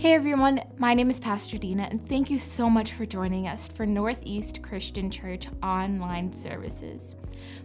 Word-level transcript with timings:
Hey 0.00 0.14
everyone, 0.14 0.62
my 0.78 0.94
name 0.94 1.10
is 1.10 1.20
Pastor 1.20 1.58
Dina, 1.58 1.82
and 1.82 2.08
thank 2.08 2.30
you 2.30 2.38
so 2.38 2.70
much 2.70 2.94
for 2.94 3.04
joining 3.04 3.48
us 3.48 3.68
for 3.68 3.84
Northeast 3.84 4.62
Christian 4.62 5.10
Church 5.10 5.46
online 5.62 6.32
services. 6.32 7.16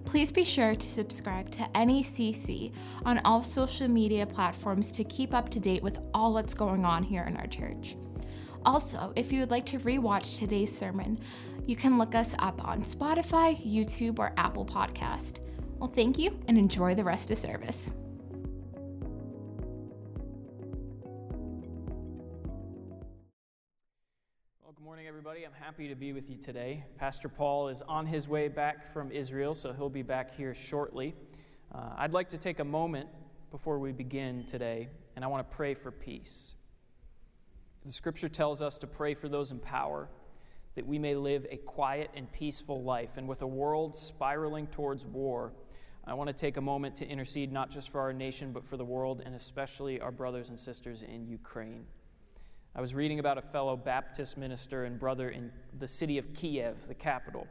Please 0.04 0.34
be 0.34 0.44
sure 0.44 0.76
to 0.76 0.90
subscribe 0.90 1.50
to 1.52 1.70
NECC 1.74 2.74
on 3.06 3.20
all 3.20 3.42
social 3.42 3.88
media 3.88 4.26
platforms 4.26 4.92
to 4.92 5.06
keep 5.06 5.34
up 5.34 5.48
to 5.48 5.62
date 5.62 5.82
with 5.82 5.98
all 6.14 6.34
that's 6.34 6.54
going 6.54 6.84
on 6.84 7.04
here 7.04 7.24
in 7.24 7.38
our 7.38 7.48
church. 7.48 7.96
Also, 8.66 9.14
if 9.16 9.32
you 9.32 9.40
would 9.40 9.52
like 9.52 9.66
to 9.68 9.80
rewatch 9.80 10.38
today's 10.38 10.78
sermon, 10.78 11.18
you 11.66 11.78
can 11.78 11.98
look 11.98 12.16
us 12.16 12.36
up 12.40 12.62
on 12.68 12.84
Spotify, 12.84 13.56
YouTube, 13.66 14.20
or 14.20 14.34
Apple 14.36 14.66
Podcast. 14.66 15.40
Well, 15.78 15.90
thank 15.90 16.20
you 16.20 16.38
and 16.50 16.58
enjoy 16.58 16.96
the 16.96 17.04
rest 17.06 17.32
of 17.32 17.38
service. 17.38 17.92
Happy 25.66 25.88
to 25.88 25.96
be 25.96 26.14
with 26.14 26.30
you 26.30 26.38
today. 26.38 26.84
Pastor 26.96 27.28
Paul 27.28 27.70
is 27.70 27.82
on 27.88 28.06
his 28.06 28.28
way 28.28 28.48
back 28.48 28.94
from 28.94 29.12
Israel, 29.12 29.56
so 29.56 29.74
he'll 29.74 29.90
be 29.90 30.04
back 30.04 30.36
here 30.38 30.54
shortly. 30.54 31.16
Uh, 31.74 31.90
I'd 31.98 32.14
like 32.14 32.30
to 32.30 32.38
take 32.38 32.60
a 32.60 32.64
moment 32.64 33.10
before 33.50 33.80
we 33.80 33.92
begin 33.92 34.46
today, 34.46 34.90
and 35.16 35.26
I 35.26 35.28
want 35.28 35.50
to 35.50 35.56
pray 35.56 35.74
for 35.74 35.90
peace. 35.90 36.54
The 37.84 37.92
scripture 37.92 38.30
tells 38.30 38.62
us 38.62 38.78
to 38.78 38.86
pray 38.86 39.16
for 39.16 39.28
those 39.28 39.50
in 39.50 39.58
power, 39.58 40.08
that 40.76 40.86
we 40.86 41.00
may 41.00 41.16
live 41.16 41.48
a 41.50 41.58
quiet 41.58 42.12
and 42.14 42.32
peaceful 42.32 42.84
life. 42.84 43.18
And 43.18 43.28
with 43.28 43.42
a 43.42 43.48
world 43.48 43.96
spiraling 43.96 44.68
towards 44.68 45.04
war, 45.04 45.52
I 46.06 46.14
want 46.14 46.28
to 46.28 46.36
take 46.36 46.58
a 46.58 46.62
moment 46.62 46.96
to 46.98 47.08
intercede 47.08 47.52
not 47.52 47.72
just 47.72 47.90
for 47.90 48.02
our 48.02 48.14
nation, 48.14 48.52
but 48.52 48.64
for 48.64 48.78
the 48.78 48.86
world, 48.86 49.24
and 49.26 49.34
especially 49.34 50.00
our 50.00 50.12
brothers 50.12 50.50
and 50.50 50.60
sisters 50.60 51.02
in 51.02 51.26
Ukraine. 51.26 51.88
I 52.78 52.82
was 52.82 52.94
reading 52.94 53.20
about 53.20 53.38
a 53.38 53.42
fellow 53.42 53.78
Baptist 53.78 54.38
minister 54.38 54.84
and 54.84 55.00
brother 55.00 55.30
in 55.30 55.50
the 55.80 55.88
city 55.88 56.18
of 56.18 56.34
Kiev, 56.34 56.90
the 56.90 56.94
capital. 56.94 57.48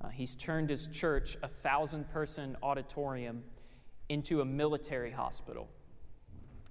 Uh, 0.00 0.10
he's 0.10 0.36
turned 0.36 0.70
his 0.70 0.86
church, 0.86 1.36
a 1.42 1.48
thousand 1.48 2.08
person 2.10 2.56
auditorium, 2.62 3.42
into 4.10 4.42
a 4.42 4.44
military 4.44 5.10
hospital. 5.10 5.68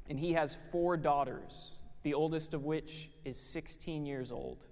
And 0.09 0.17
he 0.17 0.31
has 0.31 0.57
four 0.71 0.95
daughters, 0.95 1.81
the 2.03 2.13
oldest 2.13 2.53
of 2.53 2.63
which 2.63 3.09
is 3.25 3.37
16 3.37 4.05
years 4.05 4.31
old. 4.31 4.65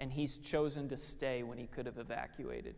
And 0.00 0.10
he's 0.10 0.38
chosen 0.38 0.88
to 0.88 0.96
stay 0.96 1.44
when 1.44 1.56
he 1.56 1.68
could 1.68 1.86
have 1.86 1.98
evacuated. 1.98 2.74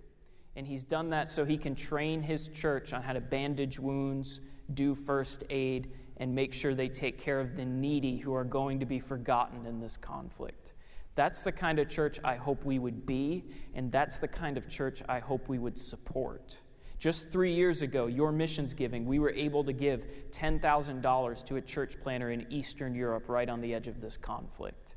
And 0.55 0.67
he's 0.67 0.85
done 0.85 1.09
that 1.11 1.31
so 1.31 1.47
he 1.47 1.57
can 1.57 1.75
train 1.75 2.21
his 2.21 2.49
church 2.49 2.93
on 2.93 3.03
how 3.03 3.15
to 3.15 3.23
bandage 3.23 3.79
wounds, 3.79 4.43
do 4.75 4.95
first 4.95 5.45
aid, 5.49 5.93
and 6.23 6.33
make 6.33 6.55
sure 6.55 6.73
they 6.73 6.89
take 6.89 7.19
care 7.19 7.41
of 7.41 7.57
the 7.57 7.65
needy 7.65 8.17
who 8.17 8.33
are 8.33 8.45
going 8.45 8.79
to 8.79 8.87
be 8.87 9.01
forgotten 9.01 9.67
in 9.67 9.81
this 9.81 9.97
conflict. 9.97 10.73
That's 11.17 11.43
the 11.43 11.51
kind 11.51 11.81
of 11.81 11.89
church 11.89 12.21
I 12.23 12.37
hope 12.37 12.65
we 12.65 12.79
would 12.79 13.05
be, 13.05 13.45
and 13.75 13.91
that's 13.91 14.19
the 14.19 14.29
kind 14.29 14.57
of 14.57 14.69
church 14.69 15.03
I 15.09 15.19
hope 15.19 15.49
we 15.49 15.59
would 15.59 15.77
support. 15.77 16.59
Just 17.01 17.31
three 17.31 17.53
years 17.53 17.83
ago, 17.83 18.07
your 18.07 18.31
missions 18.31 18.73
giving, 18.73 19.05
we 19.05 19.19
were 19.19 19.33
able 19.33 19.65
to 19.65 19.73
give 19.73 20.07
$10,000 20.31 21.45
to 21.45 21.57
a 21.57 21.61
church 21.61 22.01
planter 22.01 22.31
in 22.31 22.47
Eastern 22.51 22.95
Europe 22.95 23.29
right 23.29 23.49
on 23.49 23.61
the 23.61 23.75
edge 23.75 23.89
of 23.89 24.01
this 24.01 24.17
conflict. 24.17 24.95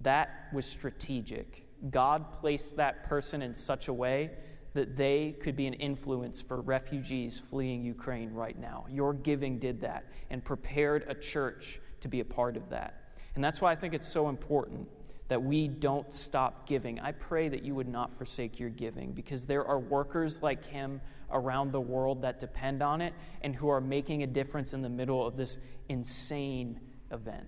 That 0.00 0.48
was 0.52 0.66
strategic. 0.66 1.64
God 1.92 2.32
placed 2.32 2.74
that 2.74 3.04
person 3.04 3.40
in 3.40 3.54
such 3.54 3.86
a 3.86 3.92
way 3.92 4.30
that 4.74 4.96
they 4.96 5.36
could 5.40 5.56
be 5.56 5.66
an 5.66 5.74
influence 5.74 6.40
for 6.40 6.60
refugees 6.60 7.40
fleeing 7.50 7.84
Ukraine 7.84 8.32
right 8.32 8.58
now. 8.58 8.86
Your 8.88 9.12
giving 9.12 9.58
did 9.58 9.80
that 9.80 10.04
and 10.30 10.44
prepared 10.44 11.04
a 11.08 11.14
church 11.14 11.80
to 12.00 12.08
be 12.08 12.20
a 12.20 12.24
part 12.24 12.56
of 12.56 12.68
that. 12.68 13.12
And 13.34 13.42
that's 13.42 13.60
why 13.60 13.72
I 13.72 13.74
think 13.74 13.94
it's 13.94 14.08
so 14.08 14.28
important 14.28 14.88
that 15.28 15.40
we 15.40 15.68
don't 15.68 16.12
stop 16.12 16.66
giving. 16.66 16.98
I 17.00 17.12
pray 17.12 17.48
that 17.48 17.62
you 17.62 17.74
would 17.76 17.88
not 17.88 18.16
forsake 18.16 18.58
your 18.58 18.70
giving 18.70 19.12
because 19.12 19.46
there 19.46 19.64
are 19.64 19.78
workers 19.78 20.42
like 20.42 20.64
him 20.66 21.00
around 21.30 21.70
the 21.70 21.80
world 21.80 22.20
that 22.22 22.40
depend 22.40 22.82
on 22.82 23.00
it 23.00 23.14
and 23.42 23.54
who 23.54 23.68
are 23.68 23.80
making 23.80 24.24
a 24.24 24.26
difference 24.26 24.72
in 24.72 24.82
the 24.82 24.88
middle 24.88 25.24
of 25.24 25.36
this 25.36 25.58
insane 25.88 26.80
event. 27.12 27.46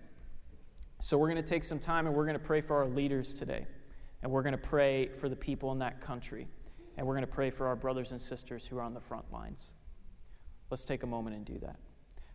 So, 1.00 1.18
we're 1.18 1.28
going 1.28 1.42
to 1.42 1.48
take 1.48 1.64
some 1.64 1.80
time 1.80 2.06
and 2.06 2.14
we're 2.14 2.24
going 2.24 2.38
to 2.38 2.44
pray 2.44 2.60
for 2.60 2.76
our 2.76 2.86
leaders 2.86 3.32
today. 3.32 3.66
And 4.22 4.30
we're 4.30 4.42
going 4.42 4.52
to 4.52 4.58
pray 4.58 5.08
for 5.18 5.28
the 5.28 5.34
people 5.34 5.72
in 5.72 5.80
that 5.80 6.00
country 6.00 6.46
and 6.96 7.06
we're 7.06 7.14
going 7.14 7.26
to 7.26 7.32
pray 7.32 7.50
for 7.50 7.66
our 7.66 7.76
brothers 7.76 8.12
and 8.12 8.20
sisters 8.20 8.66
who 8.66 8.78
are 8.78 8.82
on 8.82 8.94
the 8.94 9.00
front 9.00 9.30
lines. 9.32 9.72
Let's 10.70 10.84
take 10.84 11.02
a 11.02 11.06
moment 11.06 11.36
and 11.36 11.44
do 11.44 11.58
that. 11.60 11.76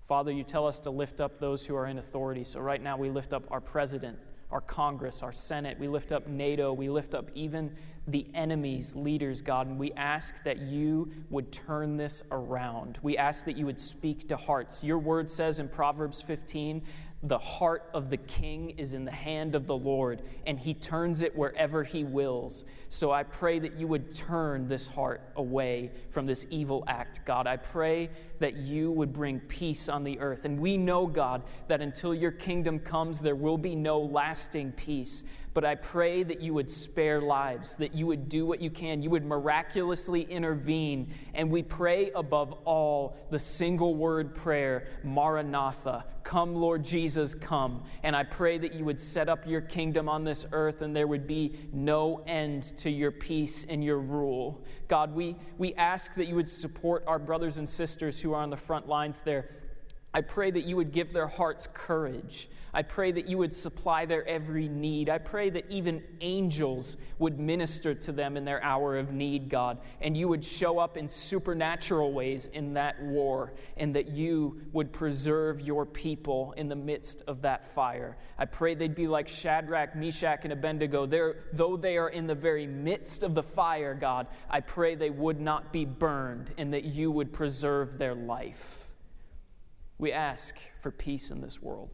Father, 0.08 0.32
you 0.32 0.44
tell 0.44 0.66
us 0.66 0.80
to 0.82 0.90
lift 0.90 1.20
up 1.20 1.40
those 1.40 1.66
who 1.66 1.76
are 1.76 1.88
in 1.88 1.98
authority. 1.98 2.44
So 2.44 2.60
right 2.60 2.82
now 2.82 2.98
we 2.98 3.10
lift 3.10 3.34
up 3.34 3.44
our 3.52 3.60
president, 3.60 4.18
our 4.52 4.62
Congress, 4.62 5.22
our 5.22 5.34
Senate. 5.34 5.78
We 5.78 5.88
lift 5.88 6.12
up 6.12 6.28
NATO. 6.28 6.72
We 6.72 6.90
lift 6.90 7.14
up 7.14 7.30
even 7.36 7.76
the 8.08 8.26
enemy's 8.34 8.96
leaders, 8.96 9.42
God. 9.42 9.68
And 9.68 9.78
we 9.78 9.92
ask 9.94 10.36
that 10.46 10.60
you 10.60 11.12
would 11.30 11.52
turn 11.52 11.98
this 11.98 12.24
around. 12.32 13.00
We 13.02 13.18
ask 13.18 13.44
that 13.46 13.58
you 13.58 13.66
would 13.66 13.80
speak 13.80 14.30
to 14.30 14.38
hearts. 14.38 14.82
Your 14.82 14.98
word 14.98 15.30
says 15.30 15.60
in 15.60 15.68
Proverbs 15.68 16.22
15 16.22 16.82
the 17.24 17.38
heart 17.38 17.90
of 17.96 18.12
the 18.12 18.18
king 18.18 18.72
is 18.78 18.94
in 18.94 19.04
the 19.04 19.12
hand 19.12 19.56
of 19.56 19.66
the 19.66 19.76
Lord, 19.76 20.22
and 20.46 20.60
he 20.60 20.76
turns 20.76 21.24
it 21.24 21.36
wherever 21.36 21.84
he 21.84 22.04
wills. 22.04 22.64
So 22.90 23.12
I 23.12 23.24
pray 23.24 23.58
that 23.58 23.76
you 23.76 23.88
would 23.88 24.14
turn 24.14 24.68
this 24.68 24.88
heart 24.88 25.22
away 25.36 25.92
from 26.12 26.28
this 26.28 26.46
evil 26.52 26.84
act, 26.88 27.22
God. 27.26 27.48
I 27.48 27.58
pray 27.58 28.12
that 28.40 28.58
you 28.58 28.92
would 28.92 29.14
bring 29.14 29.40
peace 29.42 29.90
on 29.90 30.04
the 30.04 30.20
earth. 30.20 30.46
And 30.46 30.60
we 30.60 30.78
know, 30.78 31.08
God, 31.08 31.42
that 31.68 31.82
until 31.82 32.14
your 32.14 32.32
kingdom 32.32 32.80
comes, 32.80 33.20
there 33.20 33.36
will 33.36 33.58
be 33.58 33.76
no 33.76 34.00
lasting 34.00 34.74
peace. 34.74 35.24
But 35.58 35.66
I 35.66 35.74
pray 35.74 36.22
that 36.22 36.40
you 36.40 36.54
would 36.54 36.70
spare 36.70 37.20
lives, 37.20 37.76
that 37.78 37.96
you 37.96 38.06
would 38.06 38.30
do 38.30 38.46
what 38.46 38.62
you 38.62 38.70
can, 38.70 39.02
you 39.02 39.10
would 39.10 39.26
miraculously 39.26 40.22
intervene. 40.22 41.12
And 41.34 41.50
we 41.50 41.64
pray 41.64 42.12
above 42.12 42.54
all 42.64 43.18
the 43.32 43.40
single 43.40 43.96
word 43.96 44.36
prayer, 44.36 44.86
Maranatha, 45.04 46.06
come, 46.22 46.54
Lord 46.54 46.84
Jesus, 46.84 47.34
come. 47.34 47.84
And 48.04 48.16
I 48.16 48.22
pray 48.22 48.60
that 48.60 48.76
you 48.76 48.86
would 48.86 49.00
set 49.00 49.30
up 49.30 49.48
your 49.48 49.62
kingdom 49.62 50.08
on 50.08 50.24
this 50.24 50.46
earth 50.52 50.84
and 50.84 50.96
there 50.96 51.08
would 51.08 51.26
be 51.26 51.58
no 51.74 52.22
end 52.28 52.78
to 52.78 52.92
your 52.92 53.10
peace 53.10 53.66
and 53.68 53.84
your 53.84 53.98
rule. 53.98 54.64
God, 54.88 55.16
we, 55.16 55.36
we 55.58 55.74
ask 55.74 56.14
that 56.14 56.28
you 56.28 56.36
would 56.36 56.50
support 56.50 57.04
our 57.08 57.18
brothers 57.18 57.58
and 57.58 57.68
sisters 57.68 58.20
who 58.20 58.32
are 58.34 58.44
on 58.44 58.52
the 58.52 58.58
front 58.58 58.88
lines 58.88 59.24
there. 59.26 59.50
I 60.14 60.22
pray 60.22 60.52
that 60.52 60.64
you 60.64 60.76
would 60.78 60.92
give 60.92 61.14
their 61.14 61.28
hearts 61.28 61.68
courage. 61.74 62.50
I 62.74 62.84
pray 62.84 63.12
that 63.12 63.28
you 63.28 63.38
would 63.40 63.56
supply 63.56 64.06
their 64.06 64.28
every 64.28 64.68
need. 64.68 65.10
I 65.10 65.18
pray 65.18 65.50
that 65.50 65.66
even 65.70 66.04
angels 66.22 66.98
would 67.18 67.40
minister 67.40 67.96
to 67.96 68.12
them 68.12 68.38
in 68.38 68.46
their 68.46 68.64
hour 68.64 68.98
of 68.98 69.12
need, 69.12 69.50
God, 69.50 69.80
and 70.02 70.16
you 70.16 70.28
would 70.28 70.46
show 70.46 70.78
up 70.78 70.96
in 70.96 71.08
supernatural 71.08 72.14
ways 72.14 72.48
in 72.54 72.74
that 72.76 73.02
war, 73.02 73.54
and 73.78 73.96
that 73.96 74.10
you 74.10 74.62
would 74.74 74.92
preserve 74.94 75.62
your 75.62 75.86
people 75.86 76.54
in 76.58 76.68
the 76.68 76.76
midst 76.76 77.24
of 77.28 77.42
that 77.42 77.74
fire. 77.74 78.18
I 78.38 78.46
pray 78.46 78.76
they'd 78.76 78.94
be 78.94 79.08
like 79.08 79.28
Shadrach, 79.28 79.96
Meshach, 79.96 80.42
and 80.44 80.54
Abednego. 80.54 81.06
They're, 81.06 81.46
though 81.54 81.78
they 81.78 81.98
are 81.98 82.10
in 82.10 82.28
the 82.28 82.36
very 82.36 82.68
midst 82.68 83.24
of 83.24 83.34
the 83.34 83.44
fire, 83.44 83.96
God, 83.96 84.28
I 84.50 84.60
pray 84.60 84.94
they 84.94 85.10
would 85.10 85.40
not 85.40 85.74
be 85.74 85.86
burned, 85.86 86.54
and 86.58 86.72
that 86.74 86.84
you 86.84 87.12
would 87.12 87.34
preserve 87.34 87.98
their 87.98 88.14
life. 88.14 88.77
We 89.98 90.12
ask 90.12 90.56
for 90.82 90.92
peace 90.92 91.32
in 91.32 91.42
this 91.42 91.62
world. 91.62 91.90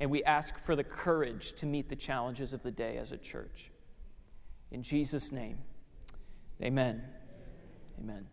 And 0.00 0.10
we 0.10 0.22
ask 0.24 0.58
for 0.64 0.76
the 0.76 0.84
courage 0.84 1.54
to 1.54 1.66
meet 1.66 1.88
the 1.88 1.96
challenges 1.96 2.52
of 2.52 2.62
the 2.62 2.70
day 2.70 2.98
as 2.98 3.12
a 3.12 3.16
church. 3.16 3.70
In 4.70 4.82
Jesus' 4.82 5.32
name, 5.32 5.58
amen. 6.62 7.02
Amen. 8.00 8.26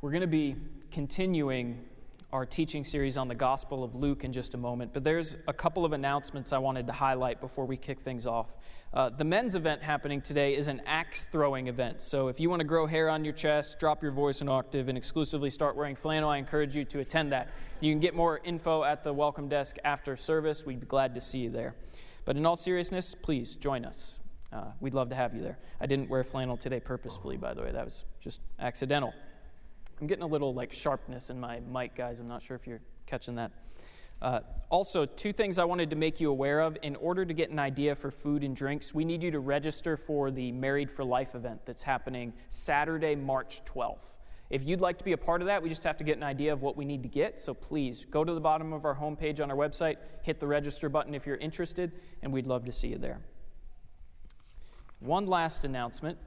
We're 0.00 0.12
going 0.12 0.20
to 0.20 0.28
be 0.28 0.54
continuing 0.92 1.84
our 2.32 2.46
teaching 2.46 2.84
series 2.84 3.16
on 3.16 3.28
the 3.28 3.34
Gospel 3.34 3.82
of 3.82 3.94
Luke 3.94 4.22
in 4.22 4.32
just 4.32 4.54
a 4.54 4.58
moment, 4.58 4.92
but 4.92 5.02
there's 5.02 5.36
a 5.48 5.52
couple 5.52 5.84
of 5.84 5.92
announcements 5.92 6.52
I 6.52 6.58
wanted 6.58 6.86
to 6.86 6.92
highlight 6.92 7.40
before 7.40 7.64
we 7.64 7.76
kick 7.76 8.00
things 8.00 8.26
off. 8.26 8.48
Uh, 8.94 9.10
the 9.10 9.24
men's 9.24 9.54
event 9.54 9.82
happening 9.82 10.22
today 10.22 10.56
is 10.56 10.68
an 10.68 10.80
axe 10.86 11.28
throwing 11.30 11.66
event. 11.66 12.00
So 12.00 12.28
if 12.28 12.40
you 12.40 12.48
want 12.48 12.60
to 12.60 12.64
grow 12.64 12.86
hair 12.86 13.10
on 13.10 13.24
your 13.24 13.34
chest, 13.34 13.78
drop 13.78 14.02
your 14.02 14.12
voice 14.12 14.40
an 14.40 14.48
octave, 14.48 14.88
and 14.88 14.96
exclusively 14.96 15.50
start 15.50 15.76
wearing 15.76 15.96
flannel, 15.96 16.30
I 16.30 16.38
encourage 16.38 16.74
you 16.74 16.84
to 16.86 17.00
attend 17.00 17.32
that. 17.32 17.48
You 17.80 17.92
can 17.92 18.00
get 18.00 18.14
more 18.14 18.40
info 18.44 18.84
at 18.84 19.04
the 19.04 19.12
welcome 19.12 19.48
desk 19.48 19.76
after 19.84 20.16
service. 20.16 20.64
We'd 20.64 20.80
be 20.80 20.86
glad 20.86 21.14
to 21.14 21.20
see 21.20 21.40
you 21.40 21.50
there. 21.50 21.74
But 22.24 22.36
in 22.36 22.46
all 22.46 22.56
seriousness, 22.56 23.14
please 23.14 23.56
join 23.56 23.84
us. 23.84 24.18
Uh, 24.52 24.66
we'd 24.80 24.94
love 24.94 25.10
to 25.10 25.14
have 25.14 25.34
you 25.34 25.42
there. 25.42 25.58
I 25.80 25.86
didn't 25.86 26.08
wear 26.08 26.24
flannel 26.24 26.56
today 26.56 26.80
purposefully, 26.80 27.36
by 27.36 27.52
the 27.52 27.62
way. 27.62 27.72
That 27.72 27.84
was 27.84 28.04
just 28.20 28.40
accidental. 28.58 29.12
I'm 30.00 30.06
getting 30.06 30.24
a 30.24 30.28
little 30.28 30.54
like 30.54 30.72
sharpness 30.72 31.28
in 31.28 31.38
my 31.38 31.60
mic, 31.60 31.94
guys. 31.94 32.20
I'm 32.20 32.28
not 32.28 32.42
sure 32.42 32.56
if 32.56 32.66
you're 32.66 32.80
catching 33.06 33.34
that. 33.34 33.50
Uh, 34.22 34.40
also, 34.70 35.04
two 35.04 35.32
things 35.32 35.58
I 35.58 35.64
wanted 35.64 35.90
to 35.90 35.96
make 35.96 36.20
you 36.20 36.30
aware 36.30 36.60
of. 36.60 36.76
In 36.82 36.96
order 36.96 37.24
to 37.24 37.34
get 37.34 37.50
an 37.50 37.58
idea 37.58 37.94
for 37.94 38.10
food 38.10 38.42
and 38.42 38.56
drinks, 38.56 38.94
we 38.94 39.04
need 39.04 39.22
you 39.22 39.30
to 39.30 39.40
register 39.40 39.96
for 39.96 40.30
the 40.30 40.50
Married 40.52 40.90
for 40.90 41.04
Life 41.04 41.34
event 41.34 41.60
that's 41.64 41.82
happening 41.82 42.32
Saturday, 42.48 43.14
March 43.14 43.62
12th. 43.64 44.12
If 44.48 44.64
you'd 44.64 44.80
like 44.80 44.96
to 44.98 45.04
be 45.04 45.12
a 45.12 45.16
part 45.16 45.42
of 45.42 45.46
that, 45.46 45.62
we 45.62 45.68
just 45.68 45.82
have 45.84 45.96
to 45.98 46.04
get 46.04 46.16
an 46.16 46.22
idea 46.22 46.52
of 46.52 46.62
what 46.62 46.76
we 46.76 46.84
need 46.84 47.02
to 47.02 47.08
get. 47.08 47.40
So 47.40 47.52
please 47.52 48.06
go 48.10 48.24
to 48.24 48.32
the 48.32 48.40
bottom 48.40 48.72
of 48.72 48.84
our 48.84 48.94
homepage 48.94 49.40
on 49.40 49.50
our 49.50 49.56
website, 49.56 49.96
hit 50.22 50.38
the 50.38 50.46
register 50.46 50.88
button 50.88 51.14
if 51.14 51.26
you're 51.26 51.36
interested, 51.36 51.92
and 52.22 52.32
we'd 52.32 52.46
love 52.46 52.64
to 52.64 52.72
see 52.72 52.88
you 52.88 52.98
there. 52.98 53.20
One 55.00 55.26
last 55.26 55.64
announcement. 55.64 56.18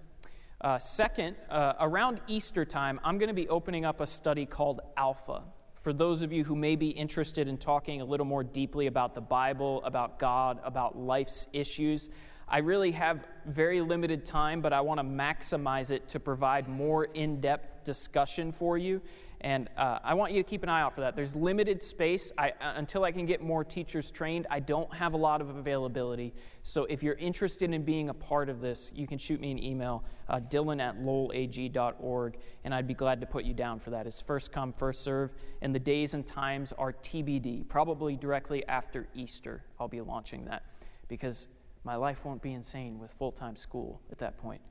Uh, 0.61 0.77
second, 0.77 1.37
uh, 1.49 1.73
around 1.79 2.19
Easter 2.27 2.65
time, 2.65 2.99
I'm 3.03 3.17
going 3.17 3.29
to 3.29 3.33
be 3.33 3.47
opening 3.47 3.85
up 3.85 4.01
a 4.01 4.07
study 4.07 4.45
called 4.45 4.81
Alpha. 4.97 5.43
For 5.81 5.93
those 5.93 6.21
of 6.21 6.33
you 6.33 6.43
who 6.43 6.55
may 6.55 6.75
be 6.75 6.89
interested 6.89 7.47
in 7.47 7.57
talking 7.57 8.01
a 8.01 8.05
little 8.05 8.25
more 8.25 8.43
deeply 8.43 8.87
about 8.87 9.15
the 9.15 9.21
Bible, 9.21 9.81
about 9.85 10.19
God, 10.19 10.59
about 10.65 10.97
life's 10.97 11.47
issues, 11.53 12.09
I 12.49 12.57
really 12.57 12.91
have 12.91 13.25
very 13.45 13.79
limited 13.79 14.25
time, 14.25 14.59
but 14.59 14.73
I 14.73 14.81
want 14.81 14.99
to 14.99 15.05
maximize 15.05 15.91
it 15.91 16.09
to 16.09 16.19
provide 16.19 16.67
more 16.67 17.05
in 17.05 17.39
depth 17.39 17.85
discussion 17.85 18.51
for 18.51 18.77
you. 18.77 19.01
And 19.41 19.69
uh, 19.77 19.99
I 20.03 20.15
want 20.15 20.33
you 20.33 20.43
to 20.43 20.49
keep 20.49 20.63
an 20.63 20.69
eye 20.69 20.81
out 20.81 20.93
for 20.93 21.01
that. 21.01 21.15
There's 21.15 21.33
limited 21.33 21.81
space. 21.81 22.33
I, 22.37 22.49
uh, 22.49 22.73
until 22.75 23.05
I 23.05 23.11
can 23.13 23.25
get 23.25 23.41
more 23.41 23.63
teachers 23.63 24.11
trained, 24.11 24.47
I 24.49 24.59
don't 24.59 24.93
have 24.93 25.13
a 25.13 25.17
lot 25.17 25.39
of 25.39 25.49
availability. 25.55 26.33
So 26.63 26.83
if 26.85 27.01
you're 27.01 27.15
interested 27.15 27.73
in 27.73 27.83
being 27.83 28.09
a 28.09 28.13
part 28.13 28.49
of 28.49 28.59
this, 28.59 28.91
you 28.93 29.07
can 29.07 29.17
shoot 29.17 29.39
me 29.39 29.51
an 29.51 29.63
email, 29.63 30.03
uh, 30.27 30.41
dylan 30.41 30.81
at 30.81 30.99
lowelag.org, 30.99 32.37
and 32.65 32.75
I'd 32.75 32.87
be 32.87 32.93
glad 32.93 33.21
to 33.21 33.27
put 33.27 33.45
you 33.45 33.53
down 33.53 33.79
for 33.79 33.91
that. 33.91 34.05
It's 34.05 34.19
first 34.19 34.51
come, 34.51 34.73
first 34.73 35.03
serve, 35.03 35.31
and 35.61 35.73
the 35.73 35.79
days 35.79 36.15
and 36.15 36.27
times 36.27 36.73
are 36.73 36.91
TBD. 36.91 37.67
Probably 37.69 38.17
directly 38.17 38.67
after 38.67 39.07
Easter, 39.15 39.63
I'll 39.79 39.87
be 39.87 40.01
launching 40.01 40.43
that 40.45 40.63
because 41.07 41.47
my 41.85 41.95
life 41.95 42.25
won't 42.25 42.41
be 42.41 42.51
insane 42.51 42.99
with 42.99 43.11
full 43.13 43.31
time 43.31 43.55
school 43.55 44.01
at 44.11 44.17
that 44.17 44.37
point, 44.37 44.61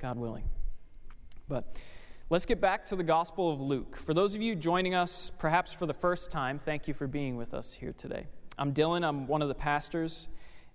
God 0.00 0.18
willing. 0.18 0.44
But 1.48 1.76
let's 2.28 2.44
get 2.44 2.60
back 2.60 2.84
to 2.84 2.96
the 2.96 3.04
Gospel 3.04 3.52
of 3.52 3.60
Luke. 3.60 3.96
For 4.04 4.12
those 4.12 4.34
of 4.34 4.42
you 4.42 4.56
joining 4.56 4.96
us 4.96 5.30
perhaps 5.38 5.72
for 5.72 5.86
the 5.86 5.94
first 5.94 6.28
time, 6.28 6.58
thank 6.58 6.88
you 6.88 6.94
for 6.94 7.06
being 7.06 7.36
with 7.36 7.54
us 7.54 7.72
here 7.72 7.92
today. 7.92 8.26
I'm 8.58 8.74
Dylan, 8.74 9.06
I'm 9.06 9.28
one 9.28 9.42
of 9.42 9.48
the 9.48 9.54
pastors, 9.54 10.26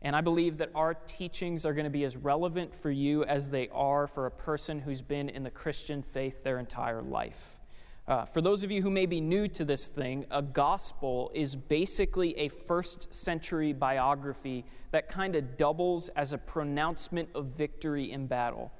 and 0.01 0.15
I 0.15 0.21
believe 0.21 0.57
that 0.59 0.69
our 0.74 0.94
teachings 0.94 1.65
are 1.65 1.74
going 1.74 1.83
to 1.83 1.89
be 1.89 2.06
as 2.06 2.15
relevant 2.15 2.74
for 2.81 2.89
you 2.89 3.25
as 3.25 3.50
they 3.50 3.68
are 3.74 4.07
for 4.07 4.27
a 4.27 4.31
person 4.31 4.80
who's 4.80 5.01
been 5.01 5.27
in 5.27 5.44
the 5.44 5.51
Christian 5.51 6.01
faith 6.01 6.42
their 6.42 6.57
entire 6.57 7.01
life. 7.01 7.59
Uh, 8.07 8.24
for 8.24 8.39
those 8.39 8.63
of 8.63 8.71
you 8.71 8.81
who 8.81 8.89
may 8.89 9.06
be 9.06 9.19
new 9.19 9.50
to 9.50 9.65
this 9.65 9.88
thing, 9.88 10.25
a 10.31 10.42
gospel 10.42 11.31
is 11.36 11.53
basically 11.53 12.38
a 12.38 12.48
first 12.48 13.13
century 13.13 13.74
biography 13.74 14.63
that 14.92 15.09
kind 15.09 15.36
of 15.36 15.57
doubles 15.57 16.07
as 16.15 16.31
a 16.31 16.38
pronouncement 16.38 17.27
of 17.36 17.48
victory 17.48 18.13
in 18.13 18.25
battle. 18.25 18.71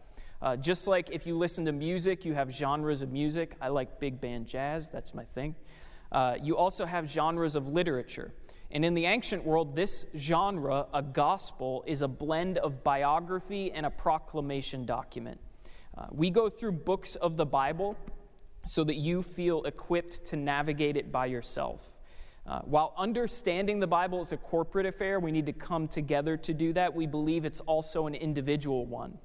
Uh, 0.42 0.56
just 0.56 0.88
like 0.88 1.10
if 1.12 1.28
you 1.28 1.38
listen 1.38 1.66
to 1.66 1.72
music, 1.72 2.26
you 2.26 2.34
have 2.34 2.52
genres 2.52 3.02
of 3.02 3.12
music. 3.12 3.56
I 3.62 3.68
like 3.68 4.00
big 4.00 4.20
band 4.20 4.48
jazz, 4.48 4.90
that's 4.90 5.14
my 5.14 5.24
thing. 5.24 5.56
Uh, 6.12 6.36
you 6.42 6.58
also 6.58 6.86
have 6.86 7.10
genres 7.10 7.56
of 7.56 7.68
literature. 7.68 8.34
And 8.72 8.86
in 8.86 8.94
the 8.94 9.06
ancient 9.06 9.46
world, 9.46 9.76
this 9.76 10.06
genre, 10.18 10.88
a 10.94 11.02
gospel, 11.02 11.84
is 11.86 12.02
a 12.02 12.08
blend 12.08 12.58
of 12.58 12.84
biography 12.84 13.72
and 13.72 13.86
a 13.86 13.90
proclamation 13.90 14.86
document. 14.86 15.40
Uh, 15.98 16.08
we 16.10 16.30
go 16.30 16.50
through 16.50 16.72
books 16.72 17.16
of 17.16 17.36
the 17.38 17.46
Bible 17.46 17.98
so 18.66 18.84
that 18.86 18.96
you 18.96 19.22
feel 19.22 19.64
equipped 19.64 20.24
to 20.26 20.38
navigate 20.38 20.96
it 20.96 21.12
by 21.12 21.26
yourself. 21.26 21.82
Uh, 22.48 22.60
while 22.62 22.94
understanding 22.98 23.80
the 23.80 23.88
Bible 23.88 24.22
is 24.22 24.32
a 24.32 24.38
corporate 24.38 24.86
affair, 24.86 25.20
we 25.20 25.32
need 25.32 25.46
to 25.46 25.54
come 25.54 25.88
together 25.88 26.38
to 26.38 26.54
do 26.54 26.74
that. 26.74 26.94
We 26.94 27.06
believe 27.06 27.46
it's 27.46 27.60
also 27.62 28.08
an 28.08 28.16
individual 28.16 28.86
one. 28.86 29.18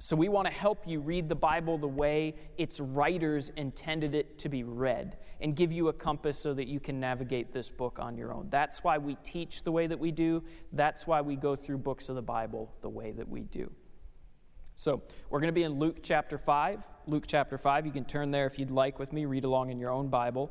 So 0.00 0.14
we 0.14 0.28
want 0.28 0.46
to 0.46 0.52
help 0.52 0.86
you 0.86 1.00
read 1.00 1.28
the 1.28 1.34
Bible 1.34 1.78
the 1.78 1.88
way 1.88 2.34
its 2.56 2.80
writers 2.80 3.50
intended 3.56 4.14
it 4.14 4.38
to 4.38 4.48
be 4.48 4.62
read 4.62 5.16
and 5.40 5.56
give 5.56 5.72
you 5.72 5.88
a 5.88 5.92
compass 5.92 6.38
so 6.38 6.54
that 6.54 6.68
you 6.68 6.80
can 6.80 7.00
navigate 7.00 7.52
this 7.52 7.68
book 7.68 7.98
on 8.00 8.16
your 8.16 8.32
own. 8.32 8.48
That's 8.50 8.84
why 8.84 8.98
we 8.98 9.16
teach 9.24 9.64
the 9.64 9.72
way 9.72 9.86
that 9.86 9.98
we 9.98 10.10
do. 10.10 10.42
That's 10.72 11.06
why 11.06 11.20
we 11.20 11.36
go 11.36 11.56
through 11.56 11.78
books 11.78 12.08
of 12.08 12.14
the 12.14 12.22
Bible 12.22 12.72
the 12.80 12.88
way 12.88 13.12
that 13.12 13.28
we 13.28 13.42
do. 13.42 13.70
So 14.76 15.02
we're 15.30 15.40
going 15.40 15.48
to 15.48 15.60
be 15.60 15.64
in 15.64 15.78
Luke 15.78 15.98
chapter 16.02 16.38
5. 16.38 16.80
Luke 17.06 17.24
chapter 17.26 17.58
5. 17.58 17.84
You 17.84 17.92
can 17.92 18.04
turn 18.04 18.30
there 18.30 18.46
if 18.46 18.58
you'd 18.58 18.70
like 18.70 18.98
with 18.98 19.12
me, 19.12 19.24
read 19.24 19.44
along 19.44 19.70
in 19.70 19.78
your 19.78 19.90
own 19.90 20.08
Bible. 20.08 20.50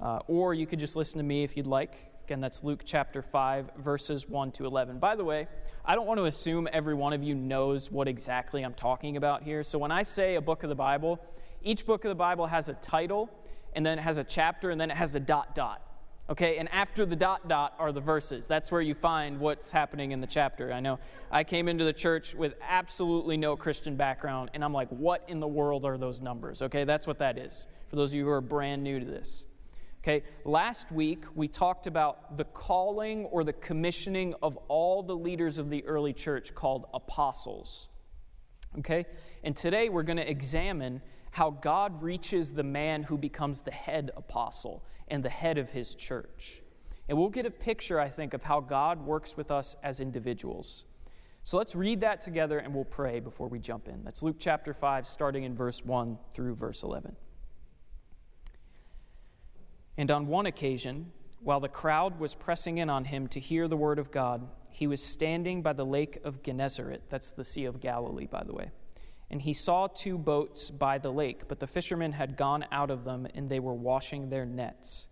Uh, 0.00 0.20
or 0.28 0.54
you 0.54 0.66
could 0.66 0.78
just 0.78 0.94
listen 0.94 1.18
to 1.18 1.24
me 1.24 1.42
if 1.42 1.56
you'd 1.56 1.66
like. 1.66 2.13
Again, 2.24 2.40
that's 2.40 2.64
Luke 2.64 2.84
chapter 2.86 3.20
5, 3.20 3.72
verses 3.78 4.26
1 4.26 4.52
to 4.52 4.64
11. 4.64 4.98
By 4.98 5.14
the 5.14 5.24
way, 5.24 5.46
I 5.84 5.94
don't 5.94 6.06
want 6.06 6.16
to 6.18 6.24
assume 6.24 6.66
every 6.72 6.94
one 6.94 7.12
of 7.12 7.22
you 7.22 7.34
knows 7.34 7.90
what 7.90 8.08
exactly 8.08 8.62
I'm 8.62 8.72
talking 8.72 9.18
about 9.18 9.42
here. 9.42 9.62
So 9.62 9.78
when 9.78 9.92
I 9.92 10.04
say 10.04 10.36
a 10.36 10.40
book 10.40 10.62
of 10.62 10.70
the 10.70 10.74
Bible, 10.74 11.20
each 11.62 11.84
book 11.84 12.06
of 12.06 12.08
the 12.08 12.14
Bible 12.14 12.46
has 12.46 12.70
a 12.70 12.74
title, 12.74 13.28
and 13.74 13.84
then 13.84 13.98
it 13.98 14.02
has 14.02 14.16
a 14.16 14.24
chapter, 14.24 14.70
and 14.70 14.80
then 14.80 14.90
it 14.90 14.96
has 14.96 15.14
a 15.14 15.20
dot 15.20 15.54
dot. 15.54 15.82
Okay, 16.30 16.56
and 16.56 16.70
after 16.72 17.04
the 17.04 17.14
dot 17.14 17.46
dot 17.46 17.74
are 17.78 17.92
the 17.92 18.00
verses. 18.00 18.46
That's 18.46 18.72
where 18.72 18.80
you 18.80 18.94
find 18.94 19.38
what's 19.38 19.70
happening 19.70 20.12
in 20.12 20.22
the 20.22 20.26
chapter. 20.26 20.72
I 20.72 20.80
know 20.80 20.98
I 21.30 21.44
came 21.44 21.68
into 21.68 21.84
the 21.84 21.92
church 21.92 22.34
with 22.34 22.54
absolutely 22.66 23.36
no 23.36 23.54
Christian 23.54 23.96
background, 23.96 24.50
and 24.54 24.64
I'm 24.64 24.72
like, 24.72 24.88
what 24.88 25.24
in 25.28 25.40
the 25.40 25.46
world 25.46 25.84
are 25.84 25.98
those 25.98 26.22
numbers? 26.22 26.62
Okay, 26.62 26.84
that's 26.84 27.06
what 27.06 27.18
that 27.18 27.36
is 27.36 27.66
for 27.90 27.96
those 27.96 28.12
of 28.12 28.14
you 28.14 28.24
who 28.24 28.30
are 28.30 28.40
brand 28.40 28.82
new 28.82 28.98
to 28.98 29.04
this. 29.04 29.44
Okay, 30.04 30.22
last 30.44 30.92
week 30.92 31.24
we 31.34 31.48
talked 31.48 31.86
about 31.86 32.36
the 32.36 32.44
calling 32.44 33.24
or 33.24 33.42
the 33.42 33.54
commissioning 33.54 34.34
of 34.42 34.58
all 34.68 35.02
the 35.02 35.16
leaders 35.16 35.56
of 35.56 35.70
the 35.70 35.82
early 35.86 36.12
church 36.12 36.54
called 36.54 36.84
apostles. 36.92 37.88
Okay, 38.80 39.06
and 39.44 39.56
today 39.56 39.88
we're 39.88 40.02
going 40.02 40.18
to 40.18 40.30
examine 40.30 41.00
how 41.30 41.52
God 41.52 42.02
reaches 42.02 42.52
the 42.52 42.62
man 42.62 43.02
who 43.02 43.16
becomes 43.16 43.62
the 43.62 43.70
head 43.70 44.10
apostle 44.14 44.84
and 45.08 45.24
the 45.24 45.30
head 45.30 45.56
of 45.56 45.70
his 45.70 45.94
church. 45.94 46.60
And 47.08 47.16
we'll 47.16 47.30
get 47.30 47.46
a 47.46 47.50
picture, 47.50 47.98
I 47.98 48.10
think, 48.10 48.34
of 48.34 48.42
how 48.42 48.60
God 48.60 49.02
works 49.06 49.38
with 49.38 49.50
us 49.50 49.74
as 49.82 50.00
individuals. 50.00 50.84
So 51.44 51.56
let's 51.56 51.74
read 51.74 52.02
that 52.02 52.20
together 52.20 52.58
and 52.58 52.74
we'll 52.74 52.84
pray 52.84 53.20
before 53.20 53.48
we 53.48 53.58
jump 53.58 53.88
in. 53.88 54.04
That's 54.04 54.22
Luke 54.22 54.36
chapter 54.38 54.74
5, 54.74 55.06
starting 55.06 55.44
in 55.44 55.54
verse 55.54 55.82
1 55.82 56.18
through 56.34 56.56
verse 56.56 56.82
11. 56.82 57.16
And 59.96 60.10
on 60.10 60.26
one 60.26 60.46
occasion, 60.46 61.12
while 61.40 61.60
the 61.60 61.68
crowd 61.68 62.18
was 62.18 62.34
pressing 62.34 62.78
in 62.78 62.90
on 62.90 63.04
him 63.04 63.28
to 63.28 63.40
hear 63.40 63.68
the 63.68 63.76
word 63.76 63.98
of 63.98 64.10
God, 64.10 64.48
he 64.70 64.86
was 64.86 65.02
standing 65.02 65.62
by 65.62 65.72
the 65.72 65.86
lake 65.86 66.18
of 66.24 66.42
Gennesaret. 66.42 67.02
That's 67.10 67.30
the 67.30 67.44
Sea 67.44 67.66
of 67.66 67.80
Galilee, 67.80 68.26
by 68.26 68.42
the 68.42 68.52
way. 68.52 68.70
And 69.30 69.40
he 69.40 69.52
saw 69.52 69.86
two 69.86 70.18
boats 70.18 70.70
by 70.70 70.98
the 70.98 71.12
lake, 71.12 71.48
but 71.48 71.60
the 71.60 71.66
fishermen 71.66 72.12
had 72.12 72.36
gone 72.36 72.64
out 72.72 72.90
of 72.90 73.04
them, 73.04 73.26
and 73.34 73.48
they 73.48 73.60
were 73.60 73.74
washing 73.74 74.30
their 74.30 74.44
nets. 74.44 75.06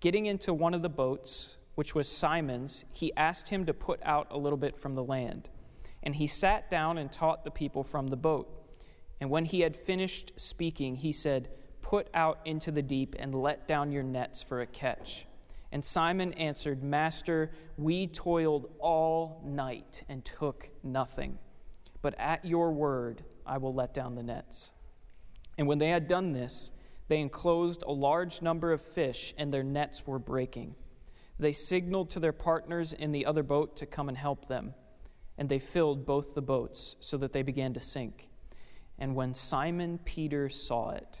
Getting 0.00 0.26
into 0.26 0.52
one 0.52 0.74
of 0.74 0.82
the 0.82 0.88
boats, 0.88 1.56
which 1.74 1.94
was 1.94 2.08
Simon's, 2.08 2.84
he 2.92 3.12
asked 3.16 3.48
him 3.48 3.66
to 3.66 3.74
put 3.74 4.00
out 4.04 4.26
a 4.30 4.38
little 4.38 4.58
bit 4.58 4.76
from 4.76 4.94
the 4.94 5.04
land. 5.04 5.48
And 6.02 6.16
he 6.16 6.26
sat 6.26 6.70
down 6.70 6.98
and 6.98 7.10
taught 7.10 7.44
the 7.44 7.50
people 7.50 7.82
from 7.82 8.08
the 8.08 8.16
boat. 8.16 8.48
And 9.20 9.30
when 9.30 9.44
he 9.44 9.60
had 9.60 9.76
finished 9.76 10.32
speaking, 10.36 10.96
he 10.96 11.12
said, 11.12 11.48
Put 11.94 12.08
out 12.12 12.40
into 12.44 12.72
the 12.72 12.82
deep 12.82 13.14
and 13.20 13.32
let 13.32 13.68
down 13.68 13.92
your 13.92 14.02
nets 14.02 14.42
for 14.42 14.60
a 14.60 14.66
catch. 14.66 15.26
And 15.70 15.84
Simon 15.84 16.32
answered, 16.32 16.82
Master, 16.82 17.52
we 17.76 18.08
toiled 18.08 18.68
all 18.80 19.40
night 19.46 20.02
and 20.08 20.24
took 20.24 20.70
nothing. 20.82 21.38
But 22.02 22.18
at 22.18 22.44
your 22.44 22.72
word, 22.72 23.22
I 23.46 23.58
will 23.58 23.72
let 23.72 23.94
down 23.94 24.16
the 24.16 24.24
nets. 24.24 24.72
And 25.56 25.68
when 25.68 25.78
they 25.78 25.90
had 25.90 26.08
done 26.08 26.32
this, 26.32 26.72
they 27.06 27.20
enclosed 27.20 27.84
a 27.86 27.92
large 27.92 28.42
number 28.42 28.72
of 28.72 28.82
fish, 28.82 29.32
and 29.38 29.54
their 29.54 29.62
nets 29.62 30.04
were 30.04 30.18
breaking. 30.18 30.74
They 31.38 31.52
signaled 31.52 32.10
to 32.10 32.18
their 32.18 32.32
partners 32.32 32.92
in 32.92 33.12
the 33.12 33.24
other 33.24 33.44
boat 33.44 33.76
to 33.76 33.86
come 33.86 34.08
and 34.08 34.18
help 34.18 34.48
them, 34.48 34.74
and 35.38 35.48
they 35.48 35.60
filled 35.60 36.06
both 36.06 36.34
the 36.34 36.42
boats 36.42 36.96
so 36.98 37.16
that 37.18 37.32
they 37.32 37.42
began 37.42 37.72
to 37.74 37.80
sink. 37.80 38.30
And 38.98 39.14
when 39.14 39.32
Simon 39.32 40.00
Peter 40.04 40.48
saw 40.48 40.90
it, 40.90 41.20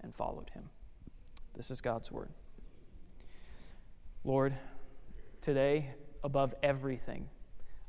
and 0.00 0.14
followed 0.14 0.50
him. 0.50 0.68
This 1.56 1.70
is 1.70 1.80
God's 1.80 2.10
word. 2.10 2.28
Lord, 4.24 4.54
today, 5.40 5.94
above 6.22 6.54
everything, 6.62 7.28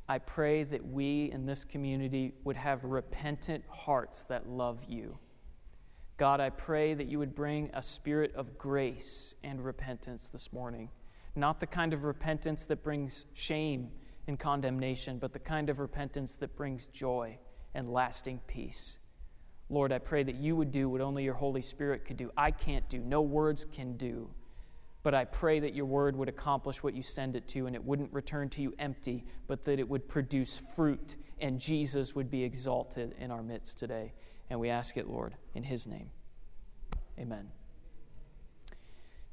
I 0.08 0.18
pray 0.18 0.64
that 0.64 0.86
we 0.86 1.30
in 1.32 1.44
this 1.44 1.64
community 1.64 2.32
would 2.44 2.56
have 2.56 2.84
repentant 2.84 3.64
hearts 3.68 4.22
that 4.24 4.48
love 4.48 4.78
you. 4.88 5.18
God, 6.16 6.40
I 6.40 6.50
pray 6.50 6.94
that 6.94 7.06
you 7.06 7.18
would 7.18 7.34
bring 7.34 7.70
a 7.74 7.82
spirit 7.82 8.34
of 8.34 8.56
grace 8.56 9.34
and 9.44 9.64
repentance 9.64 10.30
this 10.30 10.52
morning. 10.52 10.88
Not 11.36 11.60
the 11.60 11.66
kind 11.66 11.92
of 11.92 12.04
repentance 12.04 12.64
that 12.64 12.82
brings 12.82 13.26
shame 13.34 13.90
and 14.26 14.38
condemnation, 14.38 15.18
but 15.18 15.32
the 15.32 15.38
kind 15.38 15.68
of 15.68 15.78
repentance 15.78 16.36
that 16.36 16.56
brings 16.56 16.86
joy 16.88 17.38
and 17.74 17.92
lasting 17.92 18.40
peace. 18.46 18.98
Lord, 19.70 19.92
I 19.92 19.98
pray 19.98 20.22
that 20.22 20.36
you 20.36 20.56
would 20.56 20.72
do 20.72 20.88
what 20.88 21.00
only 21.00 21.24
your 21.24 21.34
Holy 21.34 21.62
Spirit 21.62 22.04
could 22.04 22.16
do. 22.16 22.30
I 22.36 22.50
can't 22.50 22.88
do, 22.88 22.98
no 23.00 23.20
words 23.20 23.64
can 23.64 23.96
do. 23.96 24.30
But 25.02 25.14
I 25.14 25.24
pray 25.24 25.60
that 25.60 25.74
your 25.74 25.86
word 25.86 26.16
would 26.16 26.28
accomplish 26.28 26.82
what 26.82 26.94
you 26.94 27.02
send 27.02 27.36
it 27.36 27.46
to, 27.48 27.66
and 27.66 27.76
it 27.76 27.84
wouldn't 27.84 28.12
return 28.12 28.48
to 28.50 28.62
you 28.62 28.74
empty, 28.78 29.24
but 29.46 29.64
that 29.64 29.78
it 29.78 29.88
would 29.88 30.08
produce 30.08 30.60
fruit, 30.74 31.16
and 31.40 31.60
Jesus 31.60 32.14
would 32.14 32.30
be 32.30 32.42
exalted 32.42 33.14
in 33.18 33.30
our 33.30 33.42
midst 33.42 33.78
today. 33.78 34.12
And 34.50 34.58
we 34.58 34.70
ask 34.70 34.96
it, 34.96 35.08
Lord, 35.08 35.36
in 35.54 35.62
his 35.62 35.86
name. 35.86 36.10
Amen. 37.18 37.48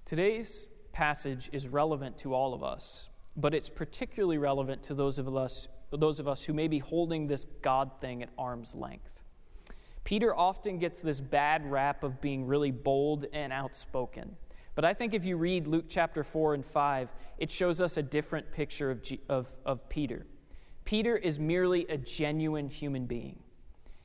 Today's 0.06 0.68
passage 0.92 1.50
is 1.52 1.68
relevant 1.68 2.18
to 2.20 2.34
all 2.34 2.54
of 2.54 2.64
us, 2.64 3.10
but 3.36 3.54
it's 3.54 3.70
particularly 3.70 4.38
relevant 4.38 4.84
to 4.84 4.94
those 4.94 5.18
of 5.18 5.36
us, 5.36 5.68
those 5.92 6.20
of 6.20 6.28
us 6.28 6.44
who 6.44 6.54
may 6.54 6.68
be 6.68 6.80
holding 6.80 7.28
this 7.28 7.46
God 7.62 7.90
thing 8.00 8.22
at 8.22 8.30
arm's 8.38 8.76
length. 8.76 9.24
Peter 10.06 10.36
often 10.36 10.78
gets 10.78 11.00
this 11.00 11.20
bad 11.20 11.70
rap 11.70 12.04
of 12.04 12.22
being 12.22 12.46
really 12.48 12.72
bold 12.72 13.26
and 13.34 13.52
outspoken. 13.52 14.38
But 14.76 14.86
I 14.86 14.94
think 14.94 15.14
if 15.14 15.26
you 15.26 15.36
read 15.36 15.68
Luke 15.68 15.86
chapter 15.90 16.24
4 16.24 16.54
and 16.54 16.66
5, 16.66 17.10
it 17.40 17.50
shows 17.50 17.82
us 17.82 17.98
a 17.98 18.04
different 18.04 18.50
picture 18.52 18.92
of, 18.92 19.02
G- 19.02 19.20
of, 19.28 19.48
of 19.66 19.90
Peter. 19.90 20.28
Peter 20.86 21.18
is 21.18 21.40
merely 21.40 21.88
a 21.88 21.98
genuine 21.98 22.70
human 22.70 23.08
being. 23.08 23.40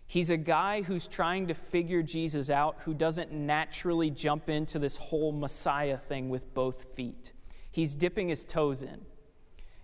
He's 0.06 0.30
a 0.30 0.36
guy 0.38 0.80
who's 0.82 1.06
trying 1.06 1.46
to 1.48 1.54
figure 1.54 2.02
Jesus 2.02 2.48
out, 2.48 2.78
who 2.80 2.94
doesn't 2.94 3.30
naturally 3.30 4.10
jump 4.10 4.48
into 4.48 4.78
this 4.78 4.96
whole 4.96 5.32
Messiah 5.32 5.98
thing 5.98 6.30
with 6.30 6.52
both 6.54 6.86
feet. 6.96 7.32
He's 7.70 7.94
dipping 7.94 8.30
his 8.30 8.44
toes 8.44 8.82
in. 8.82 9.02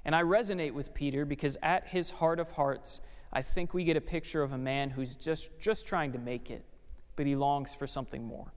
And 0.07 0.17
I 0.17 0.23
resonate 0.23 0.73
with 0.73 0.95
Peter 0.95 1.25
because 1.27 1.59
at 1.63 1.87
his 1.89 2.11
heart 2.11 2.41
of 2.41 2.51
hearts, 2.51 3.01
I 3.37 3.43
think 3.43 3.75
we 3.75 3.85
get 3.85 3.99
a 3.99 4.01
picture 4.01 4.43
of 4.43 4.53
a 4.53 4.59
man 4.59 4.89
who's 4.89 5.15
just, 5.15 5.51
just 5.61 5.85
trying 5.85 6.13
to 6.13 6.19
make 6.19 6.51
it, 6.51 6.65
but 7.17 7.27
he 7.27 7.37
longs 7.37 7.75
for 7.75 7.87
something 7.87 8.25
more. 8.25 8.51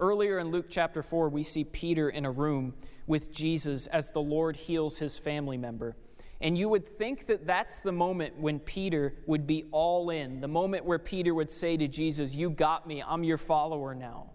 Earlier 0.00 0.40
in 0.40 0.50
Luke 0.50 0.66
chapter 0.68 1.00
4, 1.00 1.28
we 1.28 1.44
see 1.44 1.62
Peter 1.62 2.10
in 2.10 2.24
a 2.24 2.30
room 2.32 2.74
with 3.06 3.30
Jesus 3.30 3.86
as 3.86 4.10
the 4.10 4.20
Lord 4.20 4.56
heals 4.56 4.98
his 4.98 5.16
family 5.16 5.56
member. 5.56 5.94
And 6.40 6.58
you 6.58 6.68
would 6.70 6.98
think 6.98 7.28
that 7.28 7.46
that's 7.46 7.78
the 7.78 7.92
moment 7.92 8.36
when 8.36 8.58
Peter 8.58 9.14
would 9.28 9.46
be 9.46 9.66
all 9.70 10.10
in, 10.10 10.40
the 10.40 10.48
moment 10.48 10.84
where 10.84 10.98
Peter 10.98 11.32
would 11.32 11.52
say 11.52 11.76
to 11.76 11.86
Jesus, 11.86 12.34
You 12.34 12.50
got 12.50 12.88
me, 12.88 13.00
I'm 13.00 13.22
your 13.22 13.38
follower 13.38 13.94
now. 13.94 14.32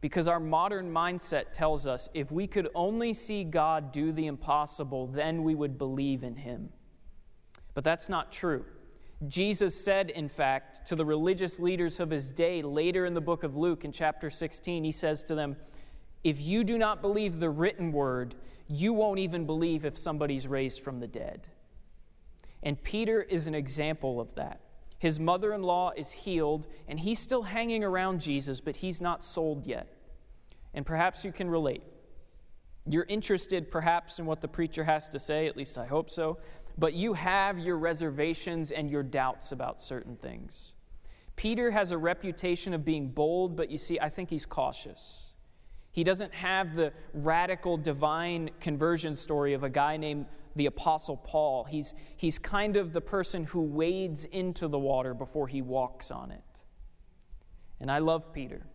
Because 0.00 0.28
our 0.28 0.38
modern 0.38 0.88
mindset 0.92 1.46
tells 1.52 1.88
us 1.88 2.08
if 2.14 2.30
we 2.30 2.46
could 2.46 2.68
only 2.76 3.12
see 3.12 3.42
God 3.42 3.90
do 3.90 4.12
the 4.12 4.28
impossible, 4.28 5.08
then 5.08 5.42
we 5.42 5.56
would 5.56 5.78
believe 5.78 6.22
in 6.22 6.36
him. 6.36 6.68
But 7.74 7.84
that's 7.84 8.08
not 8.08 8.32
true. 8.32 8.64
Jesus 9.28 9.74
said, 9.78 10.10
in 10.10 10.28
fact, 10.28 10.86
to 10.88 10.96
the 10.96 11.04
religious 11.04 11.58
leaders 11.58 12.00
of 12.00 12.10
his 12.10 12.30
day 12.30 12.62
later 12.62 13.06
in 13.06 13.14
the 13.14 13.20
book 13.20 13.42
of 13.42 13.56
Luke 13.56 13.84
in 13.84 13.92
chapter 13.92 14.30
16, 14.30 14.84
he 14.84 14.92
says 14.92 15.22
to 15.24 15.34
them, 15.34 15.56
If 16.22 16.40
you 16.40 16.64
do 16.64 16.78
not 16.78 17.00
believe 17.00 17.38
the 17.38 17.50
written 17.50 17.92
word, 17.92 18.34
you 18.68 18.92
won't 18.92 19.18
even 19.18 19.46
believe 19.46 19.84
if 19.84 19.98
somebody's 19.98 20.46
raised 20.46 20.80
from 20.80 21.00
the 21.00 21.06
dead. 21.06 21.48
And 22.62 22.82
Peter 22.82 23.22
is 23.22 23.46
an 23.46 23.54
example 23.54 24.20
of 24.20 24.34
that. 24.34 24.60
His 24.98 25.20
mother 25.20 25.52
in 25.52 25.62
law 25.62 25.92
is 25.96 26.10
healed, 26.10 26.66
and 26.88 26.98
he's 26.98 27.18
still 27.18 27.42
hanging 27.42 27.84
around 27.84 28.20
Jesus, 28.20 28.60
but 28.60 28.76
he's 28.76 29.00
not 29.00 29.22
sold 29.22 29.66
yet. 29.66 29.86
And 30.72 30.86
perhaps 30.86 31.24
you 31.24 31.32
can 31.32 31.48
relate. 31.48 31.82
You're 32.86 33.04
interested, 33.04 33.70
perhaps, 33.70 34.18
in 34.18 34.26
what 34.26 34.40
the 34.40 34.48
preacher 34.48 34.84
has 34.84 35.08
to 35.10 35.18
say, 35.18 35.46
at 35.46 35.56
least 35.56 35.78
I 35.78 35.86
hope 35.86 36.10
so, 36.10 36.38
but 36.78 36.94
you 36.94 37.12
have 37.14 37.58
your 37.58 37.78
reservations 37.78 38.70
and 38.70 38.90
your 38.90 39.02
doubts 39.02 39.52
about 39.52 39.82
certain 39.82 40.16
things. 40.16 40.74
Peter 41.36 41.70
has 41.70 41.92
a 41.92 41.98
reputation 41.98 42.74
of 42.74 42.84
being 42.84 43.08
bold, 43.08 43.56
but 43.56 43.70
you 43.70 43.78
see, 43.78 43.98
I 44.00 44.08
think 44.08 44.30
he's 44.30 44.46
cautious. 44.46 45.34
He 45.90 46.04
doesn't 46.04 46.32
have 46.34 46.74
the 46.74 46.92
radical 47.12 47.76
divine 47.76 48.50
conversion 48.60 49.14
story 49.14 49.54
of 49.54 49.62
a 49.62 49.70
guy 49.70 49.96
named 49.96 50.26
the 50.56 50.66
Apostle 50.66 51.16
Paul. 51.16 51.64
He's, 51.64 51.94
he's 52.16 52.38
kind 52.38 52.76
of 52.76 52.92
the 52.92 53.00
person 53.00 53.44
who 53.44 53.60
wades 53.60 54.24
into 54.26 54.68
the 54.68 54.78
water 54.78 55.14
before 55.14 55.48
he 55.48 55.62
walks 55.62 56.10
on 56.10 56.30
it. 56.30 56.64
And 57.80 57.90
I 57.90 57.98
love 57.98 58.32
Peter 58.32 58.66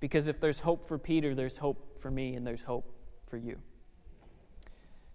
because 0.00 0.28
if 0.28 0.40
there's 0.40 0.60
hope 0.60 0.86
for 0.86 0.98
Peter, 0.98 1.34
there's 1.34 1.56
hope 1.56 2.00
for 2.00 2.10
me 2.10 2.34
and 2.34 2.46
there's 2.46 2.64
hope 2.64 2.92
for 3.28 3.36
you. 3.36 3.58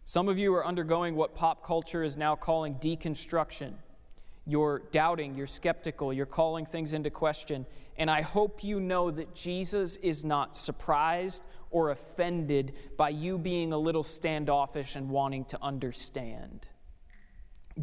Some 0.09 0.27
of 0.27 0.39
you 0.39 0.55
are 0.55 0.65
undergoing 0.65 1.15
what 1.15 1.35
pop 1.35 1.63
culture 1.63 2.01
is 2.03 2.17
now 2.17 2.35
calling 2.35 2.73
deconstruction. 2.79 3.73
You're 4.47 4.79
doubting, 4.91 5.35
you're 5.35 5.45
skeptical, 5.45 6.11
you're 6.11 6.25
calling 6.25 6.65
things 6.65 6.93
into 6.93 7.11
question. 7.11 7.63
And 7.95 8.09
I 8.09 8.23
hope 8.23 8.63
you 8.63 8.79
know 8.79 9.11
that 9.11 9.35
Jesus 9.35 9.97
is 9.97 10.25
not 10.25 10.57
surprised 10.57 11.43
or 11.69 11.91
offended 11.91 12.73
by 12.97 13.09
you 13.09 13.37
being 13.37 13.71
a 13.71 13.77
little 13.77 14.03
standoffish 14.03 14.95
and 14.95 15.11
wanting 15.11 15.45
to 15.45 15.61
understand. 15.61 16.67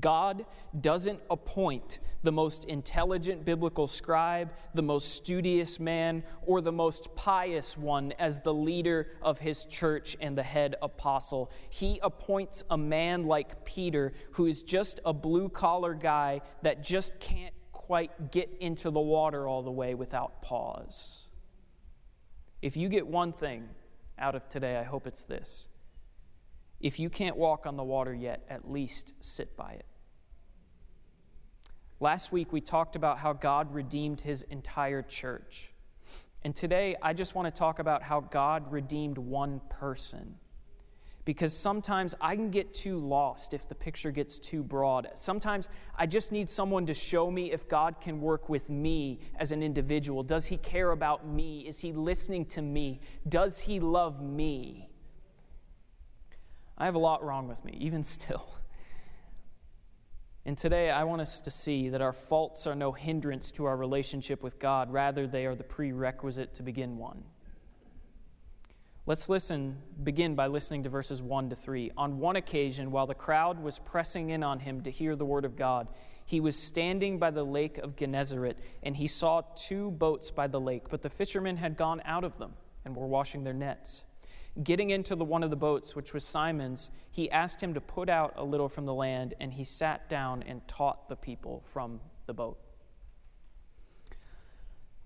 God 0.01 0.45
doesn't 0.81 1.21
appoint 1.31 2.01
the 2.23 2.33
most 2.33 2.65
intelligent 2.65 3.45
biblical 3.45 3.87
scribe, 3.87 4.53
the 4.75 4.83
most 4.83 5.15
studious 5.15 5.79
man, 5.79 6.23
or 6.43 6.61
the 6.61 6.73
most 6.73 7.15
pious 7.15 7.79
one 7.79 8.13
as 8.19 8.41
the 8.41 8.53
leader 8.53 9.09
of 9.23 9.39
his 9.39 9.65
church 9.67 10.17
and 10.21 10.37
the 10.37 10.43
head 10.43 10.75
apostle. 10.83 11.51
He 11.71 12.01
appoints 12.03 12.65
a 12.71 12.77
man 12.77 13.27
like 13.27 13.65
Peter, 13.65 14.13
who 14.33 14.47
is 14.47 14.63
just 14.63 15.01
a 15.05 15.13
blue 15.13 15.49
collar 15.49 15.95
guy 15.95 16.41
that 16.63 16.83
just 16.83 17.19
can't 17.21 17.55
quite 17.73 18.33
get 18.33 18.51
into 18.61 18.91
the 18.91 19.01
water 19.01 19.47
all 19.47 19.63
the 19.63 19.71
way 19.71 19.95
without 19.95 20.43
pause. 20.43 21.29
If 22.61 22.77
you 22.77 22.89
get 22.89 23.07
one 23.07 23.33
thing 23.33 23.69
out 24.19 24.35
of 24.35 24.49
today, 24.49 24.77
I 24.77 24.83
hope 24.83 25.07
it's 25.07 25.23
this 25.23 25.69
if 26.81 26.99
you 26.99 27.09
can't 27.09 27.37
walk 27.37 27.67
on 27.67 27.77
the 27.77 27.85
water 27.85 28.15
yet, 28.15 28.45
at 28.49 28.71
least 28.71 29.15
sit 29.21 29.57
by 29.57 29.73
it. 29.73 29.87
Last 31.99 32.31
week, 32.31 32.53
we 32.53 32.61
talked 32.61 32.95
about 32.95 33.19
how 33.19 33.33
God 33.33 33.73
redeemed 33.73 34.21
his 34.21 34.43
entire 34.43 35.03
church. 35.03 35.71
And 36.43 36.55
today, 36.55 36.95
I 37.03 37.15
just 37.15 37.35
want 37.35 37.53
to 37.53 37.59
talk 37.59 37.79
about 37.79 38.03
how 38.03 38.21
God 38.21 38.71
redeemed 38.71 39.17
one 39.17 39.61
person. 39.71 40.35
Because 41.25 41.53
sometimes 41.53 42.15
I 42.21 42.37
can 42.37 42.51
get 42.51 42.73
too 42.73 42.99
lost 42.99 43.53
if 43.53 43.69
the 43.69 43.75
picture 43.75 44.13
gets 44.13 44.39
too 44.39 44.63
broad. 44.63 45.09
Sometimes 45.17 45.69
I 45.97 46.07
just 46.07 46.31
need 46.31 46.49
someone 46.49 46.87
to 46.87 46.95
show 46.95 47.31
me 47.31 47.51
if 47.51 47.67
God 47.67 48.01
can 48.01 48.21
work 48.21 48.49
with 48.49 48.69
me 48.71 49.19
as 49.41 49.51
an 49.51 49.63
individual. 49.63 50.23
Does 50.23 50.47
he 50.47 50.59
care 50.59 50.93
about 50.93 51.27
me? 51.27 51.67
Is 51.67 51.81
he 51.81 51.93
listening 51.93 52.45
to 52.47 52.63
me? 52.63 53.01
Does 53.29 53.59
he 53.59 53.81
love 53.81 54.23
me? 54.23 54.89
I 56.79 56.85
have 56.85 56.95
a 56.95 56.99
lot 56.99 57.25
wrong 57.25 57.49
with 57.49 57.65
me, 57.65 57.77
even 57.81 58.05
still. 58.05 58.49
And 60.45 60.57
today, 60.57 60.91
I 60.91 61.05
want 61.05 61.23
us 61.23 61.41
to 61.41 61.51
see 61.51 61.89
that 61.89 62.01
our 62.01 62.13
faults 62.13 62.69
are 62.69 62.75
no 62.77 62.93
hindrance 62.93 63.51
to 63.53 63.65
our 63.65 63.77
relationship 63.77 64.43
with 64.45 64.61
God, 64.61 64.93
rather, 64.93 65.27
they 65.27 65.45
are 65.47 65.57
the 65.57 65.65
prerequisite 65.65 66.55
to 66.55 66.63
begin 66.63 66.99
one. 66.99 67.25
Let's 69.07 69.29
listen, 69.29 69.77
begin 70.03 70.35
by 70.35 70.49
listening 70.49 70.83
to 70.85 70.89
verses 70.89 71.23
1 71.23 71.51
to 71.51 71.57
3. 71.57 71.93
On 71.97 72.19
one 72.19 72.37
occasion, 72.37 72.91
while 72.91 73.07
the 73.07 73.15
crowd 73.15 73.61
was 73.61 73.79
pressing 73.79 74.31
in 74.31 74.43
on 74.43 74.61
him 74.61 74.83
to 74.83 74.91
hear 74.91 75.17
the 75.17 75.25
word 75.25 75.45
of 75.45 75.57
God, 75.57 75.89
he 76.25 76.41
was 76.41 76.57
standing 76.57 77.19
by 77.19 77.31
the 77.31 77.45
lake 77.45 77.79
of 77.79 77.97
Gennesaret, 77.97 78.59
and 78.83 78.97
he 78.97 79.07
saw 79.07 79.43
two 79.55 79.93
boats 79.93 80.31
by 80.31 80.49
the 80.49 80.61
lake, 80.61 80.89
but 80.91 81.03
the 81.03 81.11
fishermen 81.11 81.57
had 81.57 81.77
gone 81.77 82.03
out 82.05 82.25
of 82.25 82.37
them 82.39 82.53
and 82.85 82.97
were 82.97 83.07
washing 83.07 83.45
their 83.45 83.53
nets. 83.53 84.05
Getting 84.63 84.91
into 84.91 85.15
the 85.15 85.25
one 85.25 85.43
of 85.43 85.51
the 85.51 85.57
boats, 85.57 85.95
which 85.95 86.15
was 86.15 86.25
Simon's, 86.25 86.91
he 87.11 87.31
asked 87.31 87.63
him 87.63 87.75
to 87.75 87.81
put 87.81 88.09
out 88.09 88.33
a 88.37 88.45
little 88.45 88.69
from 88.69 88.87
the 88.87 88.95
land, 88.95 89.35
and 89.39 89.53
he 89.53 89.65
sat 89.65 90.09
down 90.09 90.43
and 90.45 90.67
taught 90.67 91.09
the 91.09 91.17
people 91.17 91.63
from 91.73 92.01
the 92.27 92.33
boat. 92.33 92.59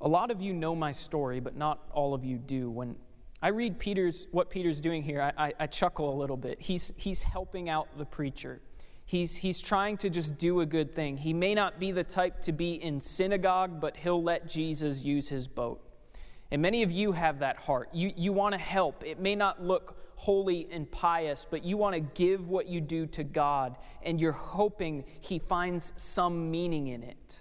A 0.00 0.09
lot 0.09 0.30
of 0.30 0.40
you 0.40 0.52
know 0.52 0.75
my 0.75 0.92
story, 0.92 1.40
but 1.40 1.57
not 1.57 1.88
all 1.92 2.14
of 2.14 2.25
you 2.25 2.38
do. 2.38 2.71
When 2.71 2.95
I 3.42 3.49
read 3.49 3.78
Peter's, 3.78 4.28
what 4.30 4.50
Peter's 4.50 4.80
doing 4.80 5.02
here, 5.02 5.21
I, 5.21 5.47
I, 5.47 5.52
I 5.61 5.66
chuckle 5.66 6.14
a 6.14 6.16
little 6.16 6.37
bit. 6.37 6.61
He's, 6.61 6.92
he's 6.97 7.23
helping 7.23 7.69
out 7.69 7.88
the 7.99 8.04
preacher. 8.04 8.61
He's, 9.04 9.35
he's 9.35 9.61
trying 9.61 9.97
to 9.99 10.11
just 10.11 10.38
do 10.38 10.61
a 10.61 10.66
good 10.66 10.95
thing. 10.95 11.16
He 11.16 11.33
may 11.33 11.54
not 11.54 11.80
be 11.80 11.90
the 11.90 12.04
type 12.04 12.40
to 12.42 12.52
be 12.52 12.75
in 12.75 13.00
synagogue, 13.00 13.80
but 13.80 13.97
he'll 13.97 14.23
let 14.23 14.49
Jesus 14.49 15.02
use 15.02 15.28
his 15.28 15.49
boat. 15.49 15.83
And 16.50 16.61
many 16.61 16.83
of 16.83 16.90
you 16.90 17.12
have 17.12 17.38
that 17.38 17.57
heart. 17.57 17.88
You, 17.92 18.12
you 18.16 18.33
want 18.33 18.54
to 18.54 18.59
help. 18.59 19.04
It 19.04 19.21
may 19.21 19.35
not 19.35 19.62
look 19.62 19.97
holy 20.16 20.69
and 20.71 20.90
pious, 20.90 21.47
but 21.49 21.64
you 21.64 21.76
want 21.76 21.95
to 21.95 22.00
give 22.00 22.49
what 22.49 22.69
you 22.69 22.80
do 22.80 23.07
to 23.07 23.25
God, 23.25 23.76
and 24.02 24.21
you're 24.21 24.33
hoping 24.33 25.04
He 25.21 25.38
finds 25.38 25.92
some 25.97 26.50
meaning 26.50 26.88
in 26.88 27.02
it. 27.02 27.40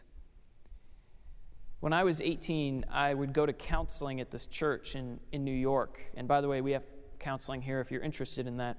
When 1.80 1.94
I 1.94 2.04
was 2.04 2.22
18, 2.22 2.86
I 2.92 3.14
would 3.14 3.34
go 3.34 3.46
to 3.46 3.54
counseling 3.54 4.20
at 4.22 4.32
this 4.32 4.48
church 4.48 4.96
in, 4.96 5.20
in 5.32 5.44
New 5.44 5.52
York. 5.52 6.02
And 6.16 6.28
by 6.28 6.42
the 6.42 6.48
way, 6.48 6.62
we 6.62 6.72
have 6.72 6.84
counseling 7.20 7.62
here 7.62 7.80
if 7.80 7.92
you're 7.92 8.02
interested 8.02 8.48
in 8.48 8.58
that. 8.58 8.78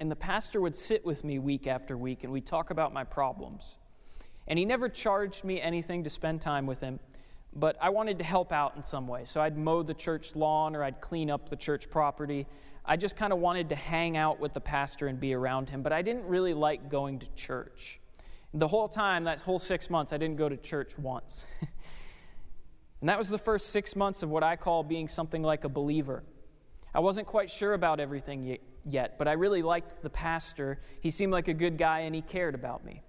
And 0.00 0.10
the 0.10 0.16
pastor 0.16 0.60
would 0.60 0.76
sit 0.76 1.04
with 1.04 1.24
me 1.24 1.38
week 1.38 1.66
after 1.66 1.96
week 1.96 2.24
and 2.24 2.32
we'd 2.32 2.46
talk 2.46 2.70
about 2.70 2.92
my 2.92 3.04
problems. 3.04 3.78
And 4.46 4.58
he 4.58 4.64
never 4.64 4.88
charged 4.88 5.44
me 5.44 5.60
anything 5.60 6.04
to 6.04 6.10
spend 6.10 6.40
time 6.40 6.66
with 6.66 6.80
him, 6.80 6.98
but 7.54 7.76
I 7.80 7.90
wanted 7.90 8.18
to 8.18 8.24
help 8.24 8.52
out 8.52 8.76
in 8.76 8.84
some 8.84 9.08
way. 9.08 9.24
So 9.24 9.40
I'd 9.40 9.56
mow 9.56 9.82
the 9.82 9.94
church 9.94 10.36
lawn 10.36 10.76
or 10.76 10.84
I'd 10.84 11.00
clean 11.00 11.30
up 11.30 11.48
the 11.48 11.56
church 11.56 11.90
property. 11.90 12.46
I 12.84 12.96
just 12.96 13.16
kind 13.16 13.32
of 13.32 13.38
wanted 13.38 13.68
to 13.70 13.74
hang 13.74 14.16
out 14.16 14.40
with 14.40 14.54
the 14.54 14.60
pastor 14.60 15.08
and 15.08 15.18
be 15.18 15.34
around 15.34 15.68
him, 15.68 15.82
but 15.82 15.92
I 15.92 16.02
didn't 16.02 16.26
really 16.26 16.54
like 16.54 16.88
going 16.88 17.18
to 17.18 17.26
church. 17.34 18.00
The 18.54 18.68
whole 18.68 18.88
time, 18.88 19.24
that 19.24 19.40
whole 19.40 19.58
six 19.58 19.90
months, 19.90 20.12
I 20.12 20.16
didn't 20.16 20.36
go 20.36 20.48
to 20.48 20.56
church 20.56 20.96
once. 20.96 21.44
and 23.00 23.08
that 23.08 23.18
was 23.18 23.28
the 23.28 23.38
first 23.38 23.70
six 23.70 23.94
months 23.94 24.22
of 24.22 24.30
what 24.30 24.42
I 24.42 24.56
call 24.56 24.82
being 24.82 25.06
something 25.06 25.42
like 25.42 25.64
a 25.64 25.68
believer. 25.68 26.22
I 26.94 27.00
wasn't 27.00 27.26
quite 27.26 27.50
sure 27.50 27.74
about 27.74 28.00
everything 28.00 28.58
yet, 28.84 29.18
but 29.18 29.28
I 29.28 29.32
really 29.32 29.62
liked 29.62 30.02
the 30.02 30.10
pastor. 30.10 30.80
He 31.00 31.10
seemed 31.10 31.32
like 31.32 31.48
a 31.48 31.54
good 31.54 31.76
guy 31.76 32.00
and 32.00 32.14
he 32.14 32.22
cared 32.22 32.54
about 32.54 32.84
me. 32.84 33.02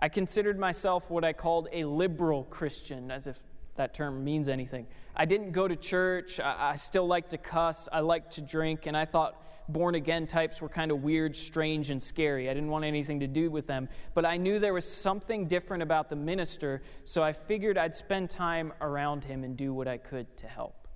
I 0.00 0.08
considered 0.08 0.58
myself 0.58 1.10
what 1.10 1.24
I 1.24 1.32
called 1.32 1.68
a 1.72 1.84
liberal 1.84 2.44
Christian, 2.44 3.10
as 3.10 3.26
if 3.26 3.38
that 3.76 3.94
term 3.94 4.22
means 4.22 4.48
anything. 4.48 4.86
I 5.16 5.24
didn't 5.24 5.52
go 5.52 5.66
to 5.66 5.76
church. 5.76 6.38
I, 6.40 6.76
still 6.76 7.06
liked 7.06 7.30
to 7.30 7.38
cuss. 7.38 7.88
I 7.92 8.00
liked 8.00 8.32
to 8.34 8.40
drink. 8.40 8.86
And 8.86 8.96
I 8.96 9.04
thought 9.04 9.42
born 9.68 9.94
again 9.94 10.26
types 10.26 10.60
were 10.60 10.68
kind 10.68 10.90
of 10.90 11.02
weird, 11.02 11.34
strange, 11.34 11.90
and 11.90 12.02
scary. 12.02 12.48
I 12.48 12.54
didn't 12.54 12.70
want 12.70 12.84
anything 12.84 13.20
to 13.20 13.26
do 13.26 13.50
with 13.50 13.66
them. 13.66 13.88
But 14.14 14.24
I 14.24 14.36
knew 14.36 14.58
there 14.58 14.74
was 14.74 14.90
something 14.90 15.46
different 15.46 15.82
about 15.82 16.10
the 16.10 16.16
minister, 16.16 16.82
so 17.04 17.22
I 17.22 17.32
figured 17.32 17.78
I'd 17.78 17.94
spend 17.94 18.30
time 18.30 18.72
around 18.80 19.24
him 19.24 19.44
and 19.44 19.56
do 19.56 19.72
what 19.72 19.88
I 19.88 19.96
could 19.96 20.36
to 20.38 20.46
help. 20.46 20.88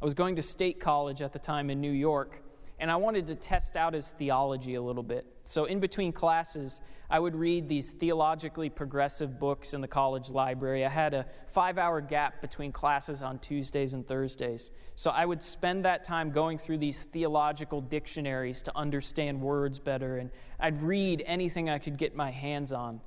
I 0.00 0.04
was 0.04 0.14
going 0.14 0.36
to 0.36 0.42
state 0.42 0.78
college 0.78 1.22
at 1.22 1.32
the 1.32 1.38
time 1.40 1.70
in 1.70 1.80
New 1.80 1.90
York, 1.90 2.42
and 2.80 2.90
I 2.90 2.96
wanted 2.96 3.26
to 3.26 3.34
test 3.34 3.76
out 3.76 3.94
his 3.94 4.10
theology 4.10 4.76
a 4.76 4.82
little 4.82 5.02
bit. 5.02 5.26
So, 5.44 5.64
in 5.64 5.80
between 5.80 6.12
classes, 6.12 6.80
I 7.10 7.18
would 7.18 7.34
read 7.34 7.68
these 7.68 7.92
theologically 7.92 8.68
progressive 8.68 9.38
books 9.40 9.74
in 9.74 9.80
the 9.80 9.88
college 9.88 10.30
library. 10.30 10.84
I 10.84 10.88
had 10.88 11.14
a 11.14 11.26
five 11.52 11.78
hour 11.78 12.00
gap 12.00 12.40
between 12.40 12.70
classes 12.70 13.22
on 13.22 13.38
Tuesdays 13.38 13.94
and 13.94 14.06
Thursdays. 14.06 14.70
So, 14.94 15.10
I 15.10 15.24
would 15.24 15.42
spend 15.42 15.84
that 15.84 16.04
time 16.04 16.30
going 16.30 16.58
through 16.58 16.78
these 16.78 17.02
theological 17.04 17.80
dictionaries 17.80 18.62
to 18.62 18.76
understand 18.76 19.40
words 19.40 19.78
better, 19.78 20.18
and 20.18 20.30
I'd 20.60 20.80
read 20.82 21.22
anything 21.26 21.68
I 21.68 21.78
could 21.78 21.96
get 21.96 22.14
my 22.14 22.30
hands 22.30 22.72
on. 22.72 23.00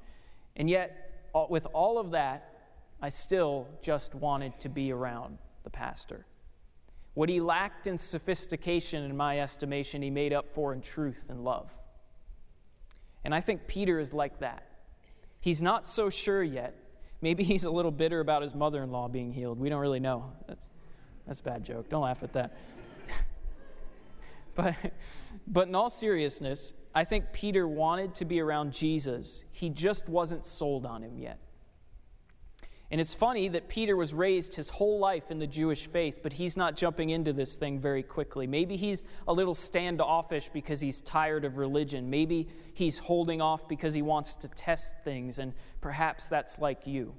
And 0.56 0.70
yet, 0.70 1.30
with 1.50 1.66
all 1.74 1.98
of 1.98 2.12
that, 2.12 2.52
I 3.02 3.10
still 3.10 3.68
just 3.82 4.14
wanted 4.16 4.60
to 4.60 4.70
be 4.70 4.92
around 4.92 5.38
the 5.64 5.70
pastor. 5.70 6.26
What 7.14 7.30
he 7.30 7.42
lacked 7.42 7.88
in 7.88 7.98
sophistication, 7.98 9.04
in 9.04 9.16
my 9.16 9.40
estimation, 9.40 10.02
he 10.02 10.10
made 10.10 10.34
up 10.34 10.54
for 10.54 10.74
in 10.74 10.82
truth 10.82 11.26
and 11.30 11.44
love. 11.44 11.70
And 13.24 13.36
I 13.36 13.42
think 13.42 13.68
Peter 13.68 14.00
is 14.00 14.14
like 14.14 14.40
that. 14.40 14.66
He's 15.42 15.62
not 15.62 15.88
so 15.88 16.10
sure 16.10 16.42
yet. 16.42 16.76
Maybe 17.22 17.44
he's 17.44 17.66
a 17.66 17.72
little 17.72 17.92
bitter 17.92 18.20
about 18.20 18.42
his 18.42 18.56
mother 18.56 18.82
in 18.82 18.92
law 18.92 19.08
being 19.08 19.32
healed. 19.32 19.60
We 19.60 19.70
don't 19.70 19.82
really 19.82 20.00
know. 20.00 20.32
That's, 20.48 20.72
that's 21.28 21.40
a 21.40 21.44
bad 21.44 21.64
joke. 21.64 21.90
Don't 21.90 22.02
laugh 22.02 22.24
at 22.24 22.34
that. 22.34 22.58
but, 24.56 24.76
but 25.48 25.68
in 25.68 25.76
all 25.76 25.90
seriousness, 25.90 26.74
I 26.96 27.04
think 27.04 27.26
Peter 27.32 27.68
wanted 27.68 28.16
to 28.16 28.26
be 28.26 28.40
around 28.40 28.74
Jesus. 28.74 29.46
He 29.52 29.70
just 29.70 30.10
wasn't 30.10 30.46
sold 30.46 30.86
on 30.86 31.04
him 31.04 31.18
yet. 31.18 31.40
And 32.92 33.00
it's 33.00 33.14
funny 33.14 33.48
that 33.48 33.70
Peter 33.70 33.96
was 33.96 34.14
raised 34.14 34.54
his 34.54 34.70
whole 34.70 35.00
life 35.00 35.32
in 35.32 35.40
the 35.40 35.48
Jewish 35.48 35.88
faith, 35.88 36.20
but 36.22 36.34
he's 36.34 36.58
not 36.58 36.76
jumping 36.76 37.12
into 37.12 37.32
this 37.32 37.56
thing 37.56 37.80
very 37.80 38.04
quickly. 38.04 38.46
Maybe 38.46 38.76
he's 38.76 39.04
a 39.30 39.34
little 39.34 39.56
standoffish 39.56 40.50
because 40.52 40.82
he's 40.82 41.00
tired 41.00 41.46
of 41.46 41.56
religion. 41.56 42.10
Maybe 42.10 42.50
he's 42.74 43.00
holding 43.00 43.42
off 43.42 43.70
because 43.70 43.94
he 43.94 44.02
wants 44.02 44.36
to 44.36 44.50
test 44.50 44.94
things, 45.06 45.40
and 45.40 45.54
perhaps 45.80 46.28
that's 46.28 46.60
like 46.60 46.86
you. 46.86 47.16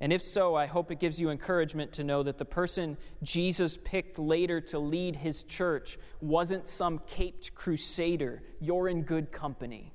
And 0.00 0.12
if 0.12 0.22
so, 0.22 0.56
I 0.56 0.66
hope 0.66 0.90
it 0.90 0.98
gives 0.98 1.20
you 1.20 1.30
encouragement 1.30 1.92
to 1.92 2.02
know 2.02 2.24
that 2.24 2.36
the 2.36 2.44
person 2.44 2.96
Jesus 3.22 3.78
picked 3.84 4.18
later 4.18 4.60
to 4.60 4.80
lead 4.80 5.14
his 5.14 5.44
church 5.44 5.96
wasn't 6.20 6.66
some 6.66 7.00
caped 7.06 7.54
crusader. 7.54 8.42
You're 8.58 8.88
in 8.88 9.02
good 9.02 9.30
company. 9.30 9.92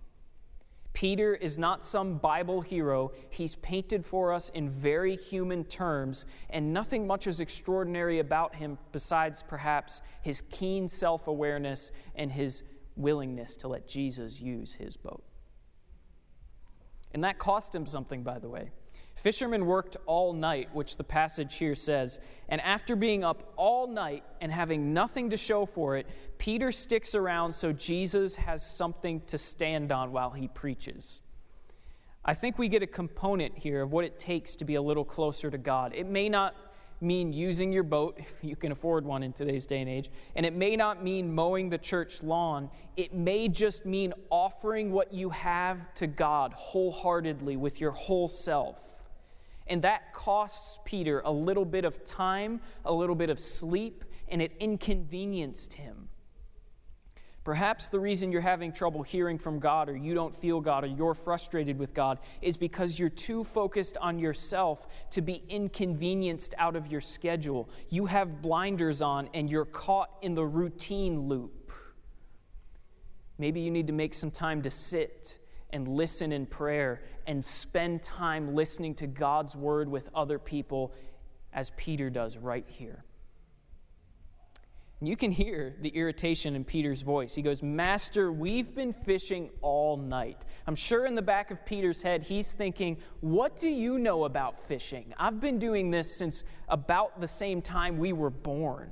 Peter 0.98 1.36
is 1.36 1.60
not 1.60 1.86
some 1.86 2.18
Bible 2.18 2.60
hero. 2.60 3.12
He's 3.30 3.54
painted 3.58 4.04
for 4.04 4.34
us 4.34 4.50
in 4.56 4.68
very 4.68 5.16
human 5.16 5.64
terms, 5.66 6.26
and 6.50 6.74
nothing 6.74 7.06
much 7.06 7.28
is 7.28 7.40
extraordinary 7.40 8.18
about 8.18 8.56
him 8.56 8.80
besides 8.92 9.44
perhaps 9.48 10.02
his 10.24 10.42
keen 10.50 10.88
self 10.88 11.28
awareness 11.28 11.92
and 12.16 12.32
his 12.32 12.64
willingness 12.96 13.56
to 13.58 13.68
let 13.68 13.88
Jesus 13.88 14.42
use 14.42 14.74
his 14.74 14.98
boat. 14.98 15.24
And 17.14 17.24
that 17.24 17.38
cost 17.38 17.76
him 17.76 17.86
something, 17.86 18.24
by 18.24 18.40
the 18.40 18.50
way. 18.50 18.72
Fishermen 19.18 19.66
worked 19.66 19.98
all 20.06 20.32
night, 20.32 20.70
which 20.74 20.96
the 20.96 21.04
passage 21.04 21.56
here 21.56 21.74
says, 21.74 22.20
and 22.50 22.62
after 22.62 22.96
being 22.96 23.24
up 23.24 23.52
all 23.58 23.88
night 23.88 24.24
and 24.42 24.52
having 24.52 24.94
nothing 24.94 25.32
to 25.32 25.38
show 25.38 25.66
for 25.66 25.98
it, 25.98 26.06
Peter 26.38 26.72
sticks 26.72 27.16
around 27.16 27.52
so 27.52 27.74
Jesus 27.74 28.36
has 28.36 28.64
something 28.64 29.22
to 29.22 29.40
stand 29.40 29.92
on 29.92 30.12
while 30.12 30.30
he 30.30 30.48
preaches. 30.48 31.22
I 32.24 32.36
think 32.36 32.60
we 32.60 32.70
get 32.70 32.84
a 32.84 32.88
component 32.88 33.58
here 33.58 33.82
of 33.82 33.92
what 33.92 34.06
it 34.06 34.20
takes 34.20 34.56
to 34.58 34.66
be 34.66 34.76
a 34.76 34.82
little 34.82 35.06
closer 35.06 35.50
to 35.50 35.58
God. 35.58 35.94
It 35.96 36.06
may 36.06 36.30
not 36.30 36.56
mean 37.02 37.34
using 37.34 37.72
your 37.72 37.84
boat, 37.84 38.18
if 38.20 38.36
you 38.44 38.56
can 38.56 38.72
afford 38.72 39.04
one 39.04 39.24
in 39.24 39.34
today's 39.34 39.66
day 39.66 39.82
and 39.82 39.90
age, 39.90 40.12
and 40.36 40.46
it 40.46 40.54
may 40.54 40.76
not 40.76 41.04
mean 41.04 41.34
mowing 41.34 41.72
the 41.72 41.78
church 41.80 42.22
lawn. 42.22 42.70
It 42.98 43.16
may 43.16 43.48
just 43.48 43.84
mean 43.84 44.14
offering 44.30 44.92
what 44.92 45.12
you 45.12 45.32
have 45.32 45.92
to 45.96 46.06
God 46.06 46.54
wholeheartedly 46.54 47.58
with 47.58 47.82
your 47.82 47.92
whole 47.92 48.28
self. 48.28 48.78
And 49.70 49.82
that 49.82 50.14
costs 50.14 50.80
Peter 50.86 51.22
a 51.26 51.32
little 51.32 51.66
bit 51.66 51.86
of 51.86 52.06
time, 52.06 52.62
a 52.86 52.94
little 52.94 53.16
bit 53.16 53.30
of 53.30 53.40
sleep, 53.40 54.06
and 54.30 54.42
it 54.42 54.54
inconvenienced 54.60 55.74
him. 55.74 56.10
Perhaps 57.44 57.88
the 57.88 58.00
reason 58.00 58.30
you're 58.30 58.42
having 58.42 58.74
trouble 58.74 59.04
hearing 59.04 59.38
from 59.38 59.58
God, 59.58 59.88
or 59.88 59.96
you 59.96 60.14
don't 60.14 60.36
feel 60.36 60.60
God, 60.60 60.84
or 60.84 60.88
you're 60.88 61.14
frustrated 61.14 61.80
with 61.80 61.94
God, 61.94 62.20
is 62.42 62.58
because 62.58 63.00
you're 63.00 63.08
too 63.08 63.46
focused 63.46 63.96
on 64.02 64.20
yourself 64.20 64.86
to 65.12 65.22
be 65.22 65.42
inconvenienced 65.48 66.56
out 66.58 66.76
of 66.76 66.88
your 66.88 67.00
schedule. 67.00 67.70
You 67.88 68.06
have 68.06 68.42
blinders 68.42 69.02
on, 69.02 69.30
and 69.34 69.50
you're 69.50 69.64
caught 69.64 70.10
in 70.22 70.34
the 70.34 70.44
routine 70.44 71.30
loop. 71.30 71.72
Maybe 73.38 73.62
you 73.62 73.72
need 73.72 73.88
to 73.88 73.94
make 73.94 74.14
some 74.14 74.32
time 74.32 74.62
to 74.64 74.70
sit 74.70 75.38
and 75.72 75.88
listen 75.88 76.32
in 76.32 76.46
prayer 76.46 77.02
and 77.26 77.44
spend 77.44 78.04
time 78.04 78.56
listening 78.56 78.96
to 78.96 79.08
God's 79.08 79.56
word 79.56 79.90
with 79.90 80.10
other 80.16 80.40
people, 80.40 80.94
as 81.54 81.72
Peter 81.78 82.10
does 82.10 82.38
right 82.38 82.66
here. 82.68 83.04
And 85.00 85.08
you 85.08 85.16
can 85.16 85.32
hear 85.32 85.76
the 85.82 85.90
irritation 85.90 86.56
in 86.56 86.64
Peter's 86.64 87.02
voice. 87.02 87.36
He 87.36 87.44
goes, 87.44 87.62
Master, 87.62 88.32
we've 88.32 88.74
been 88.74 88.94
fishing 88.94 89.52
all 89.62 89.96
night. 89.96 90.44
I'm 90.66 90.76
sure 90.76 91.06
in 91.06 91.14
the 91.14 91.22
back 91.22 91.52
of 91.52 91.64
Peter's 91.66 92.02
head, 92.02 92.24
he's 92.24 92.52
thinking, 92.52 92.98
What 93.20 93.58
do 93.58 93.70
you 93.70 94.00
know 94.00 94.26
about 94.26 94.68
fishing? 94.68 95.14
I've 95.20 95.40
been 95.40 95.60
doing 95.60 95.92
this 95.92 96.18
since 96.18 96.44
about 96.68 97.22
the 97.22 97.28
same 97.28 97.62
time 97.62 98.00
we 98.00 98.12
were 98.12 98.32
born. 98.32 98.90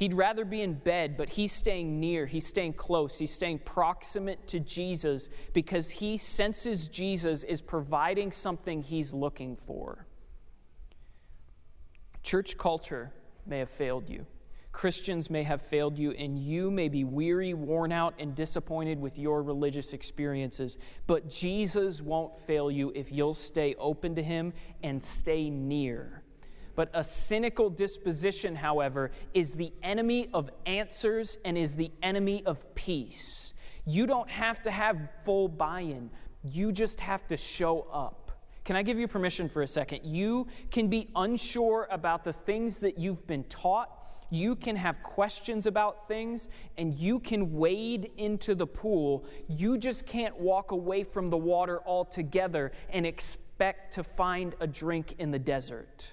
He'd 0.00 0.14
rather 0.14 0.46
be 0.46 0.62
in 0.62 0.76
bed, 0.76 1.18
but 1.18 1.28
he's 1.28 1.52
staying 1.52 2.00
near, 2.00 2.24
he's 2.24 2.46
staying 2.46 2.72
close, 2.72 3.18
he's 3.18 3.34
staying 3.34 3.58
proximate 3.58 4.48
to 4.48 4.58
Jesus 4.58 5.28
because 5.52 5.90
he 5.90 6.16
senses 6.16 6.88
Jesus 6.88 7.44
is 7.44 7.60
providing 7.60 8.32
something 8.32 8.82
he's 8.82 9.12
looking 9.12 9.58
for. 9.66 10.06
Church 12.22 12.56
culture 12.56 13.12
may 13.44 13.58
have 13.58 13.68
failed 13.68 14.08
you. 14.08 14.24
Christians 14.72 15.28
may 15.28 15.42
have 15.42 15.60
failed 15.60 15.98
you, 15.98 16.12
and 16.12 16.38
you 16.38 16.70
may 16.70 16.88
be 16.88 17.04
weary, 17.04 17.52
worn 17.52 17.92
out, 17.92 18.14
and 18.18 18.34
disappointed 18.34 18.98
with 18.98 19.18
your 19.18 19.42
religious 19.42 19.92
experiences. 19.92 20.78
But 21.06 21.28
Jesus 21.28 22.00
won't 22.00 22.40
fail 22.46 22.70
you 22.70 22.90
if 22.94 23.12
you'll 23.12 23.34
stay 23.34 23.74
open 23.74 24.14
to 24.14 24.22
Him 24.22 24.54
and 24.82 25.04
stay 25.04 25.50
near. 25.50 26.22
But 26.80 26.88
a 26.94 27.04
cynical 27.04 27.68
disposition, 27.68 28.56
however, 28.56 29.10
is 29.34 29.52
the 29.52 29.70
enemy 29.82 30.30
of 30.32 30.48
answers 30.64 31.36
and 31.44 31.58
is 31.58 31.74
the 31.74 31.90
enemy 32.02 32.42
of 32.46 32.74
peace. 32.74 33.52
You 33.84 34.06
don't 34.06 34.30
have 34.30 34.62
to 34.62 34.70
have 34.70 34.96
full 35.22 35.46
buy 35.46 35.80
in, 35.80 36.08
you 36.42 36.72
just 36.72 36.98
have 36.98 37.26
to 37.26 37.36
show 37.36 37.86
up. 37.92 38.32
Can 38.64 38.76
I 38.76 38.82
give 38.82 38.98
you 38.98 39.06
permission 39.06 39.46
for 39.46 39.60
a 39.60 39.66
second? 39.66 40.06
You 40.06 40.46
can 40.70 40.88
be 40.88 41.10
unsure 41.16 41.86
about 41.90 42.24
the 42.24 42.32
things 42.32 42.78
that 42.78 42.98
you've 42.98 43.26
been 43.26 43.44
taught. 43.44 43.90
You 44.30 44.56
can 44.56 44.74
have 44.74 45.02
questions 45.02 45.66
about 45.66 46.08
things 46.08 46.48
and 46.78 46.94
you 46.94 47.18
can 47.18 47.52
wade 47.52 48.10
into 48.16 48.54
the 48.54 48.66
pool. 48.66 49.26
You 49.48 49.76
just 49.76 50.06
can't 50.06 50.34
walk 50.40 50.70
away 50.70 51.04
from 51.04 51.28
the 51.28 51.36
water 51.36 51.82
altogether 51.84 52.72
and 52.88 53.04
expect 53.04 53.44
expect 53.60 53.92
to 53.92 54.02
find 54.02 54.54
a 54.60 54.66
drink 54.66 55.16
in 55.18 55.30
the 55.30 55.38
desert. 55.38 56.12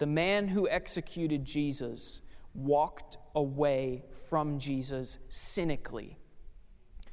The 0.00 0.06
man 0.06 0.48
who 0.48 0.66
executed 0.66 1.44
Jesus 1.44 2.22
walked 2.54 3.18
away 3.34 4.02
from 4.30 4.58
Jesus 4.58 5.18
cynically. 5.28 6.16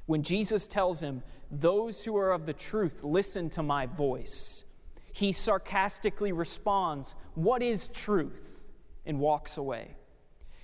When 0.05 0.23
Jesus 0.23 0.67
tells 0.67 1.03
him, 1.03 1.21
Those 1.51 2.05
who 2.05 2.15
are 2.15 2.31
of 2.31 2.45
the 2.45 2.53
truth, 2.53 3.03
listen 3.03 3.49
to 3.51 3.61
my 3.61 3.87
voice, 3.87 4.63
he 5.11 5.33
sarcastically 5.33 6.31
responds, 6.31 7.15
What 7.35 7.61
is 7.61 7.89
truth? 7.89 8.63
and 9.05 9.19
walks 9.19 9.57
away. 9.57 9.95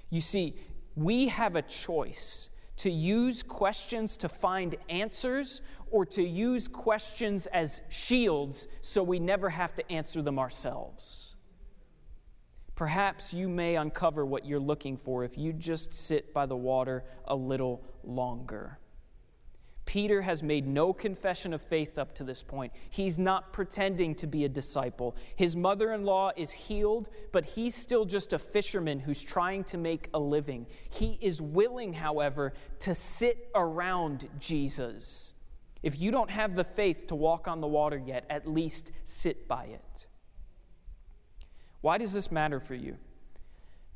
You 0.10 0.22
see, 0.22 0.56
we 0.96 1.28
have 1.28 1.58
a 1.58 1.62
choice 1.62 2.50
to 2.78 2.90
use 2.90 3.44
questions 3.44 4.16
to 4.18 4.30
find 4.30 4.76
answers 4.88 5.62
or 5.92 6.06
to 6.06 6.24
use 6.24 6.70
questions 6.70 7.48
as 7.48 7.82
shields 7.90 8.68
so 8.80 9.04
we 9.04 9.20
never 9.20 9.50
have 9.50 9.76
to 9.76 9.92
answer 9.92 10.22
them 10.22 10.40
ourselves. 10.40 11.33
Perhaps 12.76 13.34
you 13.34 13.48
may 13.48 13.76
uncover 13.76 14.26
what 14.26 14.46
you're 14.46 14.60
looking 14.60 14.98
for 14.98 15.24
if 15.24 15.38
you 15.38 15.54
just 15.54 15.94
sit 15.94 16.34
by 16.34 16.46
the 16.46 16.56
water 16.56 17.04
a 17.26 17.36
little 17.36 17.84
longer. 18.04 18.80
Peter 19.86 20.22
has 20.22 20.42
made 20.42 20.66
no 20.66 20.94
confession 20.94 21.54
of 21.54 21.62
faith 21.62 21.98
up 21.98 22.16
to 22.16 22.24
this 22.24 22.42
point. 22.42 22.72
He's 22.90 23.18
not 23.18 23.52
pretending 23.52 24.16
to 24.16 24.28
be 24.28 24.46
a 24.46 24.50
disciple. 24.50 25.16
His 25.36 25.56
mother 25.56 25.92
in 25.94 26.04
law 26.04 26.32
is 26.36 26.52
healed, 26.52 27.10
but 27.32 27.46
he's 27.46 27.76
still 27.76 28.06
just 28.06 28.34
a 28.34 28.40
fisherman 28.40 29.00
who's 29.00 29.22
trying 29.22 29.66
to 29.66 29.78
make 29.78 30.10
a 30.14 30.20
living. 30.20 30.66
He 30.90 31.20
is 31.22 31.42
willing, 31.42 31.94
however, 31.94 32.54
to 32.80 32.96
sit 32.96 33.50
around 33.56 34.30
Jesus. 34.40 35.34
If 35.84 36.00
you 36.00 36.12
don't 36.12 36.32
have 36.32 36.56
the 36.56 36.64
faith 36.64 37.08
to 37.08 37.16
walk 37.16 37.48
on 37.48 37.60
the 37.60 37.68
water 37.68 38.02
yet, 38.04 38.26
at 38.30 38.48
least 38.48 38.92
sit 39.04 39.48
by 39.50 39.66
it. 39.66 40.08
Why 41.84 41.98
does 41.98 42.14
this 42.14 42.32
matter 42.32 42.62
for 42.62 42.76
you? 42.76 42.96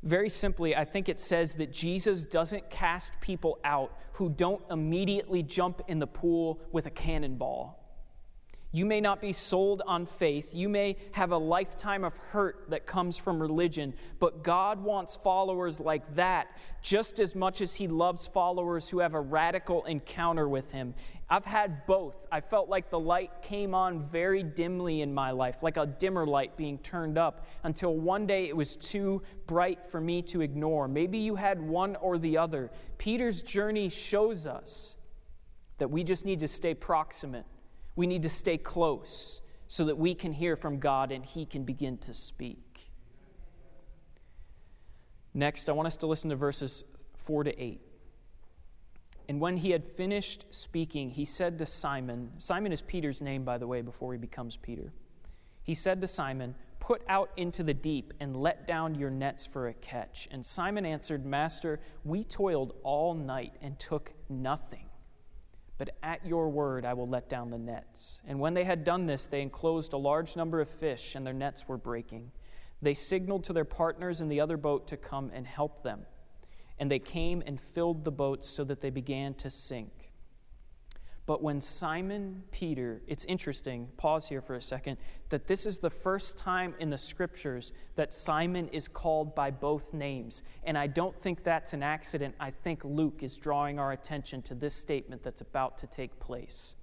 Very 0.02 0.28
simply, 0.28 0.76
I 0.76 0.84
think 0.84 1.08
it 1.08 1.18
says 1.18 1.54
that 1.54 1.72
Jesus 1.72 2.26
doesn't 2.26 2.68
cast 2.68 3.12
people 3.22 3.58
out 3.64 3.96
who 4.12 4.28
don't 4.28 4.60
immediately 4.70 5.42
jump 5.42 5.80
in 5.88 5.98
the 5.98 6.06
pool 6.06 6.60
with 6.70 6.84
a 6.84 6.90
cannonball. 6.90 7.77
You 8.70 8.84
may 8.84 9.00
not 9.00 9.22
be 9.22 9.32
sold 9.32 9.82
on 9.86 10.04
faith. 10.04 10.54
You 10.54 10.68
may 10.68 10.96
have 11.12 11.32
a 11.32 11.38
lifetime 11.38 12.04
of 12.04 12.14
hurt 12.16 12.66
that 12.68 12.86
comes 12.86 13.16
from 13.16 13.40
religion, 13.40 13.94
but 14.20 14.42
God 14.42 14.82
wants 14.82 15.16
followers 15.16 15.80
like 15.80 16.16
that 16.16 16.48
just 16.82 17.18
as 17.18 17.34
much 17.34 17.62
as 17.62 17.74
He 17.74 17.88
loves 17.88 18.26
followers 18.26 18.88
who 18.88 18.98
have 18.98 19.14
a 19.14 19.20
radical 19.20 19.84
encounter 19.86 20.48
with 20.48 20.70
Him. 20.70 20.94
I've 21.30 21.44
had 21.44 21.86
both. 21.86 22.26
I 22.32 22.40
felt 22.40 22.68
like 22.68 22.90
the 22.90 22.98
light 22.98 23.30
came 23.42 23.74
on 23.74 24.06
very 24.08 24.42
dimly 24.42 25.02
in 25.02 25.12
my 25.12 25.30
life, 25.30 25.62
like 25.62 25.76
a 25.76 25.86
dimmer 25.86 26.26
light 26.26 26.56
being 26.56 26.78
turned 26.78 27.18
up, 27.18 27.46
until 27.64 27.94
one 27.94 28.26
day 28.26 28.48
it 28.48 28.56
was 28.56 28.76
too 28.76 29.22
bright 29.46 29.78
for 29.90 30.00
me 30.00 30.22
to 30.22 30.40
ignore. 30.40 30.88
Maybe 30.88 31.18
you 31.18 31.36
had 31.36 31.60
one 31.60 31.96
or 31.96 32.18
the 32.18 32.36
other. 32.38 32.70
Peter's 32.96 33.42
journey 33.42 33.88
shows 33.88 34.46
us 34.46 34.96
that 35.78 35.90
we 35.90 36.02
just 36.02 36.24
need 36.24 36.40
to 36.40 36.48
stay 36.48 36.74
proximate, 36.74 37.46
we 37.98 38.06
need 38.06 38.22
to 38.22 38.30
stay 38.30 38.56
close 38.56 39.40
so 39.66 39.84
that 39.86 39.98
we 39.98 40.14
can 40.14 40.32
hear 40.32 40.54
from 40.54 40.78
God 40.78 41.10
and 41.10 41.24
He 41.24 41.44
can 41.44 41.64
begin 41.64 41.98
to 41.98 42.14
speak. 42.14 42.92
Next, 45.34 45.68
I 45.68 45.72
want 45.72 45.88
us 45.88 45.96
to 45.96 46.06
listen 46.06 46.30
to 46.30 46.36
verses 46.36 46.84
4 47.24 47.42
to 47.42 47.60
8. 47.60 47.80
And 49.28 49.40
when 49.40 49.56
he 49.56 49.72
had 49.72 49.84
finished 49.84 50.46
speaking, 50.52 51.10
he 51.10 51.24
said 51.24 51.58
to 51.58 51.66
Simon, 51.66 52.30
Simon 52.38 52.70
is 52.70 52.82
Peter's 52.82 53.20
name, 53.20 53.42
by 53.42 53.58
the 53.58 53.66
way, 53.66 53.82
before 53.82 54.12
he 54.12 54.18
becomes 54.18 54.56
Peter. 54.56 54.92
He 55.64 55.74
said 55.74 56.00
to 56.00 56.06
Simon, 56.06 56.54
Put 56.78 57.02
out 57.08 57.32
into 57.36 57.64
the 57.64 57.74
deep 57.74 58.14
and 58.20 58.36
let 58.36 58.68
down 58.68 58.94
your 58.94 59.10
nets 59.10 59.44
for 59.44 59.66
a 59.66 59.74
catch. 59.74 60.28
And 60.30 60.46
Simon 60.46 60.86
answered, 60.86 61.26
Master, 61.26 61.80
we 62.04 62.22
toiled 62.22 62.74
all 62.84 63.14
night 63.14 63.54
and 63.60 63.76
took 63.80 64.12
nothing. 64.28 64.87
But 65.78 65.96
at 66.02 66.26
your 66.26 66.48
word 66.48 66.84
I 66.84 66.94
will 66.94 67.08
let 67.08 67.28
down 67.28 67.50
the 67.50 67.58
nets. 67.58 68.20
And 68.26 68.40
when 68.40 68.54
they 68.54 68.64
had 68.64 68.84
done 68.84 69.06
this, 69.06 69.26
they 69.26 69.40
enclosed 69.40 69.92
a 69.92 69.98
large 69.98 70.36
number 70.36 70.60
of 70.60 70.68
fish, 70.68 71.14
and 71.14 71.24
their 71.24 71.32
nets 71.32 71.68
were 71.68 71.78
breaking. 71.78 72.32
They 72.82 72.94
signaled 72.94 73.44
to 73.44 73.52
their 73.52 73.64
partners 73.64 74.20
in 74.20 74.28
the 74.28 74.40
other 74.40 74.56
boat 74.56 74.88
to 74.88 74.96
come 74.96 75.30
and 75.32 75.46
help 75.46 75.82
them 75.82 76.04
and 76.78 76.90
they 76.90 76.98
came 76.98 77.42
and 77.44 77.60
filled 77.74 78.04
the 78.04 78.10
boats 78.10 78.48
so 78.48 78.64
that 78.64 78.80
they 78.80 78.90
began 78.90 79.34
to 79.34 79.50
sink. 79.50 79.97
But 81.28 81.42
when 81.42 81.60
Simon 81.60 82.42
Peter, 82.52 83.02
it's 83.06 83.26
interesting, 83.26 83.86
pause 83.98 84.26
here 84.26 84.40
for 84.40 84.54
a 84.54 84.62
second, 84.62 84.96
that 85.28 85.46
this 85.46 85.66
is 85.66 85.76
the 85.76 85.90
first 85.90 86.38
time 86.38 86.74
in 86.80 86.88
the 86.88 86.96
scriptures 86.96 87.74
that 87.96 88.14
Simon 88.14 88.66
is 88.68 88.88
called 88.88 89.34
by 89.34 89.50
both 89.50 89.92
names. 89.92 90.42
And 90.64 90.78
I 90.78 90.86
don't 90.86 91.14
think 91.20 91.44
that's 91.44 91.74
an 91.74 91.82
accident. 91.82 92.34
I 92.40 92.50
think 92.50 92.82
Luke 92.82 93.18
is 93.20 93.36
drawing 93.36 93.78
our 93.78 93.92
attention 93.92 94.40
to 94.40 94.54
this 94.54 94.74
statement 94.74 95.22
that's 95.22 95.42
about 95.42 95.76
to 95.76 95.86
take 95.86 96.18
place. 96.18 96.76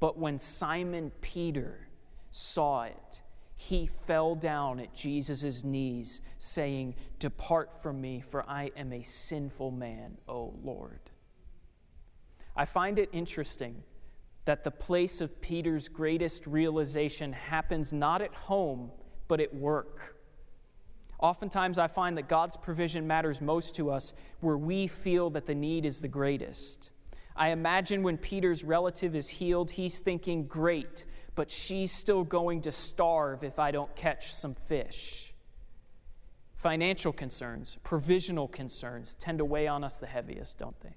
But 0.00 0.18
when 0.18 0.40
Simon 0.40 1.12
Peter 1.20 1.86
saw 2.32 2.82
it, 2.82 3.20
he 3.54 3.88
fell 4.08 4.34
down 4.34 4.80
at 4.80 4.92
Jesus' 4.92 5.62
knees, 5.62 6.20
saying, 6.38 6.96
Depart 7.20 7.80
from 7.80 8.00
me, 8.00 8.24
for 8.28 8.42
I 8.50 8.72
am 8.76 8.92
a 8.92 9.04
sinful 9.04 9.70
man, 9.70 10.18
O 10.26 10.52
Lord. 10.64 10.98
I 12.56 12.64
find 12.64 12.98
it 12.98 13.08
interesting 13.12 13.82
that 14.44 14.62
the 14.62 14.70
place 14.70 15.20
of 15.20 15.40
Peter's 15.40 15.88
greatest 15.88 16.46
realization 16.46 17.32
happens 17.32 17.92
not 17.92 18.22
at 18.22 18.34
home, 18.34 18.90
but 19.26 19.40
at 19.40 19.54
work. 19.54 20.16
Oftentimes, 21.18 21.78
I 21.78 21.86
find 21.86 22.16
that 22.18 22.28
God's 22.28 22.56
provision 22.56 23.06
matters 23.06 23.40
most 23.40 23.74
to 23.76 23.90
us 23.90 24.12
where 24.40 24.58
we 24.58 24.86
feel 24.86 25.30
that 25.30 25.46
the 25.46 25.54
need 25.54 25.86
is 25.86 26.00
the 26.00 26.08
greatest. 26.08 26.90
I 27.36 27.48
imagine 27.48 28.02
when 28.02 28.18
Peter's 28.18 28.62
relative 28.62 29.16
is 29.16 29.28
healed, 29.28 29.70
he's 29.70 30.00
thinking, 30.00 30.46
Great, 30.46 31.04
but 31.34 31.50
she's 31.50 31.92
still 31.92 32.24
going 32.24 32.60
to 32.62 32.72
starve 32.72 33.42
if 33.42 33.58
I 33.58 33.70
don't 33.70 33.94
catch 33.96 34.34
some 34.34 34.54
fish. 34.54 35.32
Financial 36.56 37.12
concerns, 37.12 37.78
provisional 37.82 38.48
concerns 38.48 39.14
tend 39.18 39.38
to 39.38 39.44
weigh 39.44 39.66
on 39.66 39.82
us 39.82 39.98
the 39.98 40.06
heaviest, 40.06 40.58
don't 40.58 40.78
they? 40.80 40.94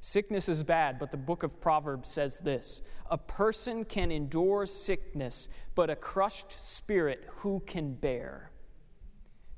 Sickness 0.00 0.48
is 0.48 0.62
bad, 0.62 0.98
but 0.98 1.10
the 1.10 1.16
book 1.16 1.42
of 1.42 1.60
Proverbs 1.60 2.10
says 2.10 2.38
this 2.38 2.82
A 3.10 3.18
person 3.18 3.84
can 3.84 4.12
endure 4.12 4.64
sickness, 4.66 5.48
but 5.74 5.90
a 5.90 5.96
crushed 5.96 6.52
spirit 6.52 7.24
who 7.38 7.60
can 7.66 7.94
bear? 7.94 8.50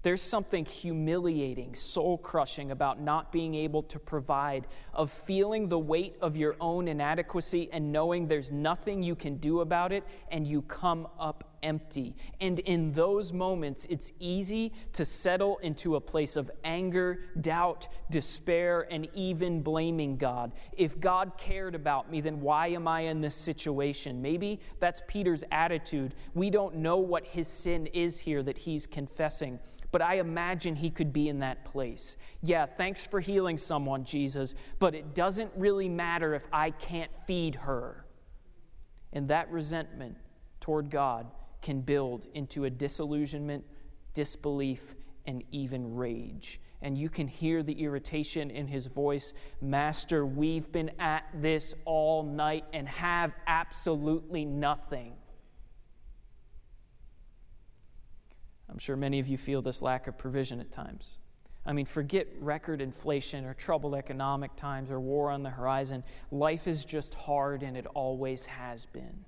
There's 0.03 0.23
something 0.23 0.65
humiliating, 0.65 1.75
soul 1.75 2.17
crushing 2.17 2.71
about 2.71 3.03
not 3.03 3.31
being 3.31 3.55
able 3.55 3.83
to 3.83 3.99
provide, 3.99 4.67
of 4.95 5.13
feeling 5.13 5.69
the 5.69 5.79
weight 5.79 6.17
of 6.23 6.37
your 6.37 6.57
own 6.59 6.89
inadequacy 6.89 7.69
and 7.71 7.93
knowing 7.93 8.27
there's 8.27 8.51
nothing 8.51 9.03
you 9.03 9.15
can 9.15 9.37
do 9.37 9.61
about 9.61 9.93
it 9.93 10.05
and 10.31 10.47
you 10.47 10.63
come 10.63 11.07
up 11.19 11.50
empty. 11.63 12.15
And 12.41 12.59
in 12.61 12.93
those 12.93 13.33
moments, 13.33 13.87
it's 13.91 14.13
easy 14.19 14.73
to 14.93 15.05
settle 15.05 15.59
into 15.59 15.97
a 15.97 16.01
place 16.01 16.37
of 16.37 16.51
anger, 16.65 17.25
doubt, 17.41 17.89
despair, 18.11 18.87
and 18.91 19.09
even 19.15 19.63
blaming 19.63 20.17
God. 20.17 20.53
If 20.77 21.01
God 21.01 21.33
cared 21.39 21.75
about 21.75 22.11
me, 22.11 22.21
then 22.21 22.41
why 22.41 22.69
am 22.69 22.89
I 22.89 23.03
in 23.03 23.21
this 23.21 23.35
situation? 23.35 24.21
Maybe 24.23 24.61
that's 24.79 25.03
Peter's 25.07 25.45
attitude. 25.51 26.15
We 26.35 26.51
don't 26.51 26.77
know 26.77 26.99
what 26.99 27.25
his 27.25 27.49
sin 27.49 27.87
is 27.89 28.19
here 28.19 28.43
that 28.43 28.59
he's 28.59 28.87
confessing 28.87 29.59
but 29.93 30.03
I 30.03 30.21
imagine 30.21 30.77
he 30.77 30.91
could 30.91 31.13
be 31.13 31.29
in 31.29 31.41
that 31.41 31.65
place. 31.65 32.17
Yeah, 32.43 32.67
thanks 32.67 33.05
for 33.05 33.21
healing 33.21 33.59
someone, 33.59 34.05
Jesus, 34.05 34.55
but 34.79 34.95
it 34.95 35.15
doesn't 35.15 35.51
really 35.57 35.89
matter 35.89 36.35
if 36.35 36.43
I 36.53 36.71
can't 36.71 37.11
feed 37.27 37.57
her. 37.57 38.05
And 39.13 39.29
that 39.29 39.51
resentment 39.51 40.17
toward 40.61 40.91
God 40.91 41.27
can 41.63 41.81
build 41.81 42.27
into 42.35 42.65
a 42.65 42.71
disillusionment, 42.71 43.65
disbelief, 44.15 44.95
and 45.27 45.43
even 45.51 45.95
rage. 45.95 46.61
And 46.83 46.97
you 46.97 47.11
can 47.11 47.29
hear 47.29 47.63
the 47.63 47.75
irritation 47.83 48.51
in 48.51 48.67
his 48.67 48.87
voice 48.87 49.35
Master, 49.61 50.25
we've 50.25 50.71
been 50.73 50.91
at 50.99 51.25
this 51.35 51.75
all 51.85 52.23
night 52.23 52.65
and 52.73 52.89
have 52.89 53.33
absolutely 53.47 54.45
nothing. 54.45 55.13
I'm 58.71 58.79
sure 58.79 58.97
many 58.97 59.19
of 59.19 59.27
you 59.27 59.37
feel 59.37 59.63
this 59.63 59.83
lack 59.83 60.07
of 60.07 60.17
provision 60.17 60.61
at 60.61 60.71
times. 60.71 61.19
I 61.67 61.73
mean, 61.73 61.85
forget 61.85 62.27
record 62.39 62.81
inflation 62.81 63.45
or 63.45 63.53
troubled 63.53 63.95
economic 63.95 64.57
times 64.57 64.91
or 64.91 65.01
war 65.01 65.31
on 65.31 65.43
the 65.43 65.51
horizon. 65.51 66.03
Life 66.31 66.67
is 66.67 66.85
just 66.85 67.15
hard 67.15 67.63
and 67.63 67.77
it 67.77 67.87
always 67.95 68.47
has 68.47 68.87
been. 68.87 69.25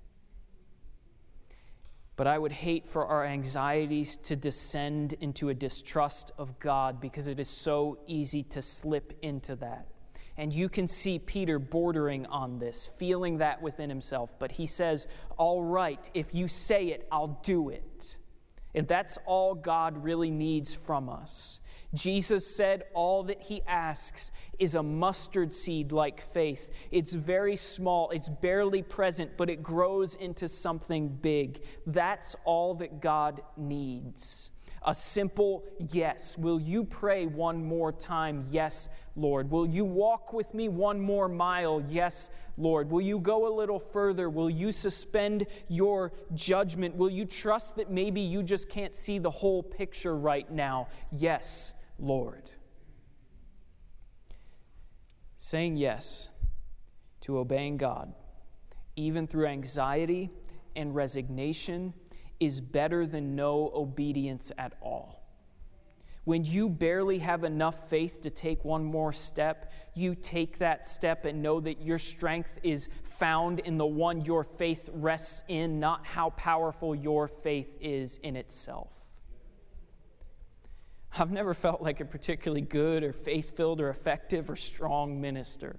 But 2.16 2.27
I 2.27 2.38
would 2.38 2.53
hate 2.53 2.87
for 2.87 3.07
our 3.07 3.25
anxieties 3.25 4.16
to 4.18 4.37
descend 4.37 5.14
into 5.20 5.48
a 5.48 5.55
distrust 5.55 6.31
of 6.38 6.59
God 6.59 7.01
because 7.01 7.27
it 7.27 7.40
is 7.40 7.48
so 7.48 7.98
easy 8.07 8.42
to 8.44 8.61
slip 8.61 9.18
into 9.22 9.57
that. 9.57 9.88
And 10.37 10.53
you 10.53 10.68
can 10.68 10.88
see 10.88 11.18
Peter 11.18 11.59
bordering 11.59 12.27
on 12.27 12.59
this, 12.59 12.90
feeling 12.96 13.38
that 13.38 13.61
within 13.61 13.90
himself. 13.90 14.31
But 14.38 14.53
he 14.53 14.66
says, 14.66 15.07
All 15.37 15.62
right, 15.62 16.09
if 16.14 16.35
you 16.35 16.48
say 16.48 16.87
it, 16.88 17.07
I'll 17.12 17.40
do 17.42 17.68
it. 17.68 18.16
And 18.75 18.89
that's 18.89 19.19
all 19.27 19.55
God 19.55 20.03
really 20.03 20.31
needs 20.31 20.75
from 20.75 21.09
us. 21.09 21.61
Jesus 21.95 22.47
said 22.47 22.85
all 22.95 23.23
that 23.25 23.43
he 23.43 23.61
asks 23.67 24.31
is 24.59 24.75
a 24.75 24.83
mustard 24.83 25.53
seed 25.53 25.93
like 25.93 26.33
faith. 26.33 26.71
It's 26.91 27.13
very 27.13 27.57
small, 27.57 28.09
it's 28.11 28.31
barely 28.31 28.83
present, 28.83 29.33
but 29.37 29.51
it 29.51 29.63
grows 29.63 30.15
into 30.15 30.49
something 30.49 31.09
big. 31.09 31.63
That's 31.87 32.35
all 32.45 32.75
that 32.77 33.03
God 33.03 33.43
needs. 33.59 34.52
A 34.85 34.95
simple 34.95 35.64
yes. 35.92 36.37
Will 36.37 36.61
you 36.61 36.83
pray 36.83 37.27
one 37.27 37.64
more 37.64 37.92
time? 37.92 38.45
Yes, 38.51 38.88
Lord. 39.14 39.51
Will 39.51 39.66
you 39.66 39.85
walk 39.85 40.33
with 40.33 40.55
me 40.55 40.68
one 40.68 41.01
more 41.01 41.29
mile? 41.29 41.83
Yes, 41.88 42.31
Lord. 42.57 42.90
Will 42.90 43.01
you 43.01 43.21
go 43.21 43.47
a 43.47 43.53
little 43.55 43.79
further? 43.79 44.29
Will 44.29 44.51
you 44.51 44.73
suspend 44.73 45.47
your 45.68 46.12
judgment? 46.35 46.97
Will 46.97 47.11
you 47.11 47.25
trust 47.25 47.77
that 47.77 47.90
maybe 47.90 48.21
you 48.21 48.42
just 48.42 48.68
can't 48.68 48.95
see 48.95 49.18
the 49.21 49.31
whole 49.31 49.62
picture 49.62 50.16
right 50.16 50.51
now? 50.51 50.88
Yes, 51.12 51.75
Lord. 52.01 52.51
Saying 55.38 55.77
yes 55.77 56.31
to 57.21 57.38
obeying 57.38 57.77
God, 57.77 58.12
even 58.97 59.29
through 59.29 59.47
anxiety 59.47 60.31
and 60.75 60.92
resignation, 60.95 61.95
is 62.43 62.61
better 62.61 63.07
than 63.07 63.37
no 63.37 63.71
obedience 63.73 64.51
at 64.59 64.73
all. 64.83 65.23
When 66.25 66.45
you 66.45 66.69
barely 66.69 67.19
have 67.21 67.45
enough 67.45 67.89
faith 67.89 68.21
to 68.23 68.31
take 68.31 68.65
one 68.65 68.85
more 68.85 69.13
step, 69.13 69.73
you 69.95 70.17
take 70.17 70.59
that 70.59 70.87
step 70.89 71.25
and 71.25 71.41
know 71.41 71.61
that 71.61 71.83
your 71.83 71.99
strength 71.99 72.51
is 72.65 72.89
found 73.19 73.61
in 73.61 73.79
the 73.79 73.87
one 73.87 74.25
your 74.25 74.43
faith 74.43 74.91
rests 74.93 75.45
in, 75.47 75.79
not 75.79 76.05
how 76.05 76.31
powerful 76.31 76.95
your 76.95 77.29
faith 77.29 77.77
is 77.81 78.19
in 78.25 78.35
itself. 78.35 78.91
I've 81.17 81.31
never 81.31 81.55
felt 81.55 81.81
like 81.81 82.01
a 82.01 82.05
particularly 82.05 82.63
good 82.63 83.05
or 83.05 83.13
faith 83.13 83.57
filled 83.57 83.81
or 83.81 83.91
effective 83.91 84.51
or 84.51 84.57
strong 84.57 85.21
minister. 85.21 85.77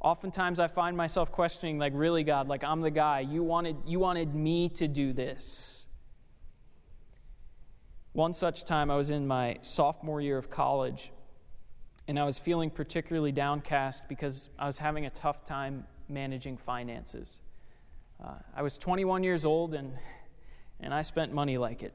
Oftentimes 0.00 0.60
I 0.60 0.68
find 0.68 0.96
myself 0.96 1.30
questioning, 1.30 1.78
like, 1.78 1.92
really, 1.94 2.24
God, 2.24 2.48
like, 2.48 2.64
I'm 2.64 2.80
the 2.80 2.90
guy. 2.90 3.20
You 3.20 3.42
wanted, 3.42 3.76
you 3.84 3.98
wanted 3.98 4.34
me 4.34 4.70
to 4.70 4.88
do 4.88 5.12
this. 5.12 5.86
One 8.12 8.32
such 8.32 8.64
time, 8.64 8.90
I 8.90 8.96
was 8.96 9.10
in 9.10 9.26
my 9.26 9.58
sophomore 9.60 10.22
year 10.22 10.38
of 10.38 10.50
college, 10.50 11.12
and 12.08 12.18
I 12.18 12.24
was 12.24 12.38
feeling 12.38 12.70
particularly 12.70 13.30
downcast 13.30 14.08
because 14.08 14.48
I 14.58 14.66
was 14.66 14.78
having 14.78 15.04
a 15.04 15.10
tough 15.10 15.44
time 15.44 15.86
managing 16.08 16.56
finances. 16.56 17.40
Uh, 18.24 18.34
I 18.56 18.62
was 18.62 18.78
21 18.78 19.22
years 19.22 19.44
old, 19.44 19.74
and, 19.74 19.92
and 20.80 20.94
I 20.94 21.02
spent 21.02 21.32
money 21.32 21.58
like 21.58 21.82
it. 21.82 21.94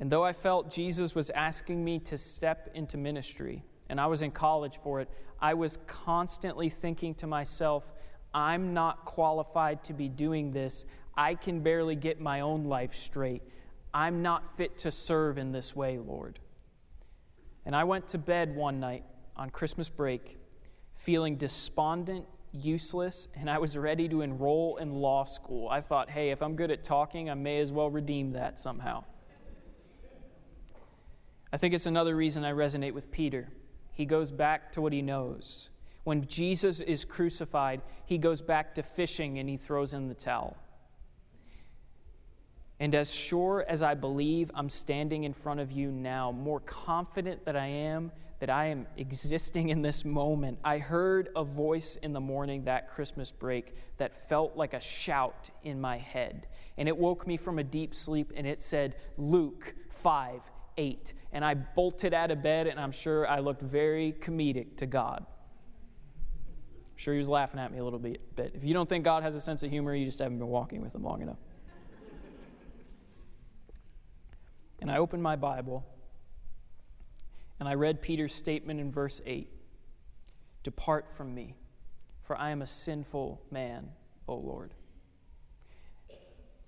And 0.00 0.10
though 0.10 0.24
I 0.24 0.32
felt 0.32 0.70
Jesus 0.70 1.14
was 1.14 1.30
asking 1.30 1.84
me 1.84 2.00
to 2.00 2.18
step 2.18 2.70
into 2.74 2.96
ministry, 2.96 3.62
and 3.90 4.00
I 4.00 4.06
was 4.06 4.22
in 4.22 4.30
college 4.30 4.78
for 4.82 5.00
it, 5.00 5.10
I 5.40 5.52
was 5.54 5.78
constantly 5.86 6.70
thinking 6.70 7.14
to 7.16 7.26
myself, 7.26 7.84
I'm 8.32 8.72
not 8.72 9.04
qualified 9.04 9.82
to 9.84 9.92
be 9.92 10.08
doing 10.08 10.52
this. 10.52 10.84
I 11.16 11.34
can 11.34 11.60
barely 11.60 11.96
get 11.96 12.20
my 12.20 12.40
own 12.40 12.64
life 12.64 12.94
straight. 12.94 13.42
I'm 13.92 14.22
not 14.22 14.56
fit 14.56 14.78
to 14.78 14.90
serve 14.90 15.36
in 15.36 15.50
this 15.50 15.74
way, 15.74 15.98
Lord. 15.98 16.38
And 17.66 17.74
I 17.74 17.84
went 17.84 18.08
to 18.10 18.18
bed 18.18 18.54
one 18.54 18.78
night 18.80 19.04
on 19.36 19.50
Christmas 19.50 19.88
break 19.88 20.38
feeling 20.96 21.36
despondent, 21.36 22.26
useless, 22.52 23.26
and 23.34 23.48
I 23.48 23.58
was 23.58 23.76
ready 23.76 24.08
to 24.08 24.20
enroll 24.20 24.76
in 24.76 24.92
law 24.92 25.24
school. 25.24 25.68
I 25.68 25.80
thought, 25.80 26.10
hey, 26.10 26.30
if 26.30 26.42
I'm 26.42 26.56
good 26.56 26.70
at 26.70 26.84
talking, 26.84 27.30
I 27.30 27.34
may 27.34 27.58
as 27.60 27.72
well 27.72 27.90
redeem 27.90 28.32
that 28.32 28.60
somehow. 28.60 29.02
I 31.52 31.56
think 31.56 31.74
it's 31.74 31.86
another 31.86 32.14
reason 32.14 32.44
I 32.44 32.52
resonate 32.52 32.92
with 32.92 33.10
Peter. 33.10 33.48
He 33.92 34.04
goes 34.04 34.30
back 34.30 34.72
to 34.72 34.80
what 34.80 34.92
he 34.92 35.02
knows. 35.02 35.68
When 36.04 36.26
Jesus 36.26 36.80
is 36.80 37.04
crucified, 37.04 37.82
he 38.06 38.18
goes 38.18 38.40
back 38.40 38.74
to 38.76 38.82
fishing 38.82 39.38
and 39.38 39.48
he 39.48 39.56
throws 39.56 39.94
in 39.94 40.08
the 40.08 40.14
towel. 40.14 40.56
And 42.78 42.94
as 42.94 43.12
sure 43.12 43.64
as 43.68 43.82
I 43.82 43.94
believe 43.94 44.50
I'm 44.54 44.70
standing 44.70 45.24
in 45.24 45.34
front 45.34 45.60
of 45.60 45.70
you 45.70 45.90
now, 45.90 46.32
more 46.32 46.60
confident 46.60 47.44
that 47.44 47.56
I 47.56 47.66
am 47.66 48.10
that 48.40 48.48
I 48.48 48.66
am 48.66 48.86
existing 48.96 49.68
in 49.68 49.82
this 49.82 50.04
moment, 50.04 50.58
I 50.64 50.78
heard 50.78 51.28
a 51.36 51.44
voice 51.44 51.96
in 52.02 52.14
the 52.14 52.20
morning 52.20 52.64
that 52.64 52.90
Christmas 52.90 53.30
break 53.30 53.74
that 53.98 54.28
felt 54.30 54.56
like 54.56 54.72
a 54.72 54.80
shout 54.80 55.50
in 55.62 55.78
my 55.78 55.98
head. 55.98 56.46
And 56.78 56.88
it 56.88 56.96
woke 56.96 57.26
me 57.26 57.36
from 57.36 57.58
a 57.58 57.64
deep 57.64 57.94
sleep 57.94 58.32
and 58.34 58.46
it 58.46 58.62
said, 58.62 58.96
Luke 59.18 59.74
5 60.02 60.40
8. 60.80 61.12
And 61.32 61.44
I 61.44 61.54
bolted 61.54 62.14
out 62.14 62.30
of 62.30 62.42
bed, 62.42 62.66
and 62.66 62.80
I'm 62.80 62.90
sure 62.90 63.28
I 63.28 63.38
looked 63.38 63.62
very 63.62 64.14
comedic 64.20 64.78
to 64.78 64.86
God. 64.86 65.24
I'm 65.26 66.96
sure 66.96 67.14
he 67.14 67.18
was 67.18 67.28
laughing 67.28 67.60
at 67.60 67.70
me 67.70 67.78
a 67.78 67.84
little 67.84 67.98
bit. 67.98 68.20
But 68.34 68.52
if 68.54 68.64
you 68.64 68.72
don't 68.72 68.88
think 68.88 69.04
God 69.04 69.22
has 69.22 69.34
a 69.34 69.40
sense 69.40 69.62
of 69.62 69.70
humor, 69.70 69.94
you 69.94 70.06
just 70.06 70.18
haven't 70.18 70.38
been 70.38 70.48
walking 70.48 70.80
with 70.80 70.94
him 70.94 71.04
long 71.04 71.22
enough. 71.22 71.38
And 74.80 74.90
I 74.90 74.96
opened 74.96 75.22
my 75.22 75.36
Bible, 75.36 75.84
and 77.58 77.68
I 77.68 77.74
read 77.74 78.00
Peter's 78.00 78.34
statement 78.34 78.80
in 78.80 78.90
verse 78.90 79.20
8 79.26 79.48
Depart 80.62 81.06
from 81.14 81.34
me, 81.34 81.54
for 82.22 82.36
I 82.36 82.50
am 82.50 82.62
a 82.62 82.66
sinful 82.66 83.42
man, 83.50 83.90
O 84.26 84.36
Lord. 84.36 84.72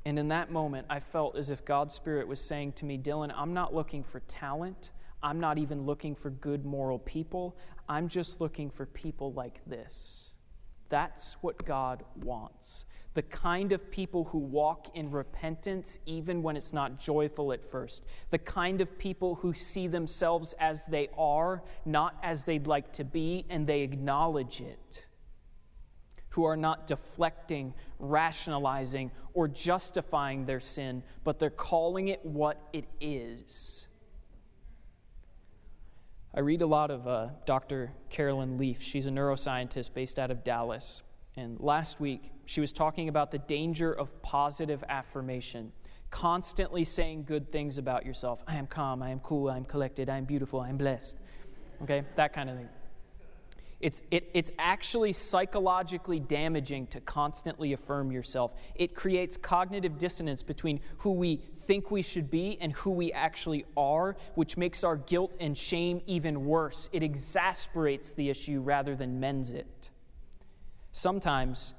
And 0.04 0.18
in 0.18 0.28
that 0.28 0.50
moment, 0.50 0.86
I 0.90 1.00
felt 1.00 1.36
as 1.36 1.50
if 1.50 1.64
God's 1.64 1.94
Spirit 1.94 2.26
was 2.26 2.40
saying 2.40 2.72
to 2.72 2.84
me, 2.84 2.98
Dylan, 2.98 3.32
I'm 3.36 3.54
not 3.54 3.74
looking 3.74 4.02
for 4.02 4.20
talent. 4.20 4.90
I'm 5.22 5.38
not 5.38 5.58
even 5.58 5.86
looking 5.86 6.16
for 6.16 6.30
good 6.30 6.64
moral 6.64 6.98
people. 6.98 7.56
I'm 7.88 8.08
just 8.08 8.40
looking 8.40 8.70
for 8.70 8.86
people 8.86 9.32
like 9.32 9.60
this. 9.66 10.34
That's 10.88 11.34
what 11.40 11.64
God 11.64 12.02
wants. 12.22 12.84
The 13.14 13.22
kind 13.22 13.72
of 13.72 13.90
people 13.90 14.24
who 14.24 14.38
walk 14.38 14.96
in 14.96 15.10
repentance 15.10 15.98
even 16.06 16.42
when 16.42 16.56
it's 16.56 16.72
not 16.72 16.98
joyful 16.98 17.52
at 17.52 17.70
first. 17.70 18.04
The 18.30 18.38
kind 18.38 18.80
of 18.80 18.98
people 18.98 19.36
who 19.36 19.54
see 19.54 19.86
themselves 19.86 20.54
as 20.58 20.84
they 20.86 21.08
are, 21.16 21.62
not 21.84 22.16
as 22.22 22.42
they'd 22.42 22.66
like 22.66 22.92
to 22.94 23.04
be, 23.04 23.44
and 23.50 23.66
they 23.66 23.82
acknowledge 23.82 24.60
it 24.60 25.06
who 26.32 26.44
are 26.44 26.56
not 26.56 26.86
deflecting, 26.86 27.74
rationalizing, 27.98 29.10
or 29.34 29.46
justifying 29.46 30.46
their 30.46 30.60
sin, 30.60 31.02
but 31.24 31.38
they're 31.38 31.50
calling 31.50 32.08
it 32.08 32.24
what 32.24 32.58
it 32.72 32.86
is. 33.02 33.86
I 36.34 36.40
read 36.40 36.62
a 36.62 36.66
lot 36.66 36.90
of 36.90 37.06
uh, 37.06 37.28
Dr. 37.44 37.92
Caroline 38.08 38.56
Leaf. 38.56 38.80
She's 38.80 39.06
a 39.06 39.10
neuroscientist 39.10 39.92
based 39.92 40.18
out 40.18 40.30
of 40.30 40.42
Dallas. 40.42 41.02
And 41.36 41.60
last 41.60 42.00
week, 42.00 42.32
she 42.46 42.62
was 42.62 42.72
talking 42.72 43.10
about 43.10 43.30
the 43.30 43.38
danger 43.38 43.92
of 43.92 44.22
positive 44.22 44.82
affirmation, 44.88 45.70
constantly 46.10 46.84
saying 46.84 47.24
good 47.24 47.52
things 47.52 47.76
about 47.76 48.06
yourself. 48.06 48.42
I 48.46 48.56
am 48.56 48.66
calm, 48.66 49.02
I 49.02 49.10
am 49.10 49.20
cool, 49.20 49.50
I 49.50 49.58
am 49.58 49.66
collected, 49.66 50.08
I 50.08 50.16
am 50.16 50.24
beautiful, 50.24 50.60
I 50.60 50.70
am 50.70 50.78
blessed. 50.78 51.18
Okay, 51.82 52.04
that 52.16 52.32
kind 52.32 52.48
of 52.48 52.56
thing. 52.56 52.68
It's, 53.82 54.00
it, 54.12 54.30
it's 54.32 54.52
actually 54.60 55.12
psychologically 55.12 56.20
damaging 56.20 56.86
to 56.88 57.00
constantly 57.00 57.72
affirm 57.72 58.12
yourself. 58.12 58.52
It 58.76 58.94
creates 58.94 59.36
cognitive 59.36 59.98
dissonance 59.98 60.40
between 60.44 60.78
who 60.98 61.10
we 61.10 61.42
think 61.66 61.90
we 61.90 62.00
should 62.00 62.30
be 62.30 62.58
and 62.60 62.72
who 62.72 62.90
we 62.90 63.12
actually 63.12 63.64
are, 63.76 64.16
which 64.36 64.56
makes 64.56 64.84
our 64.84 64.96
guilt 64.96 65.32
and 65.40 65.58
shame 65.58 66.00
even 66.06 66.44
worse. 66.44 66.88
It 66.92 67.02
exasperates 67.02 68.12
the 68.12 68.30
issue 68.30 68.60
rather 68.60 68.94
than 68.94 69.18
mends 69.18 69.50
it. 69.50 69.90
Sometimes 70.92 71.74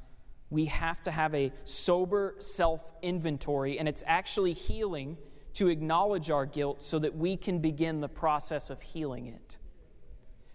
we 0.50 0.66
have 0.66 1.02
to 1.04 1.12
have 1.12 1.34
a 1.34 1.54
sober 1.64 2.36
self 2.40 2.82
inventory, 3.02 3.80
and 3.80 3.88
it's 3.88 4.04
actually 4.06 4.52
healing 4.52 5.18
to 5.54 5.70
acknowledge 5.70 6.30
our 6.30 6.46
guilt 6.46 6.82
so 6.82 7.00
that 7.00 7.16
we 7.16 7.38
can 7.38 7.60
begin 7.60 8.02
the 8.02 8.10
process 8.10 8.70
of 8.70 8.82
healing 8.82 9.28
it. 9.28 9.58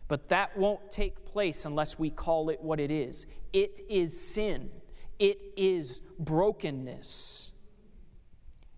But 0.08 0.30
that 0.30 0.56
won't 0.56 0.90
take 0.90 1.24
place 1.26 1.66
unless 1.66 1.98
we 1.98 2.10
call 2.10 2.48
it 2.48 2.60
what 2.60 2.80
it 2.80 2.90
is 2.90 3.26
it 3.52 3.80
is 3.88 4.18
sin, 4.18 4.70
it 5.18 5.38
is 5.56 6.00
brokenness. 6.18 7.52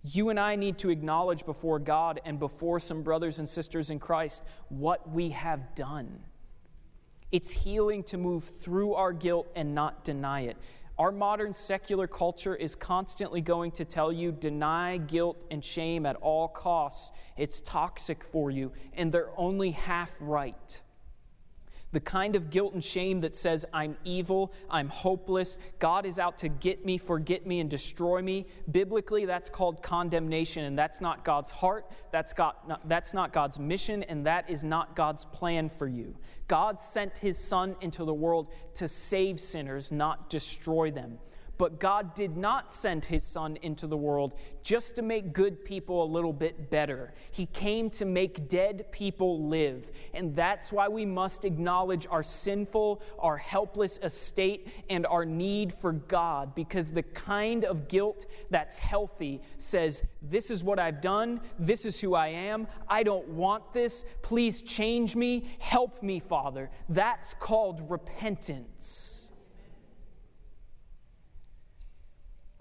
You 0.03 0.31
and 0.31 0.41
I 0.41 0.57
need 0.57 0.79
to 0.79 0.89
acknowledge 0.89 1.45
before 1.45 1.79
God 1.79 2.21
and 2.25 2.39
before 2.39 2.81
some 2.81 3.03
brothers 3.03 3.39
and 3.39 3.47
sisters 3.49 3.91
in 3.91 3.99
Christ 3.99 4.43
what 4.71 5.11
we 5.11 5.31
have 5.31 5.75
done. 5.75 6.21
It's 7.33 7.51
healing 7.51 8.03
to 8.05 8.17
move 8.17 8.45
through 8.45 8.95
our 8.95 9.13
guilt 9.13 9.49
and 9.55 9.75
not 9.75 10.03
deny 10.05 10.43
it. 10.43 10.57
Our 10.99 11.13
modern 11.13 11.53
secular 11.55 12.07
culture 12.07 12.55
is 12.55 12.75
constantly 12.75 13.41
going 13.41 13.73
to 13.73 13.85
tell 13.85 14.13
you 14.13 14.33
deny 14.33 14.97
guilt 14.97 15.37
and 15.51 15.65
shame 15.65 16.07
at 16.07 16.17
all 16.17 16.49
costs. 16.49 17.13
It's 17.37 17.61
toxic 17.61 18.25
for 18.25 18.51
you, 18.51 18.73
and 18.95 19.13
they're 19.13 19.31
only 19.37 19.71
half 19.71 20.11
right. 20.19 20.81
The 21.93 22.01
kind 22.01 22.37
of 22.37 22.51
guilt 22.51 22.75
and 22.75 22.85
shame 22.85 23.21
that 23.23 23.35
says, 23.35 23.67
I'm 23.73 23.97
evil, 24.05 24.53
I'm 24.71 24.89
hopeless, 24.89 25.59
God 25.81 26.07
is 26.07 26.19
out 26.21 26.39
to 26.39 26.49
get 26.49 26.85
me, 26.85 26.99
forget 26.99 27.47
me, 27.47 27.59
and 27.59 27.69
destroy 27.69 28.23
me. 28.23 28.47
Biblically, 28.71 29.25
that's 29.25 29.51
called 29.51 29.83
condemnation, 29.83 30.65
and 30.65 30.79
that's 30.79 31.01
not 31.01 31.25
God's 31.25 31.51
heart, 31.51 31.91
that's, 32.13 32.33
God, 32.33 32.55
not, 32.69 32.89
that's 32.89 33.13
not 33.13 33.33
God's 33.33 33.59
mission, 33.59 34.05
and 34.05 34.25
that 34.25 34.49
is 34.49 34.63
not 34.63 34.95
God's 34.95 35.25
plan 35.25 35.69
for 35.69 35.89
you. 35.89 36.15
God 36.47 36.81
sent 36.81 37.19
his 37.19 37.37
Son 37.37 37.75
into 37.81 38.05
the 38.05 38.15
world 38.15 38.49
to 38.75 38.87
save 38.87 39.41
sinners, 39.41 39.91
not 39.91 40.31
destroy 40.31 40.91
them. 40.91 41.19
But 41.61 41.79
God 41.79 42.15
did 42.15 42.39
not 42.39 42.73
send 42.73 43.05
his 43.05 43.23
son 43.23 43.59
into 43.61 43.87
the 43.87 43.95
world 43.95 44.33
just 44.63 44.97
to 44.97 45.03
make 45.03 45.35
good 45.35 45.63
people 45.63 46.03
a 46.03 46.09
little 46.11 46.33
bit 46.33 46.71
better. 46.71 47.13
He 47.33 47.45
came 47.45 47.91
to 47.91 48.07
make 48.07 48.49
dead 48.49 48.87
people 48.93 49.47
live. 49.47 49.91
And 50.15 50.35
that's 50.35 50.73
why 50.73 50.89
we 50.89 51.05
must 51.05 51.45
acknowledge 51.45 52.07
our 52.11 52.23
sinful, 52.23 53.03
our 53.19 53.37
helpless 53.37 54.01
estate, 54.03 54.69
and 54.89 55.05
our 55.05 55.27
need 55.27 55.75
for 55.83 55.93
God, 55.93 56.55
because 56.55 56.93
the 56.93 57.03
kind 57.03 57.67
of 57.67 57.89
guilt 57.89 58.25
that's 58.49 58.79
healthy 58.79 59.43
says, 59.59 60.03
This 60.23 60.51
is 60.51 60.65
what 60.65 60.79
I've 60.79 61.03
done, 61.03 61.43
this 61.59 61.85
is 61.85 62.01
who 62.01 62.15
I 62.15 62.29
am, 62.29 62.69
I 62.89 63.03
don't 63.03 63.29
want 63.29 63.75
this, 63.75 64.07
please 64.23 64.63
change 64.63 65.15
me, 65.15 65.55
help 65.59 66.03
me, 66.03 66.21
Father. 66.21 66.71
That's 66.89 67.35
called 67.35 67.83
repentance. 67.91 69.20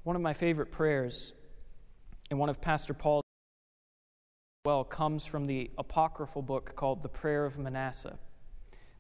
One 0.10 0.16
of 0.16 0.24
my 0.24 0.34
favorite 0.34 0.72
prayers 0.72 1.34
and 2.32 2.40
one 2.40 2.50
of 2.50 2.60
Pastor 2.60 2.96
Paul's 2.96 3.22
well 4.66 4.84
comes 4.84 5.28
from 5.28 5.46
the 5.46 5.70
apocryphal 5.78 6.42
book 6.42 6.76
called 6.76 7.04
The 7.04 7.10
Prayer 7.10 7.46
of 7.46 7.60
Manasseh. 7.60 8.18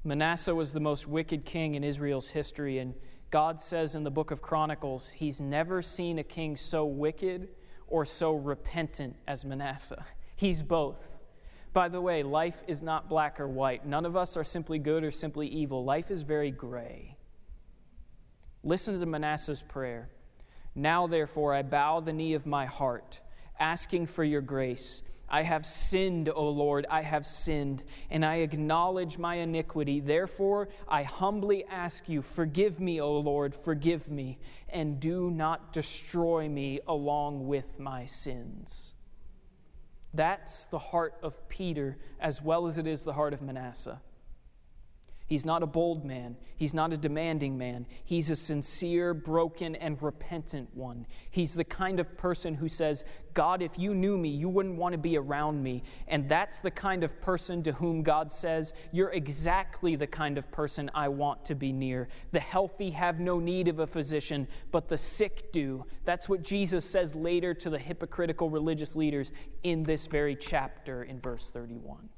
Manasseh 0.03 0.53
was 0.53 0.71
the 0.71 0.79
most 0.79 1.07
wicked 1.07 1.45
king 1.45 1.73
in 1.73 1.83
Israel's 1.83 2.29
history, 2.29 2.77
and 2.77 2.93
God 3.31 3.59
says 3.59 3.95
in 3.95 4.03
the 4.03 4.11
book 4.11 4.29
of 4.29 4.43
Chronicles, 4.43 5.09
He's 5.09 5.41
never 5.41 5.81
seen 5.81 6.19
a 6.19 6.23
king 6.23 6.55
so 6.55 6.85
wicked 6.85 7.47
or 7.87 8.05
so 8.05 8.35
repentant 8.35 9.15
as 9.27 9.43
Manasseh. 9.43 10.05
He's 10.35 10.61
both. 10.61 11.17
By 11.73 11.89
the 11.89 12.01
way, 12.01 12.21
life 12.21 12.61
is 12.67 12.83
not 12.83 13.09
black 13.09 13.39
or 13.39 13.47
white. 13.47 13.83
None 13.83 14.05
of 14.05 14.15
us 14.15 14.37
are 14.37 14.43
simply 14.43 14.77
good 14.77 15.03
or 15.03 15.09
simply 15.09 15.47
evil. 15.47 15.83
Life 15.83 16.11
is 16.11 16.21
very 16.21 16.51
gray. 16.51 17.17
Listen 18.63 18.99
to 18.99 19.05
Manasseh's 19.07 19.63
prayer. 19.63 20.11
Now, 20.79 21.07
therefore, 21.07 21.53
I 21.53 21.61
bow 21.61 21.99
the 21.99 22.13
knee 22.13 22.33
of 22.35 22.45
my 22.45 22.65
heart, 22.65 23.19
asking 23.59 24.07
for 24.07 24.23
your 24.23 24.39
grace. 24.39 25.03
I 25.27 25.43
have 25.43 25.67
sinned, 25.67 26.29
O 26.29 26.47
Lord, 26.47 26.87
I 26.89 27.01
have 27.01 27.27
sinned, 27.27 27.83
and 28.09 28.23
I 28.25 28.35
acknowledge 28.37 29.17
my 29.17 29.35
iniquity. 29.35 29.99
Therefore, 29.99 30.69
I 30.87 31.03
humbly 31.03 31.65
ask 31.65 32.07
you, 32.07 32.21
forgive 32.21 32.79
me, 32.79 33.01
O 33.01 33.19
Lord, 33.19 33.53
forgive 33.53 34.09
me, 34.09 34.39
and 34.69 35.01
do 35.01 35.29
not 35.29 35.73
destroy 35.73 36.47
me 36.47 36.79
along 36.87 37.45
with 37.45 37.77
my 37.77 38.05
sins. 38.05 38.93
That's 40.13 40.65
the 40.67 40.79
heart 40.79 41.15
of 41.21 41.47
Peter 41.49 41.97
as 42.21 42.41
well 42.41 42.67
as 42.67 42.77
it 42.77 42.87
is 42.87 43.03
the 43.03 43.13
heart 43.13 43.33
of 43.33 43.41
Manasseh. 43.41 44.01
He's 45.29 45.45
not 45.45 45.61
a 45.61 45.67
bold 45.67 46.03
man. 46.03 46.35
He's 46.57 46.73
not 46.73 46.91
a 46.91 46.97
demanding 46.97 47.55
man. 47.55 47.85
He's 48.03 48.31
a 48.31 48.35
sincere, 48.35 49.13
broken, 49.13 49.75
and 49.75 50.01
repentant 50.01 50.75
one. 50.75 51.05
He's 51.29 51.53
the 51.53 51.63
kind 51.63 51.99
of 51.99 52.17
person 52.17 52.55
who 52.55 52.67
says, 52.67 53.03
God, 53.35 53.61
if 53.61 53.77
you 53.77 53.93
knew 53.93 54.17
me, 54.17 54.29
you 54.29 54.49
wouldn't 54.49 54.75
want 54.75 54.93
to 54.93 54.97
be 54.97 55.17
around 55.17 55.61
me. 55.61 55.83
And 56.07 56.27
that's 56.27 56.61
the 56.61 56.71
kind 56.71 57.03
of 57.03 57.21
person 57.21 57.61
to 57.61 57.71
whom 57.73 58.01
God 58.01 58.33
says, 58.33 58.73
You're 58.91 59.11
exactly 59.11 59.95
the 59.95 60.07
kind 60.07 60.39
of 60.39 60.51
person 60.51 60.89
I 60.95 61.09
want 61.09 61.45
to 61.45 61.53
be 61.53 61.71
near. 61.71 62.07
The 62.31 62.39
healthy 62.39 62.89
have 62.89 63.19
no 63.19 63.39
need 63.39 63.67
of 63.67 63.77
a 63.77 63.87
physician, 63.87 64.47
but 64.71 64.87
the 64.87 64.97
sick 64.97 65.51
do. 65.51 65.85
That's 66.05 66.27
what 66.27 66.41
Jesus 66.41 66.89
says 66.89 67.13
later 67.13 67.53
to 67.53 67.69
the 67.69 67.77
hypocritical 67.77 68.49
religious 68.49 68.95
leaders 68.95 69.31
in 69.61 69.83
this 69.83 70.07
very 70.07 70.35
chapter 70.35 71.03
in 71.03 71.21
verse 71.21 71.51
31. 71.51 72.09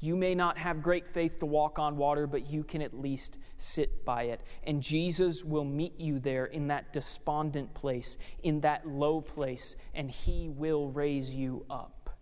You 0.00 0.14
may 0.14 0.34
not 0.34 0.56
have 0.58 0.82
great 0.82 1.08
faith 1.08 1.40
to 1.40 1.46
walk 1.46 1.78
on 1.78 1.96
water, 1.96 2.26
but 2.26 2.48
you 2.48 2.62
can 2.62 2.82
at 2.82 2.94
least 2.94 3.38
sit 3.56 4.04
by 4.04 4.24
it. 4.24 4.42
And 4.62 4.80
Jesus 4.80 5.42
will 5.42 5.64
meet 5.64 5.98
you 5.98 6.20
there 6.20 6.46
in 6.46 6.68
that 6.68 6.92
despondent 6.92 7.74
place, 7.74 8.16
in 8.44 8.60
that 8.60 8.86
low 8.86 9.20
place, 9.20 9.74
and 9.94 10.08
he 10.08 10.48
will 10.50 10.88
raise 10.90 11.34
you 11.34 11.64
up. 11.68 12.16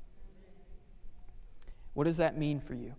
What 1.93 2.05
does 2.05 2.17
that 2.17 2.39
mean 2.39 2.61
for 2.61 2.75
you? 2.75 2.95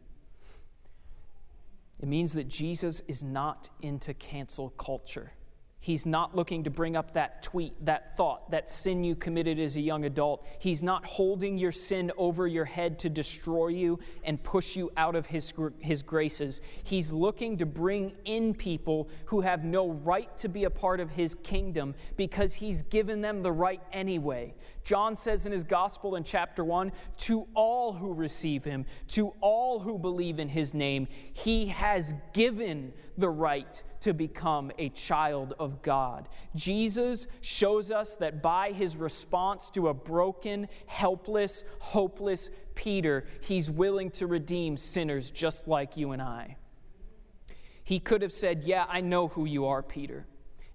It 2.00 2.08
means 2.08 2.34
that 2.34 2.48
Jesus 2.48 3.02
is 3.08 3.24
not 3.24 3.70
into 3.82 4.14
cancel 4.14 4.70
culture. 4.72 5.32
He's 5.80 6.06
not 6.06 6.36
looking 6.36 6.64
to 6.64 6.70
bring 6.70 6.96
up 6.96 7.14
that 7.14 7.44
tweet, 7.44 7.74
that 7.86 8.18
thought, 8.18 8.50
that 8.52 8.70
sin 8.70 9.04
you 9.04 9.16
committed 9.16 9.60
as 9.60 9.76
a 9.76 9.82
young 9.82 10.06
adult. 10.06 10.46
He's 10.60 10.82
not 10.82 11.06
holding 11.06 11.58
your 11.58 11.72
sin 11.72 12.12
over 12.18 12.48
your 12.48 12.66
head 12.66 12.98
to 13.00 13.10
destroy 13.10 13.68
you 13.68 14.00
and 14.24 14.42
push 14.44 14.76
you 14.76 14.92
out 14.98 15.16
of 15.16 15.28
his, 15.28 15.54
his 15.80 16.02
graces. 16.02 16.62
He's 16.84 17.12
looking 17.12 17.58
to 17.60 17.66
bring 17.66 18.14
in 18.26 18.54
people 18.54 19.08
who 19.26 19.40
have 19.42 19.64
no 19.64 19.92
right 19.92 20.36
to 20.38 20.50
be 20.50 20.64
a 20.66 20.70
part 20.70 21.00
of 21.00 21.12
his 21.12 21.36
kingdom 21.36 21.94
because 22.18 22.54
he's 22.54 22.82
given 22.84 23.22
them 23.22 23.44
the 23.44 23.52
right 23.52 23.82
anyway. 23.94 24.56
John 24.88 25.18
says 25.18 25.46
in 25.46 25.52
his 25.52 25.66
gospel 25.66 26.16
in 26.16 26.24
chapter 26.24 26.64
1 26.64 26.94
to 27.18 27.46
all 27.56 27.92
who 27.92 28.14
receive 28.14 28.64
him, 28.64 28.86
to 29.10 29.34
all 29.42 29.82
who 29.82 30.00
believe 30.00 30.40
in 30.40 30.48
his 30.48 30.74
name, 30.74 31.10
he 31.34 31.66
has 31.66 32.14
given 32.32 32.94
the 33.18 33.28
right 33.28 33.84
to 34.00 34.14
become 34.14 34.72
a 34.78 34.88
child 34.88 35.56
of 35.60 35.82
God. 35.82 36.30
Jesus 36.56 37.28
shows 37.42 37.92
us 37.92 38.16
that 38.16 38.42
by 38.42 38.72
his 38.72 38.96
response 38.96 39.70
to 39.72 39.90
a 39.90 39.94
broken, 39.94 40.70
helpless, 40.86 41.66
hopeless 41.80 42.50
Peter, 42.74 43.26
he's 43.42 43.70
willing 43.70 44.10
to 44.12 44.26
redeem 44.26 44.78
sinners 44.78 45.32
just 45.32 45.68
like 45.68 45.98
you 45.98 46.14
and 46.14 46.22
I. 46.22 46.56
He 47.84 48.00
could 48.00 48.22
have 48.22 48.32
said, 48.32 48.64
Yeah, 48.64 48.86
I 48.88 49.02
know 49.02 49.28
who 49.28 49.44
you 49.44 49.66
are, 49.66 49.84
Peter 49.84 50.26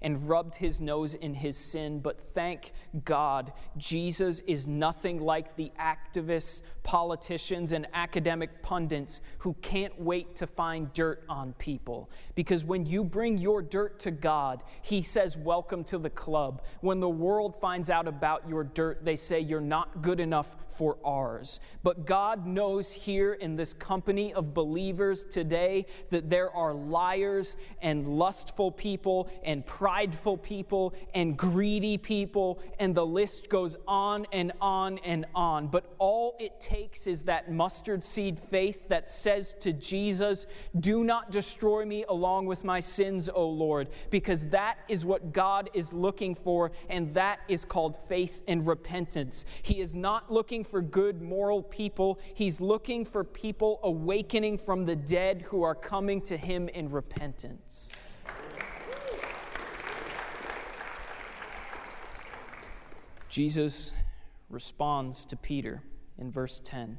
and 0.03 0.29
rubbed 0.29 0.55
his 0.55 0.81
nose 0.81 1.15
in 1.15 1.35
his 1.35 1.57
sin. 1.57 2.01
But 2.01 2.21
thank 2.35 2.73
God, 3.05 3.53
Jesus 3.77 4.41
is 4.47 4.67
nothing 4.67 5.21
like 5.21 5.57
the 5.57 5.73
activists, 5.81 6.63
politicians, 6.83 7.73
and 7.73 7.87
academic 7.95 8.63
pundits 8.63 9.21
who 9.39 9.55
can't 9.63 9.99
wait 10.01 10.37
to 10.37 10.47
find 10.47 10.93
dirt 10.93 11.25
on 11.29 11.53
people. 11.55 12.11
Because 12.35 12.65
when 12.65 12.85
you 12.85 13.05
bring 13.05 13.39
your 13.39 13.63
dirt 13.63 13.99
to 14.01 14.11
God, 14.11 14.63
he 14.83 15.03
says, 15.03 15.37
Welcome 15.37 15.85
to 15.85 15.99
the 15.99 16.11
club. 16.11 16.63
When 16.81 17.01
the 17.01 17.09
world 17.09 17.57
finds 17.61 17.91
out 17.91 18.07
about 18.07 18.49
your 18.49 18.65
dirt, 18.65 19.05
they 19.05 19.17
say, 19.17 19.41
You're 19.41 19.61
not 19.61 20.03
good 20.03 20.21
enough 20.21 20.49
for 20.77 20.97
ours. 21.05 21.61
But 21.83 22.07
God 22.07 22.47
knows 22.47 22.91
here 22.91 23.35
in 23.35 23.57
this 23.57 23.73
company 23.73 24.33
of 24.35 24.55
believers 24.55 25.25
today 25.25 25.87
that 26.11 26.31
there 26.31 26.51
are 26.51 26.75
liars 26.75 27.57
and 27.81 28.07
lustful 28.07 28.71
people 28.71 29.31
and 29.45 29.65
prideful 29.67 30.37
people 30.39 30.95
and 31.15 31.37
greedy 31.37 31.99
people, 31.99 32.61
and 32.79 32.95
the 32.95 33.05
list 33.05 33.49
goes 33.49 33.77
on 33.87 34.27
and 34.33 34.53
on 34.61 34.99
and 34.99 35.27
on. 35.35 35.67
But 35.69 35.95
all 35.99 36.37
it 36.39 36.61
takes 36.61 37.07
is 37.07 37.23
that 37.23 37.51
mustard 37.51 38.05
seed 38.05 38.41
faith 38.51 38.89
that 38.89 39.11
says 39.11 39.55
to 39.61 39.73
Jesus, 39.73 40.47
Do 40.81 41.05
not 41.05 41.31
destroy 41.31 41.85
me 41.85 42.05
along 42.09 42.47
with 42.47 42.65
my 42.65 42.81
sins, 42.81 43.29
O 43.33 43.49
Lord, 43.49 43.89
because 44.11 44.47
that 44.49 44.79
is 44.89 45.05
what 45.05 45.33
God 45.33 45.71
is 45.75 45.93
looking 45.93 46.35
for, 46.35 46.73
and 46.89 47.13
that 47.15 47.41
is 47.49 47.65
called 47.65 47.97
faith 48.09 48.43
and 48.49 48.67
repentance. 48.67 49.45
He 49.63 49.81
is 49.81 49.95
not 49.95 50.33
looking 50.33 50.62
looking 50.63 50.71
for 50.71 50.83
good, 50.83 51.21
moral 51.21 51.63
people. 51.63 52.21
He's 52.35 52.61
looking 52.61 53.05
for 53.05 53.25
people 53.25 53.81
awakening 53.83 54.59
from 54.59 54.85
the 54.85 54.95
dead 54.95 55.43
who 55.43 55.63
are 55.65 55.75
coming 55.75 56.21
to 56.23 56.37
him 56.37 56.69
in 56.69 56.89
repentance. 56.89 58.23
Jesus 63.29 63.93
responds 64.51 65.25
to 65.25 65.37
Peter 65.37 65.83
in 66.19 66.31
verse 66.31 66.61
10 66.65 66.99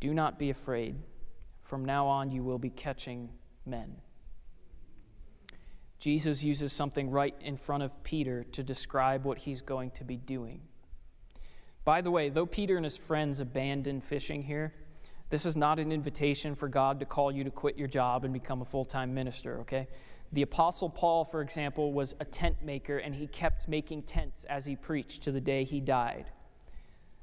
Do 0.00 0.14
not 0.14 0.38
be 0.38 0.50
afraid. 0.50 0.94
From 1.64 1.84
now 1.84 2.06
on, 2.06 2.30
you 2.30 2.42
will 2.42 2.58
be 2.58 2.70
catching 2.70 3.28
men. 3.66 3.96
Jesus 5.98 6.42
uses 6.42 6.72
something 6.72 7.10
right 7.10 7.34
in 7.40 7.56
front 7.56 7.82
of 7.82 8.02
Peter 8.02 8.44
to 8.52 8.62
describe 8.62 9.24
what 9.24 9.38
he's 9.38 9.62
going 9.62 9.90
to 9.92 10.04
be 10.04 10.16
doing. 10.16 10.60
By 11.84 12.00
the 12.00 12.10
way, 12.10 12.28
though 12.28 12.46
Peter 12.46 12.76
and 12.76 12.84
his 12.84 12.96
friends 12.96 13.40
abandoned 13.40 14.04
fishing 14.04 14.42
here, 14.42 14.72
this 15.30 15.46
is 15.46 15.56
not 15.56 15.78
an 15.78 15.90
invitation 15.90 16.54
for 16.54 16.68
God 16.68 17.00
to 17.00 17.06
call 17.06 17.32
you 17.32 17.42
to 17.42 17.50
quit 17.50 17.76
your 17.76 17.88
job 17.88 18.24
and 18.24 18.32
become 18.32 18.62
a 18.62 18.64
full 18.64 18.84
time 18.84 19.12
minister, 19.14 19.58
okay? 19.60 19.88
The 20.32 20.42
Apostle 20.42 20.88
Paul, 20.88 21.24
for 21.24 21.42
example, 21.42 21.92
was 21.92 22.14
a 22.20 22.24
tent 22.24 22.56
maker 22.62 22.98
and 22.98 23.14
he 23.14 23.26
kept 23.26 23.68
making 23.68 24.02
tents 24.02 24.44
as 24.44 24.64
he 24.64 24.76
preached 24.76 25.22
to 25.22 25.32
the 25.32 25.40
day 25.40 25.64
he 25.64 25.80
died. 25.80 26.26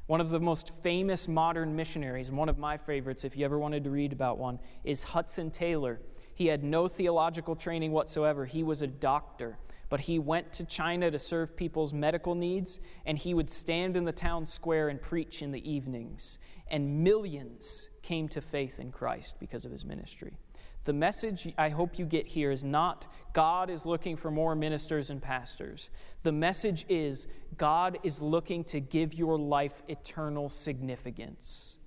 One 0.07 0.21
of 0.21 0.29
the 0.29 0.39
most 0.39 0.71
famous 0.81 1.27
modern 1.27 1.75
missionaries, 1.75 2.29
and 2.29 2.37
one 2.37 2.49
of 2.49 2.57
my 2.57 2.77
favorites, 2.77 3.23
if 3.23 3.37
you 3.37 3.45
ever 3.45 3.59
wanted 3.59 3.83
to 3.83 3.91
read 3.91 4.11
about 4.11 4.39
one, 4.39 4.59
is 4.83 5.03
Hudson 5.03 5.51
Taylor. 5.51 5.99
He 6.39 6.47
had 6.47 6.63
no 6.63 6.87
theological 6.87 7.53
training 7.53 7.91
whatsoever. 7.91 8.45
He 8.45 8.63
was 8.63 8.81
a 8.81 8.87
doctor, 8.87 9.57
but 9.89 9.99
he 9.99 10.19
went 10.19 10.53
to 10.53 10.63
China 10.63 11.11
to 11.11 11.19
serve 11.19 11.53
people's 11.53 11.91
medical 11.93 12.33
needs, 12.33 12.79
and 13.05 13.17
he 13.17 13.33
would 13.33 13.49
stand 13.49 13.97
in 13.97 14.05
the 14.05 14.13
town 14.13 14.45
square 14.45 14.87
and 14.87 15.01
preach 15.01 15.41
in 15.41 15.51
the 15.51 15.69
evenings. 15.69 16.39
And 16.67 17.03
millions 17.03 17.89
came 18.03 18.29
to 18.29 18.39
faith 18.39 18.79
in 18.79 18.89
Christ 18.89 19.35
because 19.41 19.65
of 19.65 19.71
his 19.71 19.83
ministry. 19.83 20.37
The 20.85 20.93
message 20.93 21.53
I 21.57 21.67
hope 21.67 21.99
you 21.99 22.05
get 22.05 22.25
here 22.25 22.51
is 22.51 22.63
not 22.63 23.07
God 23.33 23.69
is 23.69 23.85
looking 23.85 24.15
for 24.15 24.31
more 24.31 24.55
ministers 24.55 25.09
and 25.09 25.21
pastors. 25.21 25.89
The 26.23 26.31
message 26.31 26.85
is 26.87 27.27
God 27.57 27.99
is 28.03 28.21
looking 28.21 28.63
to 28.63 28.79
give 28.79 29.13
your 29.13 29.37
life 29.37 29.83
eternal 29.89 30.47
significance. 30.47 31.79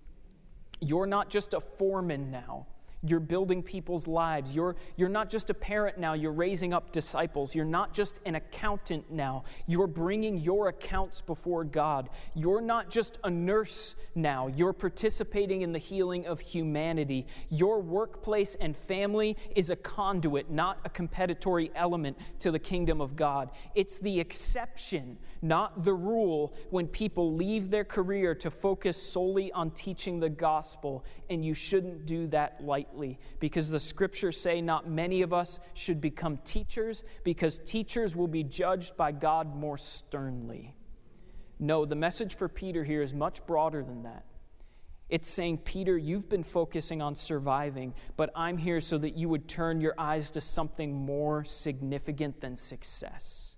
You're 0.80 1.06
not 1.06 1.30
just 1.30 1.54
a 1.54 1.60
foreman 1.60 2.30
now. 2.30 2.66
You're 3.04 3.20
building 3.20 3.62
people's 3.62 4.06
lives. 4.06 4.52
You're, 4.52 4.76
you're 4.96 5.08
not 5.08 5.28
just 5.28 5.50
a 5.50 5.54
parent 5.54 5.98
now, 5.98 6.12
you're 6.12 6.32
raising 6.32 6.72
up 6.72 6.92
disciples. 6.92 7.54
You're 7.54 7.64
not 7.64 7.92
just 7.92 8.20
an 8.26 8.36
accountant 8.36 9.10
now, 9.10 9.44
you're 9.66 9.86
bringing 9.86 10.38
your 10.38 10.68
accounts 10.68 11.20
before 11.20 11.64
God. 11.64 12.10
You're 12.34 12.60
not 12.60 12.90
just 12.90 13.18
a 13.24 13.30
nurse 13.30 13.96
now, 14.14 14.46
you're 14.46 14.72
participating 14.72 15.62
in 15.62 15.72
the 15.72 15.78
healing 15.78 16.26
of 16.26 16.38
humanity. 16.38 17.26
Your 17.48 17.80
workplace 17.80 18.54
and 18.60 18.76
family 18.76 19.36
is 19.56 19.70
a 19.70 19.76
conduit, 19.76 20.50
not 20.50 20.78
a 20.84 20.90
competitory 20.90 21.70
element 21.74 22.16
to 22.38 22.50
the 22.50 22.58
kingdom 22.58 23.00
of 23.00 23.16
God. 23.16 23.50
It's 23.74 23.98
the 23.98 24.20
exception, 24.20 25.18
not 25.40 25.84
the 25.84 25.94
rule, 25.94 26.54
when 26.70 26.86
people 26.86 27.34
leave 27.34 27.70
their 27.70 27.84
career 27.84 28.34
to 28.36 28.50
focus 28.50 28.96
solely 28.96 29.50
on 29.52 29.70
teaching 29.72 30.20
the 30.20 30.28
gospel, 30.28 31.04
and 31.32 31.44
you 31.44 31.54
shouldn't 31.54 32.06
do 32.06 32.26
that 32.28 32.62
lightly 32.62 33.18
because 33.40 33.68
the 33.68 33.80
scriptures 33.80 34.40
say 34.40 34.60
not 34.60 34.88
many 34.88 35.22
of 35.22 35.32
us 35.32 35.58
should 35.74 36.00
become 36.00 36.36
teachers 36.44 37.02
because 37.24 37.58
teachers 37.66 38.14
will 38.14 38.28
be 38.28 38.44
judged 38.44 38.96
by 38.96 39.10
God 39.10 39.56
more 39.56 39.78
sternly. 39.78 40.74
No, 41.58 41.84
the 41.84 41.96
message 41.96 42.36
for 42.36 42.48
Peter 42.48 42.84
here 42.84 43.02
is 43.02 43.14
much 43.14 43.44
broader 43.46 43.82
than 43.82 44.02
that. 44.02 44.24
It's 45.08 45.30
saying, 45.30 45.58
Peter, 45.58 45.98
you've 45.98 46.28
been 46.28 46.42
focusing 46.42 47.02
on 47.02 47.14
surviving, 47.14 47.92
but 48.16 48.30
I'm 48.34 48.56
here 48.56 48.80
so 48.80 48.96
that 48.98 49.14
you 49.14 49.28
would 49.28 49.46
turn 49.46 49.80
your 49.80 49.94
eyes 49.98 50.30
to 50.30 50.40
something 50.40 50.94
more 50.94 51.44
significant 51.44 52.40
than 52.40 52.56
success. 52.56 53.51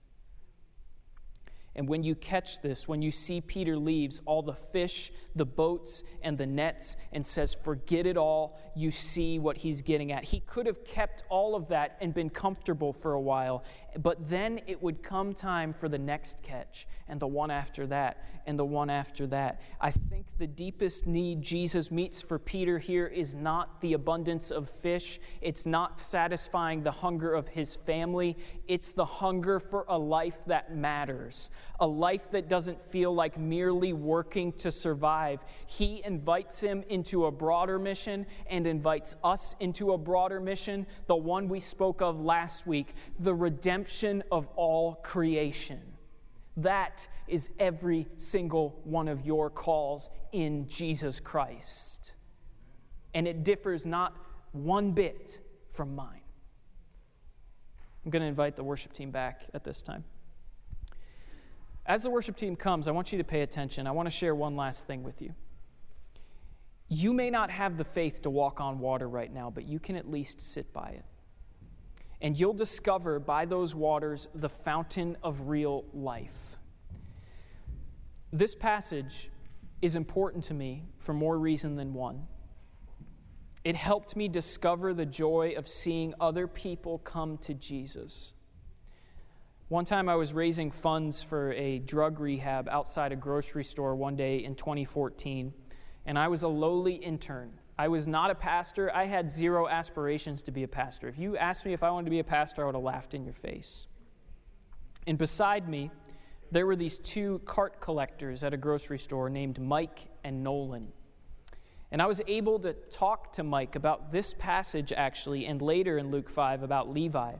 And 1.76 1.88
when 1.88 2.02
you 2.02 2.14
catch 2.14 2.62
this, 2.62 2.86
when 2.86 3.02
you 3.02 3.10
see 3.10 3.40
Peter 3.40 3.76
leaves 3.76 4.20
all 4.26 4.42
the 4.42 4.54
fish, 4.72 5.12
the 5.34 5.44
boats, 5.44 6.04
and 6.22 6.38
the 6.38 6.46
nets 6.46 6.96
and 7.12 7.26
says, 7.26 7.56
Forget 7.64 8.06
it 8.06 8.16
all, 8.16 8.58
you 8.76 8.90
see 8.90 9.38
what 9.38 9.56
he's 9.56 9.82
getting 9.82 10.12
at. 10.12 10.24
He 10.24 10.40
could 10.40 10.66
have 10.66 10.84
kept 10.84 11.24
all 11.28 11.56
of 11.56 11.68
that 11.68 11.96
and 12.00 12.14
been 12.14 12.30
comfortable 12.30 12.92
for 12.92 13.14
a 13.14 13.20
while, 13.20 13.64
but 14.02 14.28
then 14.28 14.60
it 14.66 14.82
would 14.82 15.02
come 15.02 15.32
time 15.32 15.72
for 15.72 15.88
the 15.88 15.98
next 15.98 16.42
catch, 16.42 16.86
and 17.08 17.20
the 17.20 17.26
one 17.26 17.50
after 17.50 17.86
that, 17.86 18.24
and 18.46 18.58
the 18.58 18.64
one 18.64 18.90
after 18.90 19.26
that. 19.28 19.60
I 19.80 19.90
think 19.90 20.26
the 20.38 20.46
deepest 20.46 21.06
need 21.06 21.42
Jesus 21.42 21.90
meets 21.90 22.20
for 22.20 22.38
Peter 22.38 22.78
here 22.78 23.06
is 23.06 23.34
not 23.34 23.80
the 23.80 23.92
abundance 23.92 24.50
of 24.50 24.68
fish, 24.82 25.20
it's 25.40 25.64
not 25.64 26.00
satisfying 26.00 26.82
the 26.82 26.90
hunger 26.90 27.34
of 27.34 27.48
his 27.48 27.76
family, 27.76 28.36
it's 28.68 28.92
the 28.92 29.04
hunger 29.04 29.60
for 29.60 29.84
a 29.88 29.98
life 29.98 30.38
that 30.46 30.74
matters, 30.74 31.50
a 31.80 31.86
life 31.86 32.30
that 32.32 32.48
doesn't 32.48 32.78
feel 32.90 33.14
like 33.14 33.38
merely 33.38 33.92
working 33.92 34.52
to 34.54 34.70
survive. 34.70 35.40
He 35.66 36.02
invites 36.04 36.60
him 36.60 36.82
into 36.88 37.26
a 37.26 37.30
broader 37.30 37.78
mission 37.78 38.26
and 38.48 38.66
invites 38.66 39.16
us 39.22 39.54
into 39.60 39.92
a 39.92 39.98
broader 39.98 40.40
mission, 40.40 40.86
the 41.06 41.16
one 41.16 41.48
we 41.48 41.60
spoke 41.60 42.02
of 42.02 42.20
last 42.20 42.66
week, 42.66 42.94
the 43.20 43.34
redemption 43.34 43.83
of 44.30 44.46
all 44.56 44.96
creation. 44.96 45.80
That 46.56 47.06
is 47.26 47.48
every 47.58 48.06
single 48.16 48.80
one 48.84 49.08
of 49.08 49.24
your 49.24 49.50
calls 49.50 50.10
in 50.32 50.68
Jesus 50.68 51.20
Christ. 51.20 52.12
And 53.14 53.26
it 53.26 53.44
differs 53.44 53.86
not 53.86 54.16
one 54.52 54.92
bit 54.92 55.38
from 55.72 55.94
mine. 55.94 56.20
I'm 58.04 58.10
going 58.10 58.22
to 58.22 58.28
invite 58.28 58.56
the 58.56 58.64
worship 58.64 58.92
team 58.92 59.10
back 59.10 59.44
at 59.54 59.64
this 59.64 59.80
time. 59.82 60.04
As 61.86 62.02
the 62.02 62.10
worship 62.10 62.36
team 62.36 62.56
comes, 62.56 62.88
I 62.88 62.90
want 62.92 63.12
you 63.12 63.18
to 63.18 63.24
pay 63.24 63.42
attention. 63.42 63.86
I 63.86 63.90
want 63.90 64.06
to 64.06 64.10
share 64.10 64.34
one 64.34 64.56
last 64.56 64.86
thing 64.86 65.02
with 65.02 65.20
you. 65.20 65.34
You 66.88 67.12
may 67.12 67.30
not 67.30 67.50
have 67.50 67.76
the 67.76 67.84
faith 67.84 68.22
to 68.22 68.30
walk 68.30 68.60
on 68.60 68.78
water 68.78 69.08
right 69.08 69.32
now, 69.32 69.50
but 69.50 69.66
you 69.66 69.78
can 69.78 69.96
at 69.96 70.10
least 70.10 70.40
sit 70.40 70.72
by 70.72 70.90
it. 70.90 71.04
And 72.24 72.40
you'll 72.40 72.54
discover 72.54 73.20
by 73.20 73.44
those 73.44 73.74
waters 73.74 74.28
the 74.34 74.48
fountain 74.48 75.14
of 75.22 75.46
real 75.46 75.84
life. 75.92 76.56
This 78.32 78.54
passage 78.54 79.28
is 79.82 79.94
important 79.94 80.42
to 80.44 80.54
me 80.54 80.84
for 81.00 81.12
more 81.12 81.38
reason 81.38 81.76
than 81.76 81.92
one. 81.92 82.26
It 83.62 83.76
helped 83.76 84.16
me 84.16 84.28
discover 84.28 84.94
the 84.94 85.04
joy 85.04 85.52
of 85.58 85.68
seeing 85.68 86.14
other 86.18 86.46
people 86.46 86.96
come 87.00 87.36
to 87.38 87.52
Jesus. 87.52 88.32
One 89.68 89.84
time 89.84 90.08
I 90.08 90.14
was 90.14 90.32
raising 90.32 90.70
funds 90.70 91.22
for 91.22 91.52
a 91.52 91.80
drug 91.80 92.20
rehab 92.20 92.70
outside 92.70 93.12
a 93.12 93.16
grocery 93.16 93.64
store 93.64 93.94
one 93.96 94.16
day 94.16 94.42
in 94.42 94.54
2014 94.54 95.52
and 96.06 96.18
I 96.18 96.28
was 96.28 96.42
a 96.42 96.48
lowly 96.48 96.94
intern. 96.94 97.52
I 97.78 97.88
was 97.88 98.06
not 98.06 98.30
a 98.30 98.34
pastor. 98.34 98.94
I 98.94 99.06
had 99.06 99.30
zero 99.30 99.68
aspirations 99.68 100.42
to 100.42 100.52
be 100.52 100.62
a 100.62 100.68
pastor. 100.68 101.08
If 101.08 101.18
you 101.18 101.36
asked 101.36 101.66
me 101.66 101.72
if 101.72 101.82
I 101.82 101.90
wanted 101.90 102.06
to 102.06 102.10
be 102.10 102.20
a 102.20 102.24
pastor, 102.24 102.62
I 102.62 102.66
would 102.66 102.74
have 102.74 102.84
laughed 102.84 103.14
in 103.14 103.24
your 103.24 103.34
face. 103.34 103.86
And 105.06 105.18
beside 105.18 105.68
me, 105.68 105.90
there 106.52 106.66
were 106.66 106.76
these 106.76 106.98
two 106.98 107.40
cart 107.44 107.80
collectors 107.80 108.44
at 108.44 108.54
a 108.54 108.56
grocery 108.56 108.98
store 108.98 109.28
named 109.28 109.60
Mike 109.60 110.06
and 110.22 110.44
Nolan. 110.44 110.92
And 111.90 112.00
I 112.00 112.06
was 112.06 112.20
able 112.26 112.60
to 112.60 112.72
talk 112.72 113.32
to 113.34 113.42
Mike 113.42 113.74
about 113.74 114.12
this 114.12 114.34
passage, 114.38 114.92
actually, 114.92 115.46
and 115.46 115.60
later 115.60 115.98
in 115.98 116.10
Luke 116.10 116.30
5 116.30 116.62
about 116.62 116.92
Levi. 116.92 117.34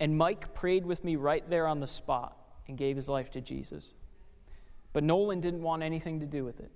And 0.00 0.18
Mike 0.18 0.54
prayed 0.54 0.84
with 0.84 1.04
me 1.04 1.16
right 1.16 1.48
there 1.48 1.68
on 1.68 1.78
the 1.78 1.86
spot 1.86 2.36
and 2.66 2.76
gave 2.76 2.96
his 2.96 3.08
life 3.08 3.30
to 3.32 3.40
Jesus. 3.40 3.94
But 4.92 5.04
Nolan 5.04 5.40
didn't 5.40 5.62
want 5.62 5.82
anything 5.82 6.20
to 6.20 6.26
do 6.26 6.44
with 6.44 6.60
it. 6.60 6.70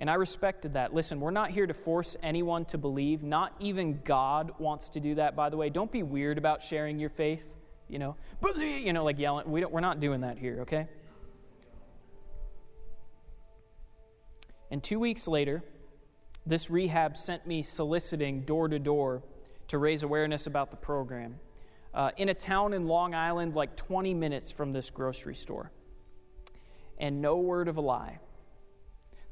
And 0.00 0.08
I 0.08 0.14
respected 0.14 0.72
that. 0.72 0.94
Listen, 0.94 1.20
we're 1.20 1.30
not 1.30 1.50
here 1.50 1.66
to 1.66 1.74
force 1.74 2.16
anyone 2.22 2.64
to 2.66 2.78
believe. 2.78 3.22
Not 3.22 3.54
even 3.60 4.00
God 4.02 4.52
wants 4.58 4.88
to 4.90 5.00
do 5.00 5.14
that, 5.16 5.36
by 5.36 5.50
the 5.50 5.58
way. 5.58 5.68
Don't 5.68 5.92
be 5.92 6.02
weird 6.02 6.38
about 6.38 6.62
sharing 6.62 6.98
your 6.98 7.10
faith, 7.10 7.42
you 7.86 7.98
know. 7.98 8.16
Believe, 8.40 8.86
you 8.86 8.94
know, 8.94 9.04
like 9.04 9.18
yelling. 9.18 9.50
We 9.50 9.60
don't, 9.60 9.70
we're 9.70 9.80
not 9.80 10.00
doing 10.00 10.22
that 10.22 10.38
here, 10.38 10.60
okay? 10.62 10.88
And 14.70 14.82
two 14.82 14.98
weeks 14.98 15.28
later, 15.28 15.62
this 16.46 16.70
rehab 16.70 17.18
sent 17.18 17.46
me 17.46 17.62
soliciting 17.62 18.40
door 18.46 18.68
to 18.68 18.78
door 18.78 19.22
to 19.68 19.76
raise 19.76 20.02
awareness 20.02 20.46
about 20.46 20.70
the 20.70 20.78
program 20.78 21.38
uh, 21.92 22.12
in 22.16 22.30
a 22.30 22.34
town 22.34 22.72
in 22.72 22.86
Long 22.86 23.14
Island, 23.14 23.54
like 23.54 23.76
20 23.76 24.14
minutes 24.14 24.50
from 24.50 24.72
this 24.72 24.88
grocery 24.88 25.34
store. 25.34 25.70
And 26.96 27.20
no 27.20 27.36
word 27.36 27.68
of 27.68 27.76
a 27.76 27.82
lie 27.82 28.18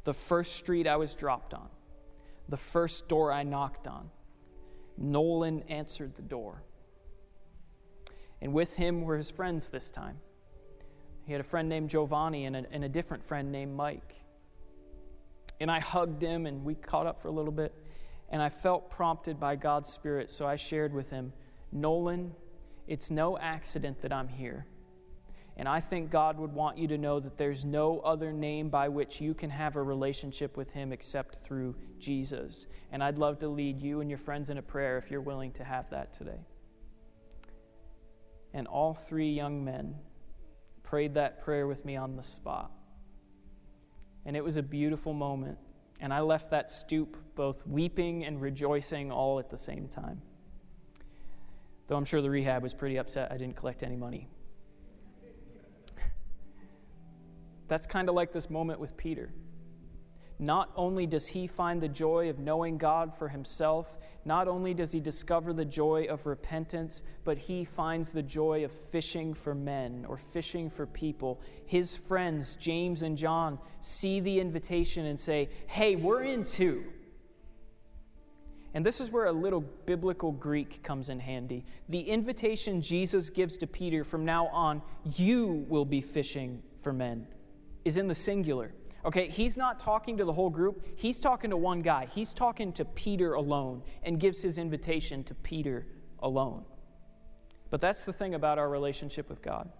the 0.04 0.14
first 0.14 0.56
street 0.56 0.86
I 0.86 0.96
was 0.96 1.14
dropped 1.14 1.54
on, 1.54 1.68
the 2.48 2.56
first 2.56 3.08
door 3.08 3.32
I 3.32 3.42
knocked 3.42 3.86
on, 3.86 4.10
Nolan 4.96 5.62
answered 5.68 6.14
the 6.14 6.22
door. 6.22 6.62
And 8.40 8.52
with 8.52 8.74
him 8.74 9.02
were 9.02 9.16
his 9.16 9.30
friends 9.30 9.68
this 9.68 9.90
time. 9.90 10.18
He 11.24 11.32
had 11.32 11.40
a 11.40 11.44
friend 11.44 11.68
named 11.68 11.90
Giovanni 11.90 12.46
and 12.46 12.56
a, 12.56 12.64
and 12.70 12.84
a 12.84 12.88
different 12.88 13.26
friend 13.26 13.52
named 13.52 13.76
Mike. 13.76 14.14
And 15.60 15.70
I 15.70 15.80
hugged 15.80 16.22
him 16.22 16.46
and 16.46 16.64
we 16.64 16.74
caught 16.74 17.06
up 17.06 17.20
for 17.20 17.28
a 17.28 17.32
little 17.32 17.52
bit. 17.52 17.74
And 18.30 18.40
I 18.40 18.48
felt 18.48 18.90
prompted 18.90 19.40
by 19.40 19.56
God's 19.56 19.90
Spirit, 19.90 20.30
so 20.30 20.46
I 20.46 20.56
shared 20.56 20.92
with 20.92 21.10
him 21.10 21.32
Nolan, 21.72 22.32
it's 22.86 23.10
no 23.10 23.36
accident 23.38 24.00
that 24.02 24.12
I'm 24.12 24.28
here. 24.28 24.66
And 25.58 25.68
I 25.68 25.80
think 25.80 26.10
God 26.10 26.38
would 26.38 26.52
want 26.52 26.78
you 26.78 26.86
to 26.86 26.96
know 26.96 27.18
that 27.18 27.36
there's 27.36 27.64
no 27.64 27.98
other 28.00 28.32
name 28.32 28.68
by 28.68 28.88
which 28.88 29.20
you 29.20 29.34
can 29.34 29.50
have 29.50 29.74
a 29.74 29.82
relationship 29.82 30.56
with 30.56 30.70
Him 30.70 30.92
except 30.92 31.40
through 31.44 31.74
Jesus. 31.98 32.66
And 32.92 33.02
I'd 33.02 33.18
love 33.18 33.40
to 33.40 33.48
lead 33.48 33.82
you 33.82 34.00
and 34.00 34.08
your 34.08 34.20
friends 34.20 34.50
in 34.50 34.58
a 34.58 34.62
prayer 34.62 34.98
if 34.98 35.10
you're 35.10 35.20
willing 35.20 35.50
to 35.52 35.64
have 35.64 35.90
that 35.90 36.12
today. 36.12 36.46
And 38.54 38.68
all 38.68 38.94
three 38.94 39.30
young 39.30 39.64
men 39.64 39.96
prayed 40.84 41.14
that 41.14 41.42
prayer 41.42 41.66
with 41.66 41.84
me 41.84 41.96
on 41.96 42.14
the 42.14 42.22
spot. 42.22 42.70
And 44.24 44.36
it 44.36 44.44
was 44.44 44.56
a 44.56 44.62
beautiful 44.62 45.12
moment. 45.12 45.58
And 46.00 46.14
I 46.14 46.20
left 46.20 46.50
that 46.50 46.70
stoop 46.70 47.16
both 47.34 47.66
weeping 47.66 48.24
and 48.24 48.40
rejoicing 48.40 49.10
all 49.10 49.40
at 49.40 49.50
the 49.50 49.58
same 49.58 49.88
time. 49.88 50.22
Though 51.88 51.96
I'm 51.96 52.04
sure 52.04 52.22
the 52.22 52.30
rehab 52.30 52.62
was 52.62 52.74
pretty 52.74 52.96
upset 52.96 53.32
I 53.32 53.36
didn't 53.36 53.56
collect 53.56 53.82
any 53.82 53.96
money. 53.96 54.28
That's 57.68 57.86
kind 57.86 58.08
of 58.08 58.14
like 58.14 58.32
this 58.32 58.50
moment 58.50 58.80
with 58.80 58.96
Peter. 58.96 59.30
Not 60.40 60.70
only 60.76 61.06
does 61.06 61.26
he 61.26 61.46
find 61.46 61.80
the 61.80 61.88
joy 61.88 62.30
of 62.30 62.38
knowing 62.38 62.78
God 62.78 63.12
for 63.18 63.28
himself, 63.28 63.98
not 64.24 64.46
only 64.46 64.72
does 64.72 64.92
he 64.92 65.00
discover 65.00 65.52
the 65.52 65.64
joy 65.64 66.06
of 66.08 66.26
repentance, 66.26 67.02
but 67.24 67.38
he 67.38 67.64
finds 67.64 68.12
the 68.12 68.22
joy 68.22 68.64
of 68.64 68.70
fishing 68.92 69.34
for 69.34 69.54
men 69.54 70.04
or 70.08 70.16
fishing 70.16 70.70
for 70.70 70.86
people. 70.86 71.40
His 71.66 71.96
friends, 71.96 72.56
James 72.56 73.02
and 73.02 73.16
John, 73.16 73.58
see 73.80 74.20
the 74.20 74.38
invitation 74.38 75.06
and 75.06 75.18
say, 75.18 75.48
Hey, 75.66 75.96
we're 75.96 76.22
in 76.22 76.44
too. 76.44 76.84
And 78.74 78.84
this 78.84 79.00
is 79.00 79.10
where 79.10 79.26
a 79.26 79.32
little 79.32 79.62
biblical 79.86 80.30
Greek 80.30 80.82
comes 80.82 81.08
in 81.08 81.18
handy. 81.18 81.64
The 81.88 82.00
invitation 82.00 82.80
Jesus 82.80 83.30
gives 83.30 83.56
to 83.56 83.66
Peter 83.66 84.04
from 84.04 84.24
now 84.24 84.48
on, 84.48 84.82
you 85.16 85.64
will 85.68 85.86
be 85.86 86.00
fishing 86.00 86.62
for 86.82 86.92
men, 86.92 87.26
is 87.88 87.96
in 87.96 88.06
the 88.06 88.14
singular. 88.14 88.72
Okay, 89.04 89.28
he's 89.28 89.56
not 89.56 89.80
talking 89.80 90.16
to 90.18 90.24
the 90.24 90.32
whole 90.32 90.50
group, 90.50 90.84
he's 90.96 91.18
talking 91.18 91.50
to 91.50 91.56
one 91.56 91.80
guy. 91.82 92.06
He's 92.14 92.32
talking 92.32 92.72
to 92.74 92.84
Peter 92.84 93.34
alone 93.34 93.82
and 94.02 94.20
gives 94.20 94.42
his 94.42 94.58
invitation 94.58 95.24
to 95.24 95.34
Peter 95.34 95.86
alone. 96.20 96.64
But 97.70 97.80
that's 97.80 98.04
the 98.04 98.12
thing 98.12 98.34
about 98.34 98.58
our 98.58 98.68
relationship 98.68 99.28
with 99.28 99.40
God. 99.42 99.70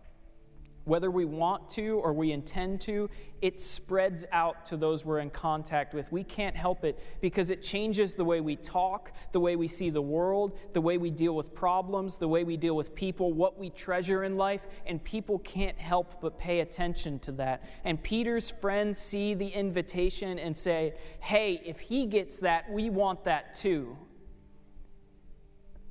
Whether 0.89 1.11
we 1.11 1.27
want 1.27 1.69
to 1.73 2.01
or 2.03 2.15
we 2.15 2.33
intend 2.33 2.81
to, 2.83 3.11
it 3.43 3.61
spreads 3.61 4.25
out 4.33 4.65
to 4.65 4.77
those 4.79 5.05
we're 5.05 5.19
in 5.19 5.29
contact 5.29 5.93
with. 5.93 6.11
We 6.11 6.25
can't 6.25 6.57
help 6.57 6.83
it 6.83 6.99
because 7.21 7.51
it 7.51 7.63
changes 7.63 8.15
the 8.15 8.25
way 8.25 8.41
we 8.41 8.57
talk, 8.57 9.13
the 9.33 9.39
way 9.39 9.55
we 9.55 9.69
see 9.69 9.91
the 9.91 10.01
world, 10.01 10.59
the 10.73 10.81
way 10.81 10.97
we 10.97 11.11
deal 11.11 11.37
with 11.37 11.55
problems, 11.55 12.17
the 12.17 12.27
way 12.27 12.43
we 12.43 12.57
deal 12.57 12.75
with 12.75 12.95
people, 12.95 13.35
what 13.35 13.59
we 13.59 13.69
treasure 13.69 14.25
in 14.25 14.39
life, 14.39 14.63
and 14.87 15.05
people 15.05 15.41
can't 15.41 15.77
help 15.77 16.23
but 16.23 16.39
pay 16.39 16.61
attention 16.61 17.19
to 17.19 17.33
that. 17.33 17.65
And 17.85 18.03
Peter's 18.03 18.49
friends 18.49 18.99
see 18.99 19.35
the 19.35 19.49
invitation 19.49 20.39
and 20.39 20.57
say, 20.57 20.95
Hey, 21.21 21.61
if 21.67 21.81
he 21.81 22.07
gets 22.07 22.39
that, 22.39 22.71
we 22.73 22.89
want 22.89 23.25
that 23.25 23.55
too. 23.55 23.95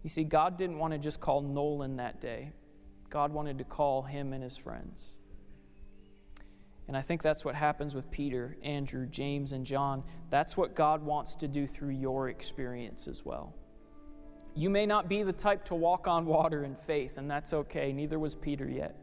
You 0.01 0.09
see, 0.09 0.23
God 0.23 0.57
didn't 0.57 0.79
want 0.79 0.93
to 0.93 0.97
just 0.97 1.21
call 1.21 1.43
Nolan 1.43 1.97
that 1.97 2.19
day. 2.19 2.51
God 3.17 3.33
wanted 3.33 3.57
to 3.57 3.63
call 3.63 4.03
him 4.03 4.31
and 4.31 4.43
his 4.43 4.57
friends. 4.57 5.17
And 6.87 6.95
I 6.95 7.01
think 7.01 7.23
that's 7.23 7.43
what 7.43 7.55
happens 7.55 7.95
with 7.95 8.11
Peter, 8.11 8.55
Andrew, 8.61 9.07
James, 9.07 9.53
and 9.53 9.65
John. 9.65 10.03
That's 10.29 10.55
what 10.55 10.75
God 10.75 11.01
wants 11.01 11.33
to 11.37 11.47
do 11.47 11.65
through 11.65 11.95
your 11.95 12.29
experience 12.29 13.07
as 13.07 13.25
well. 13.25 13.55
You 14.53 14.69
may 14.69 14.85
not 14.85 15.09
be 15.09 15.23
the 15.23 15.33
type 15.33 15.65
to 15.65 15.73
walk 15.73 16.07
on 16.07 16.27
water 16.27 16.63
in 16.63 16.75
faith, 16.75 17.17
and 17.17 17.27
that's 17.27 17.53
okay. 17.53 17.91
Neither 17.91 18.19
was 18.19 18.35
Peter 18.35 18.69
yet. 18.69 18.95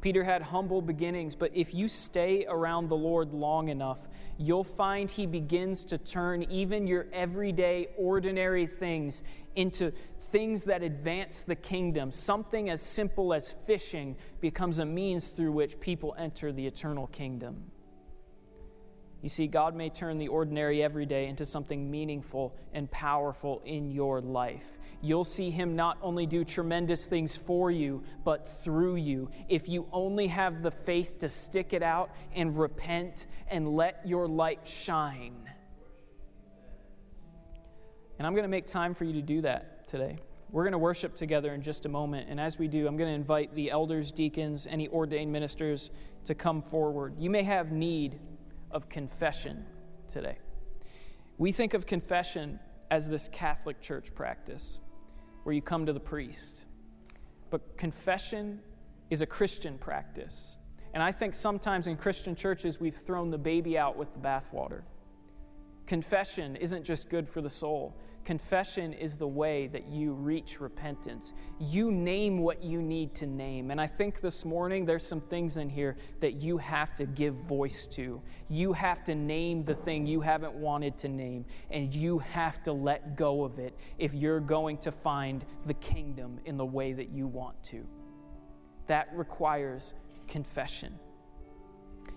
Peter 0.00 0.22
had 0.22 0.40
humble 0.40 0.80
beginnings, 0.80 1.34
but 1.34 1.50
if 1.52 1.74
you 1.74 1.88
stay 1.88 2.46
around 2.48 2.88
the 2.88 2.94
Lord 2.94 3.32
long 3.32 3.70
enough, 3.70 3.98
you'll 4.38 4.62
find 4.62 5.10
he 5.10 5.26
begins 5.26 5.84
to 5.86 5.98
turn 5.98 6.44
even 6.44 6.86
your 6.86 7.08
everyday, 7.12 7.88
ordinary 7.98 8.68
things 8.68 9.24
into 9.56 9.90
things 10.36 10.64
that 10.64 10.82
advance 10.82 11.40
the 11.46 11.54
kingdom, 11.54 12.10
something 12.10 12.68
as 12.68 12.82
simple 12.82 13.32
as 13.32 13.54
fishing 13.66 14.14
becomes 14.42 14.80
a 14.80 14.84
means 14.84 15.28
through 15.28 15.50
which 15.50 15.80
people 15.80 16.14
enter 16.18 16.52
the 16.52 16.66
eternal 16.66 17.06
kingdom. 17.06 17.56
You 19.22 19.30
see, 19.30 19.46
God 19.46 19.74
may 19.74 19.88
turn 19.88 20.18
the 20.18 20.28
ordinary 20.28 20.82
everyday 20.82 21.28
into 21.28 21.46
something 21.46 21.90
meaningful 21.90 22.54
and 22.74 22.90
powerful 22.90 23.62
in 23.64 23.90
your 23.90 24.20
life. 24.20 24.66
You'll 25.00 25.24
see 25.24 25.50
Him 25.50 25.74
not 25.74 25.96
only 26.02 26.26
do 26.26 26.44
tremendous 26.44 27.06
things 27.06 27.34
for 27.34 27.70
you, 27.70 28.02
but 28.22 28.46
through 28.62 28.96
you. 28.96 29.30
If 29.48 29.70
you 29.70 29.88
only 29.90 30.26
have 30.26 30.62
the 30.62 30.70
faith 30.70 31.18
to 31.20 31.30
stick 31.30 31.72
it 31.72 31.82
out 31.82 32.10
and 32.34 32.58
repent 32.58 33.26
and 33.48 33.74
let 33.74 34.06
your 34.06 34.28
light 34.28 34.68
shine. 34.68 35.50
And 38.18 38.26
I'm 38.26 38.34
going 38.34 38.44
to 38.44 38.48
make 38.48 38.66
time 38.66 38.94
for 38.94 39.04
you 39.04 39.14
to 39.14 39.22
do 39.22 39.40
that 39.40 39.75
today. 39.86 40.18
We're 40.50 40.64
going 40.64 40.72
to 40.72 40.78
worship 40.78 41.16
together 41.16 41.54
in 41.54 41.62
just 41.62 41.86
a 41.86 41.88
moment. 41.88 42.28
And 42.28 42.40
as 42.40 42.58
we 42.58 42.68
do, 42.68 42.86
I'm 42.86 42.96
going 42.96 43.10
to 43.10 43.14
invite 43.14 43.54
the 43.54 43.70
elders, 43.70 44.12
deacons, 44.12 44.66
any 44.68 44.88
ordained 44.88 45.32
ministers 45.32 45.90
to 46.24 46.34
come 46.34 46.62
forward. 46.62 47.14
You 47.18 47.30
may 47.30 47.42
have 47.42 47.72
need 47.72 48.18
of 48.70 48.88
confession 48.88 49.64
today. 50.08 50.38
We 51.38 51.52
think 51.52 51.74
of 51.74 51.86
confession 51.86 52.58
as 52.90 53.08
this 53.08 53.28
Catholic 53.32 53.80
church 53.80 54.14
practice 54.14 54.80
where 55.42 55.54
you 55.54 55.62
come 55.62 55.86
to 55.86 55.92
the 55.92 56.00
priest. 56.00 56.64
But 57.50 57.76
confession 57.76 58.60
is 59.10 59.22
a 59.22 59.26
Christian 59.26 59.78
practice. 59.78 60.58
And 60.94 61.02
I 61.02 61.12
think 61.12 61.34
sometimes 61.34 61.86
in 61.86 61.96
Christian 61.96 62.34
churches, 62.34 62.80
we've 62.80 62.96
thrown 62.96 63.30
the 63.30 63.38
baby 63.38 63.76
out 63.76 63.96
with 63.96 64.12
the 64.12 64.18
bathwater. 64.18 64.82
Confession 65.86 66.56
isn't 66.56 66.84
just 66.84 67.08
good 67.08 67.28
for 67.28 67.40
the 67.40 67.50
soul, 67.50 67.94
Confession 68.26 68.92
is 68.92 69.16
the 69.16 69.28
way 69.28 69.68
that 69.68 69.86
you 69.86 70.12
reach 70.12 70.60
repentance. 70.60 71.32
You 71.60 71.92
name 71.92 72.38
what 72.38 72.60
you 72.60 72.82
need 72.82 73.14
to 73.14 73.24
name. 73.24 73.70
And 73.70 73.80
I 73.80 73.86
think 73.86 74.20
this 74.20 74.44
morning 74.44 74.84
there's 74.84 75.06
some 75.06 75.20
things 75.20 75.58
in 75.58 75.68
here 75.68 75.96
that 76.18 76.34
you 76.34 76.58
have 76.58 76.96
to 76.96 77.06
give 77.06 77.36
voice 77.48 77.86
to. 77.92 78.20
You 78.48 78.72
have 78.72 79.04
to 79.04 79.14
name 79.14 79.64
the 79.64 79.76
thing 79.76 80.06
you 80.06 80.20
haven't 80.20 80.54
wanted 80.54 80.98
to 80.98 81.08
name, 81.08 81.44
and 81.70 81.94
you 81.94 82.18
have 82.18 82.64
to 82.64 82.72
let 82.72 83.16
go 83.16 83.44
of 83.44 83.60
it 83.60 83.78
if 83.96 84.12
you're 84.12 84.40
going 84.40 84.78
to 84.78 84.90
find 84.90 85.44
the 85.66 85.74
kingdom 85.74 86.40
in 86.46 86.56
the 86.56 86.66
way 86.66 86.92
that 86.94 87.10
you 87.10 87.28
want 87.28 87.62
to. 87.66 87.86
That 88.88 89.08
requires 89.14 89.94
confession. 90.26 90.98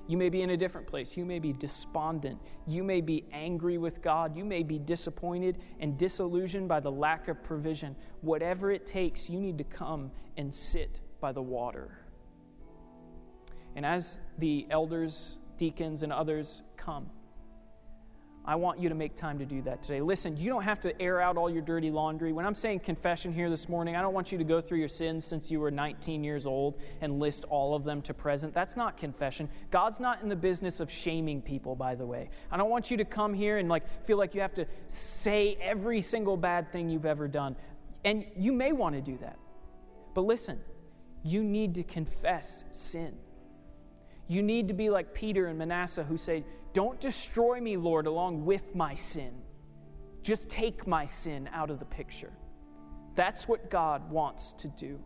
You 0.10 0.18
may 0.18 0.30
be 0.30 0.42
in 0.42 0.50
a 0.50 0.58
different 0.58 0.88
place. 0.88 1.16
You 1.16 1.24
may 1.24 1.38
be 1.38 1.54
despondent. 1.54 2.40
You 2.66 2.84
may 2.84 3.00
be 3.00 3.26
angry 3.32 3.78
with 3.78 4.02
God. 4.02 4.36
You 4.36 4.44
may 4.44 4.64
be 4.64 4.80
disappointed 4.80 5.60
and 5.80 6.00
disillusioned 6.00 6.68
by 6.68 6.80
the 6.80 6.92
lack 6.92 7.28
of 7.28 7.44
provision. 7.44 7.96
Whatever 8.22 8.72
it 8.72 8.88
takes, 8.88 9.30
you 9.30 9.40
need 9.40 9.60
to 9.60 9.64
come 9.64 10.10
and 10.36 10.52
sit 10.52 11.00
by 11.22 11.32
the 11.32 11.44
water. 11.44 12.00
And 13.76 13.86
as 13.86 14.18
the 14.40 14.66
elders, 14.72 15.38
deacons, 15.58 16.02
and 16.02 16.12
others 16.12 16.64
come, 16.76 17.12
I 18.46 18.56
want 18.56 18.80
you 18.80 18.90
to 18.90 18.96
make 18.96 19.16
time 19.16 19.38
to 19.40 19.46
do 19.46 19.62
that 19.64 19.84
today. 19.84 20.02
Listen, 20.02 20.36
you 20.36 20.50
don't 20.50 20.64
have 20.64 20.80
to 20.82 21.00
air 21.02 21.22
out 21.22 21.38
all 21.38 21.50
your 21.50 21.62
dirty 21.62 21.92
laundry. 21.92 22.32
When 22.32 22.46
I'm 22.46 22.56
saying 22.56 22.80
confession 22.80 23.32
here 23.32 23.50
this 23.50 23.70
morning, 23.70 23.96
I 23.96 24.02
don't 24.02 24.14
want 24.14 24.32
you 24.32 24.38
to 24.38 24.44
go 24.44 24.60
through 24.60 24.80
your 24.80 24.88
sins 24.88 25.26
since 25.26 25.52
you 25.52 25.60
were 25.60 25.70
19 25.70 26.24
years 26.24 26.46
old 26.46 26.80
and 27.02 27.20
list 27.20 27.46
all 27.50 27.76
of 27.76 27.84
them 27.84 28.02
to 28.04 28.14
present. 28.14 28.54
That's 28.54 28.76
not 28.76 28.98
confession. 28.98 29.50
God's 29.72 30.00
not 30.00 30.24
in 30.24 30.30
the 30.30 30.36
business 30.36 30.80
of 30.80 30.90
shaming 30.90 31.42
people, 31.42 31.76
by 31.76 31.96
the 31.96 32.06
way. 32.06 32.30
I 32.52 32.58
don't 32.58 32.70
want 32.70 32.90
you 32.90 32.98
to 32.98 33.06
come 33.06 33.34
here 33.34 33.58
and 33.58 33.70
like 33.70 33.84
feel 34.06 34.18
like 34.18 34.34
you 34.34 34.42
have 34.42 34.56
to 34.56 34.66
say 34.88 35.58
every 35.62 36.02
single 36.02 36.38
bad 36.38 36.72
thing 36.72 36.90
you've 36.90 37.06
ever 37.06 37.28
done. 37.28 37.56
And 38.04 38.26
you 38.36 38.52
may 38.52 38.72
want 38.72 38.96
to 38.96 39.02
do 39.02 39.18
that. 39.18 39.38
But 40.16 40.22
listen, 40.22 40.60
you 41.24 41.44
need 41.44 41.76
to 41.76 41.84
confess 41.84 42.64
sin. 42.72 43.16
You 44.28 44.44
need 44.44 44.68
to 44.68 44.74
be 44.74 44.90
like 44.90 45.14
Peter 45.14 45.48
and 45.48 45.58
Manasseh 45.58 46.04
who 46.04 46.16
say, 46.16 46.46
don't 46.74 47.00
destroy 47.00 47.60
me, 47.60 47.78
Lord, 47.78 48.08
along 48.08 48.46
with 48.46 48.76
my 48.76 48.96
sin. 48.96 49.34
Just 50.22 50.50
take 50.50 50.86
my 50.86 51.06
sin 51.06 51.50
out 51.54 51.70
of 51.70 51.80
the 51.80 51.86
picture. 51.86 52.32
That's 53.16 53.48
what 53.48 53.72
God 53.72 54.10
wants 54.10 54.54
to 54.54 54.68
do. 54.70 55.00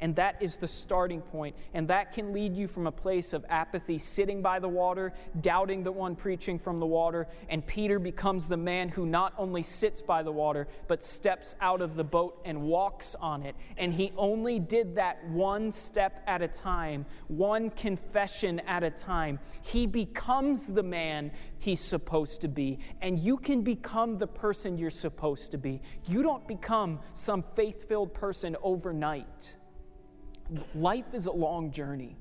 And 0.00 0.14
that 0.16 0.40
is 0.40 0.56
the 0.56 0.68
starting 0.68 1.20
point. 1.20 1.56
And 1.74 1.88
that 1.88 2.12
can 2.12 2.32
lead 2.32 2.54
you 2.54 2.68
from 2.68 2.86
a 2.86 2.92
place 2.92 3.32
of 3.32 3.44
apathy, 3.48 3.98
sitting 3.98 4.42
by 4.42 4.58
the 4.58 4.68
water, 4.68 5.12
doubting 5.40 5.82
the 5.82 5.92
one 5.92 6.14
preaching 6.14 6.58
from 6.58 6.78
the 6.78 6.86
water. 6.86 7.26
And 7.48 7.66
Peter 7.66 7.98
becomes 7.98 8.46
the 8.46 8.56
man 8.56 8.88
who 8.88 9.06
not 9.06 9.34
only 9.36 9.62
sits 9.62 10.02
by 10.02 10.22
the 10.22 10.32
water, 10.32 10.68
but 10.86 11.02
steps 11.02 11.56
out 11.60 11.80
of 11.80 11.96
the 11.96 12.04
boat 12.04 12.40
and 12.44 12.62
walks 12.62 13.16
on 13.20 13.42
it. 13.42 13.56
And 13.76 13.92
he 13.92 14.12
only 14.16 14.60
did 14.60 14.94
that 14.96 15.26
one 15.28 15.72
step 15.72 16.22
at 16.26 16.42
a 16.42 16.48
time, 16.48 17.04
one 17.26 17.70
confession 17.70 18.60
at 18.60 18.82
a 18.82 18.90
time. 18.90 19.40
He 19.62 19.86
becomes 19.86 20.62
the 20.62 20.82
man 20.82 21.32
he's 21.58 21.80
supposed 21.80 22.40
to 22.42 22.48
be. 22.48 22.78
And 23.02 23.18
you 23.18 23.36
can 23.36 23.62
become 23.62 24.18
the 24.18 24.26
person 24.26 24.78
you're 24.78 24.90
supposed 24.90 25.50
to 25.50 25.58
be. 25.58 25.80
You 26.06 26.22
don't 26.22 26.46
become 26.46 27.00
some 27.14 27.42
faith 27.56 27.88
filled 27.88 28.14
person 28.14 28.56
overnight 28.62 29.56
life 30.74 31.14
is 31.14 31.26
a 31.26 31.32
long 31.32 31.70
journey. 31.70 32.16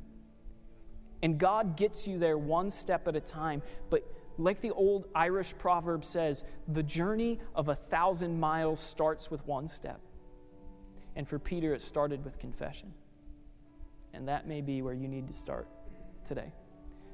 And 1.23 1.38
God 1.38 1.75
gets 1.75 2.07
you 2.07 2.19
there 2.19 2.38
one 2.38 2.69
step 2.69 3.07
at 3.07 3.15
a 3.15 3.21
time. 3.21 3.61
But 3.89 4.03
like 4.38 4.61
the 4.61 4.71
old 4.71 5.07
Irish 5.15 5.53
proverb 5.57 6.05
says, 6.05 6.43
the 6.67 6.84
journey 6.84 7.39
of 7.55 7.69
a 7.69 7.75
thousand 7.75 8.39
miles 8.39 8.80
starts 8.80 9.32
with 9.32 9.45
one 9.47 9.67
step. 9.67 9.99
And 11.15 11.28
for 11.28 11.39
Peter, 11.39 11.73
it 11.73 11.82
started 11.82 12.23
with 12.23 12.38
confession. 12.38 12.93
And 14.13 14.28
that 14.28 14.47
may 14.47 14.61
be 14.61 14.82
where 14.82 14.93
you 14.93 15.07
need 15.07 15.28
to 15.28 15.34
start 15.34 15.67
today. 16.25 16.51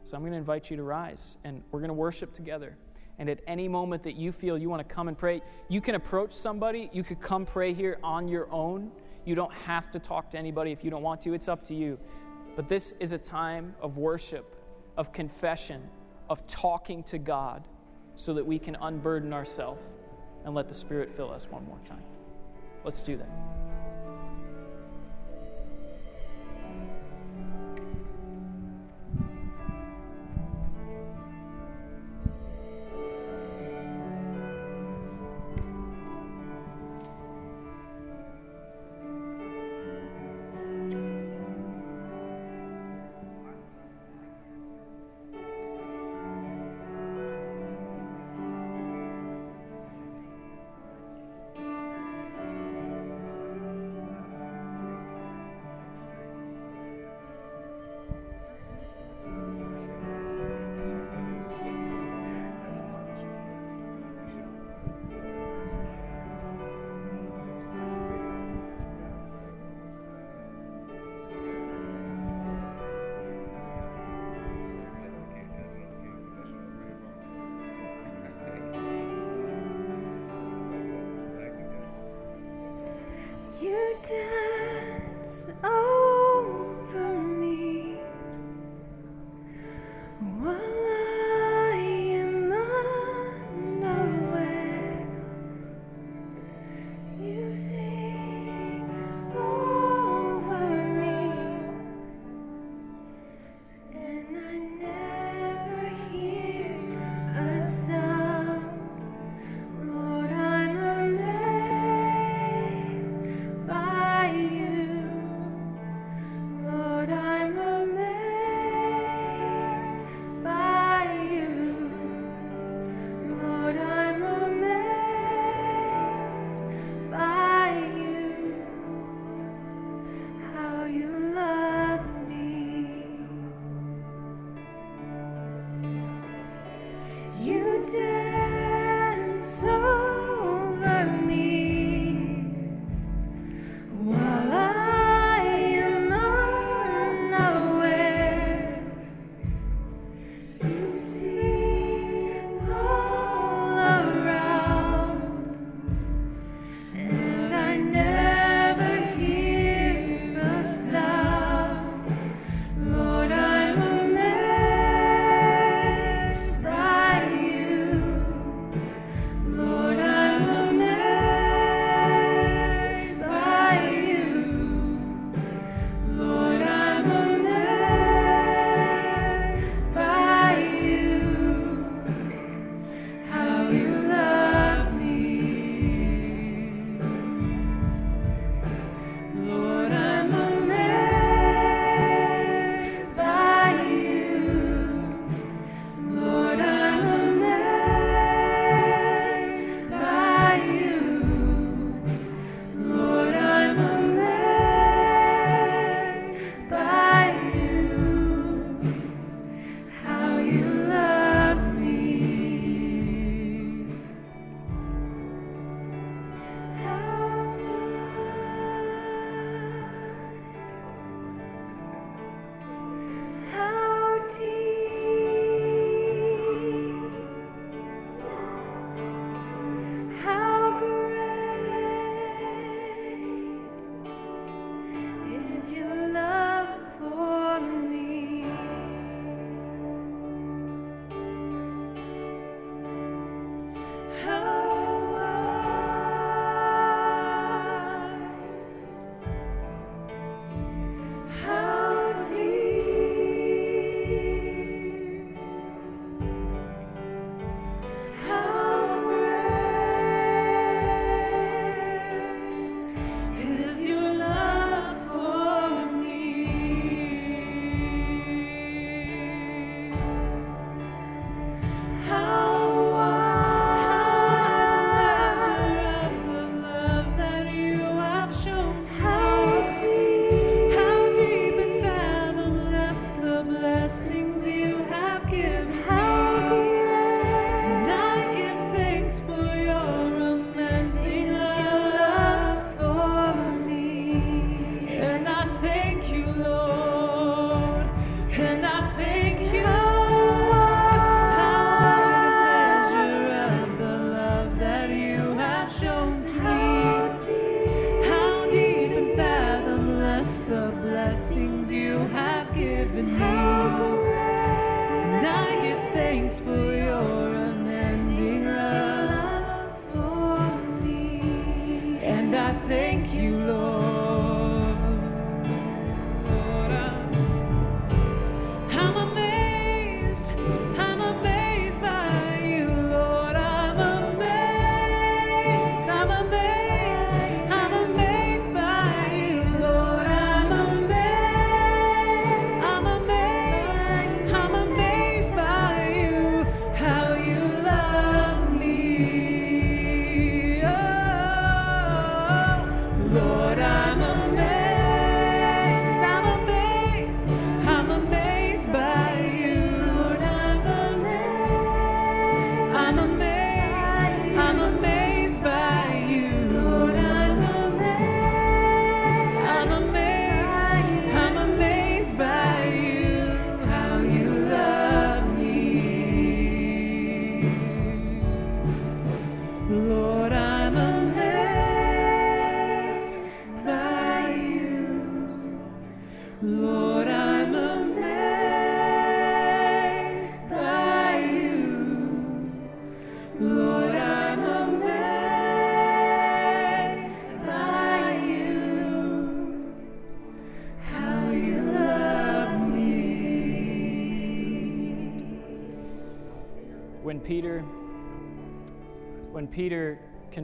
So 0.03 0.17
I'm 0.17 0.21
going 0.21 0.33
to 0.33 0.37
invite 0.37 0.69
you 0.69 0.75
to 0.77 0.83
rise 0.83 1.37
and 1.45 1.63
we're 1.71 1.79
going 1.79 1.89
to 1.89 1.93
worship 1.93 2.33
together. 2.33 2.75
And 3.19 3.29
at 3.29 3.39
any 3.47 3.67
moment 3.67 4.03
that 4.03 4.15
you 4.15 4.31
feel 4.31 4.57
you 4.57 4.69
want 4.69 4.87
to 4.87 4.93
come 4.93 5.07
and 5.07 5.17
pray, 5.17 5.41
you 5.69 5.79
can 5.79 5.95
approach 5.95 6.33
somebody. 6.33 6.89
You 6.91 7.03
could 7.03 7.21
come 7.21 7.45
pray 7.45 7.73
here 7.73 7.99
on 8.03 8.27
your 8.27 8.51
own. 8.51 8.91
You 9.25 9.35
don't 9.35 9.53
have 9.53 9.89
to 9.91 9.99
talk 9.99 10.31
to 10.31 10.37
anybody 10.37 10.71
if 10.71 10.83
you 10.83 10.89
don't 10.89 11.03
want 11.03 11.21
to, 11.23 11.33
it's 11.33 11.47
up 11.47 11.63
to 11.67 11.73
you. 11.73 11.97
But 12.55 12.69
this 12.69 12.93
is 12.99 13.13
a 13.13 13.17
time 13.17 13.73
of 13.81 13.97
worship 13.97 14.55
of 14.97 15.11
confession, 15.11 15.81
of 16.29 16.45
talking 16.47 17.03
to 17.03 17.17
God, 17.17 17.67
so 18.15 18.33
that 18.33 18.45
we 18.45 18.59
can 18.59 18.75
unburden 18.81 19.33
ourselves 19.33 19.81
and 20.45 20.53
let 20.53 20.67
the 20.67 20.73
Spirit 20.73 21.11
fill 21.15 21.31
us 21.31 21.47
one 21.49 21.65
more 21.65 21.79
time. 21.85 22.03
Let's 22.83 23.01
do 23.01 23.17
that. 23.17 23.29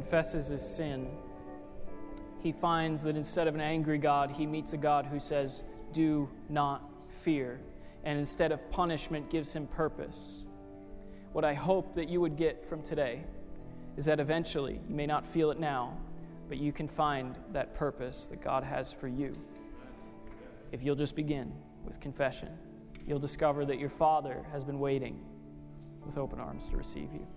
Confesses 0.09 0.47
his 0.47 0.67
sin, 0.67 1.07
he 2.39 2.51
finds 2.51 3.03
that 3.03 3.15
instead 3.15 3.47
of 3.47 3.53
an 3.53 3.61
angry 3.61 3.99
God, 3.99 4.31
he 4.31 4.47
meets 4.47 4.73
a 4.73 4.77
God 4.77 5.05
who 5.05 5.19
says, 5.19 5.61
"Do 5.91 6.27
not 6.49 6.81
fear." 7.09 7.59
And 8.03 8.17
instead 8.17 8.51
of 8.51 8.71
punishment 8.71 9.29
gives 9.29 9.53
him 9.53 9.67
purpose. 9.67 10.47
What 11.31 11.45
I 11.45 11.53
hope 11.53 11.93
that 11.93 12.09
you 12.09 12.21
would 12.21 12.37
get 12.37 12.65
from 12.65 12.81
today 12.81 13.23
is 13.97 14.05
that 14.05 14.19
eventually, 14.19 14.81
you 14.89 14.95
may 14.95 15.05
not 15.05 15.27
feel 15.27 15.51
it 15.51 15.59
now, 15.59 15.95
but 16.47 16.57
you 16.57 16.71
can 16.71 16.87
find 16.87 17.37
that 17.51 17.75
purpose 17.75 18.25
that 18.27 18.41
God 18.41 18.63
has 18.63 18.91
for 18.91 19.07
you. 19.07 19.35
If 20.71 20.81
you'll 20.81 20.95
just 20.95 21.15
begin 21.15 21.53
with 21.85 21.99
confession, 21.99 22.57
you'll 23.05 23.19
discover 23.19 23.63
that 23.63 23.77
your 23.77 23.91
Father 23.91 24.43
has 24.51 24.63
been 24.63 24.79
waiting 24.79 25.23
with 26.03 26.17
open 26.17 26.39
arms 26.39 26.67
to 26.69 26.77
receive 26.77 27.13
you. 27.13 27.27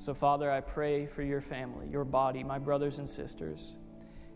So, 0.00 0.14
Father, 0.14 0.50
I 0.50 0.62
pray 0.62 1.04
for 1.04 1.22
your 1.22 1.42
family, 1.42 1.86
your 1.86 2.06
body, 2.06 2.42
my 2.42 2.58
brothers 2.58 3.00
and 3.00 3.06
sisters. 3.08 3.76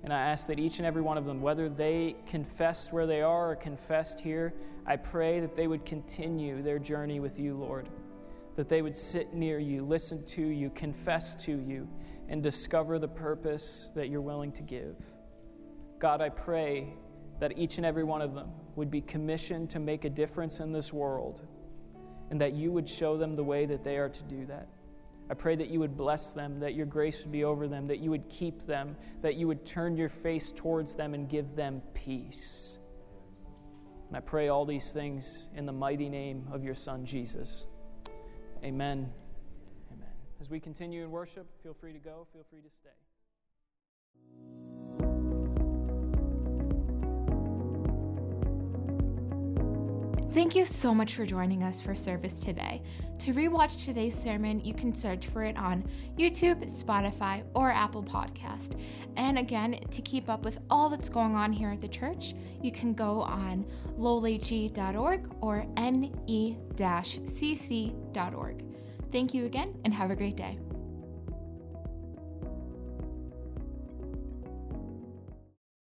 And 0.03 0.13
I 0.13 0.21
ask 0.21 0.47
that 0.49 0.59
each 0.59 0.77
and 0.77 0.85
every 0.85 1.01
one 1.01 1.17
of 1.17 1.25
them, 1.25 1.41
whether 1.41 1.71
they 1.71 2.17
confessed 2.27 2.93
where 2.93 3.07
they 3.07 3.23
are 3.23 3.53
or 3.53 3.57
confessed 3.57 4.21
here, 4.21 4.53
I 4.85 4.97
pray 4.97 5.41
that 5.41 5.57
they 5.57 5.67
would 5.67 5.87
continue 5.87 6.63
their 6.63 6.79
journey 6.79 7.19
with 7.19 7.39
you, 7.39 7.57
Lord. 7.57 7.89
That 8.57 8.69
they 8.69 8.83
would 8.83 8.95
sit 8.95 9.33
near 9.33 9.59
you, 9.59 9.87
listen 9.87 10.23
to 10.27 10.43
you, 10.43 10.69
confess 10.69 11.35
to 11.47 11.53
you, 11.53 11.89
and 12.29 12.43
discover 12.43 12.99
the 12.99 13.09
purpose 13.09 13.91
that 13.95 14.11
you're 14.11 14.21
willing 14.21 14.53
to 14.53 14.63
give. 14.63 14.97
God, 15.99 16.21
I 16.21 16.29
pray 16.29 16.93
that 17.41 17.57
each 17.57 17.79
and 17.79 17.87
every 17.87 18.05
one 18.05 18.21
of 18.21 18.35
them 18.35 18.51
would 18.77 18.91
be 18.91 19.01
commissioned 19.01 19.71
to 19.71 19.81
make 19.81 20.05
a 20.05 20.11
difference 20.11 20.61
in 20.61 20.73
this 20.73 20.93
world, 20.93 21.41
and 22.29 22.39
that 22.39 22.53
you 22.53 22.71
would 22.71 22.87
show 22.87 23.17
them 23.17 23.35
the 23.35 23.45
way 23.45 23.65
that 23.65 23.83
they 23.83 23.97
are 23.97 24.11
to 24.11 24.23
do 24.25 24.45
that. 24.45 24.69
I 25.31 25.35
pray 25.35 25.57
that 25.57 25.69
you 25.69 25.81
would 25.81 25.97
bless 25.97 26.33
them, 26.33 26.61
that 26.61 26.75
your 26.75 26.87
grace 26.87 27.23
would 27.23 27.33
be 27.33 27.45
over 27.45 27.67
them, 27.67 27.87
that 27.87 27.99
you 27.99 28.11
would 28.11 28.29
keep 28.29 28.67
them, 28.67 28.97
that 29.23 29.37
you 29.37 29.47
would 29.47 29.65
turn 29.65 29.97
your 29.97 30.11
face 30.11 30.53
towards 30.53 30.95
them 30.95 31.15
and 31.15 31.29
give 31.29 31.57
them 31.57 31.81
peace. 31.95 32.79
And 34.09 34.17
I 34.17 34.21
pray 34.21 34.49
all 34.49 34.67
these 34.67 34.93
things 34.93 35.49
in 35.57 35.65
the 35.65 35.73
mighty 35.73 36.11
name 36.11 36.47
of 36.53 36.63
your 36.63 36.75
Son, 36.75 37.07
Jesus. 37.07 37.67
Amen. 38.63 39.11
Amen. 39.93 40.09
As 40.41 40.51
we 40.51 40.61
continue 40.61 41.03
in 41.03 41.11
worship, 41.11 41.47
feel 41.63 41.75
free 41.75 41.95
to 41.95 41.99
go, 41.99 42.27
feel 42.33 42.45
free 42.51 42.61
to 42.61 42.71
stay. 42.71 42.91
Thank 50.35 50.57
you 50.57 50.67
so 50.67 50.93
much 50.93 51.15
for 51.15 51.25
joining 51.25 51.63
us 51.63 51.81
for 51.81 51.95
service 51.95 52.41
today. 52.41 52.83
To 53.21 53.33
rewatch 53.33 53.85
today's 53.85 54.19
sermon, 54.19 54.59
you 54.65 54.75
can 54.75 54.93
search 54.93 55.29
for 55.29 55.45
it 55.45 55.57
on 55.57 55.89
YouTube, 56.19 56.65
Spotify, 56.65 57.45
or 57.55 57.71
Apple 57.71 58.03
Podcast. 58.03 58.77
And 59.17 59.39
again, 59.39 59.79
to 59.93 60.03
keep 60.03 60.29
up 60.29 60.45
with 60.45 60.59
all 60.69 60.89
that's 60.89 61.09
going 61.09 61.37
on 61.37 61.53
here 61.53 61.71
at 61.71 61.81
the 61.81 61.87
church, 61.87 62.35
you 62.61 62.73
can 62.73 62.95
go 62.95 63.23
on 63.23 63.65
lowlg.org 63.97 65.31
or 65.41 65.65
ne-cc.org. 65.77 66.65
Thank 69.13 69.35
you 69.35 69.45
again 69.45 69.75
and 69.85 69.95
have 69.95 70.11
a 70.11 70.17
great 70.17 70.35
day. 70.35 70.59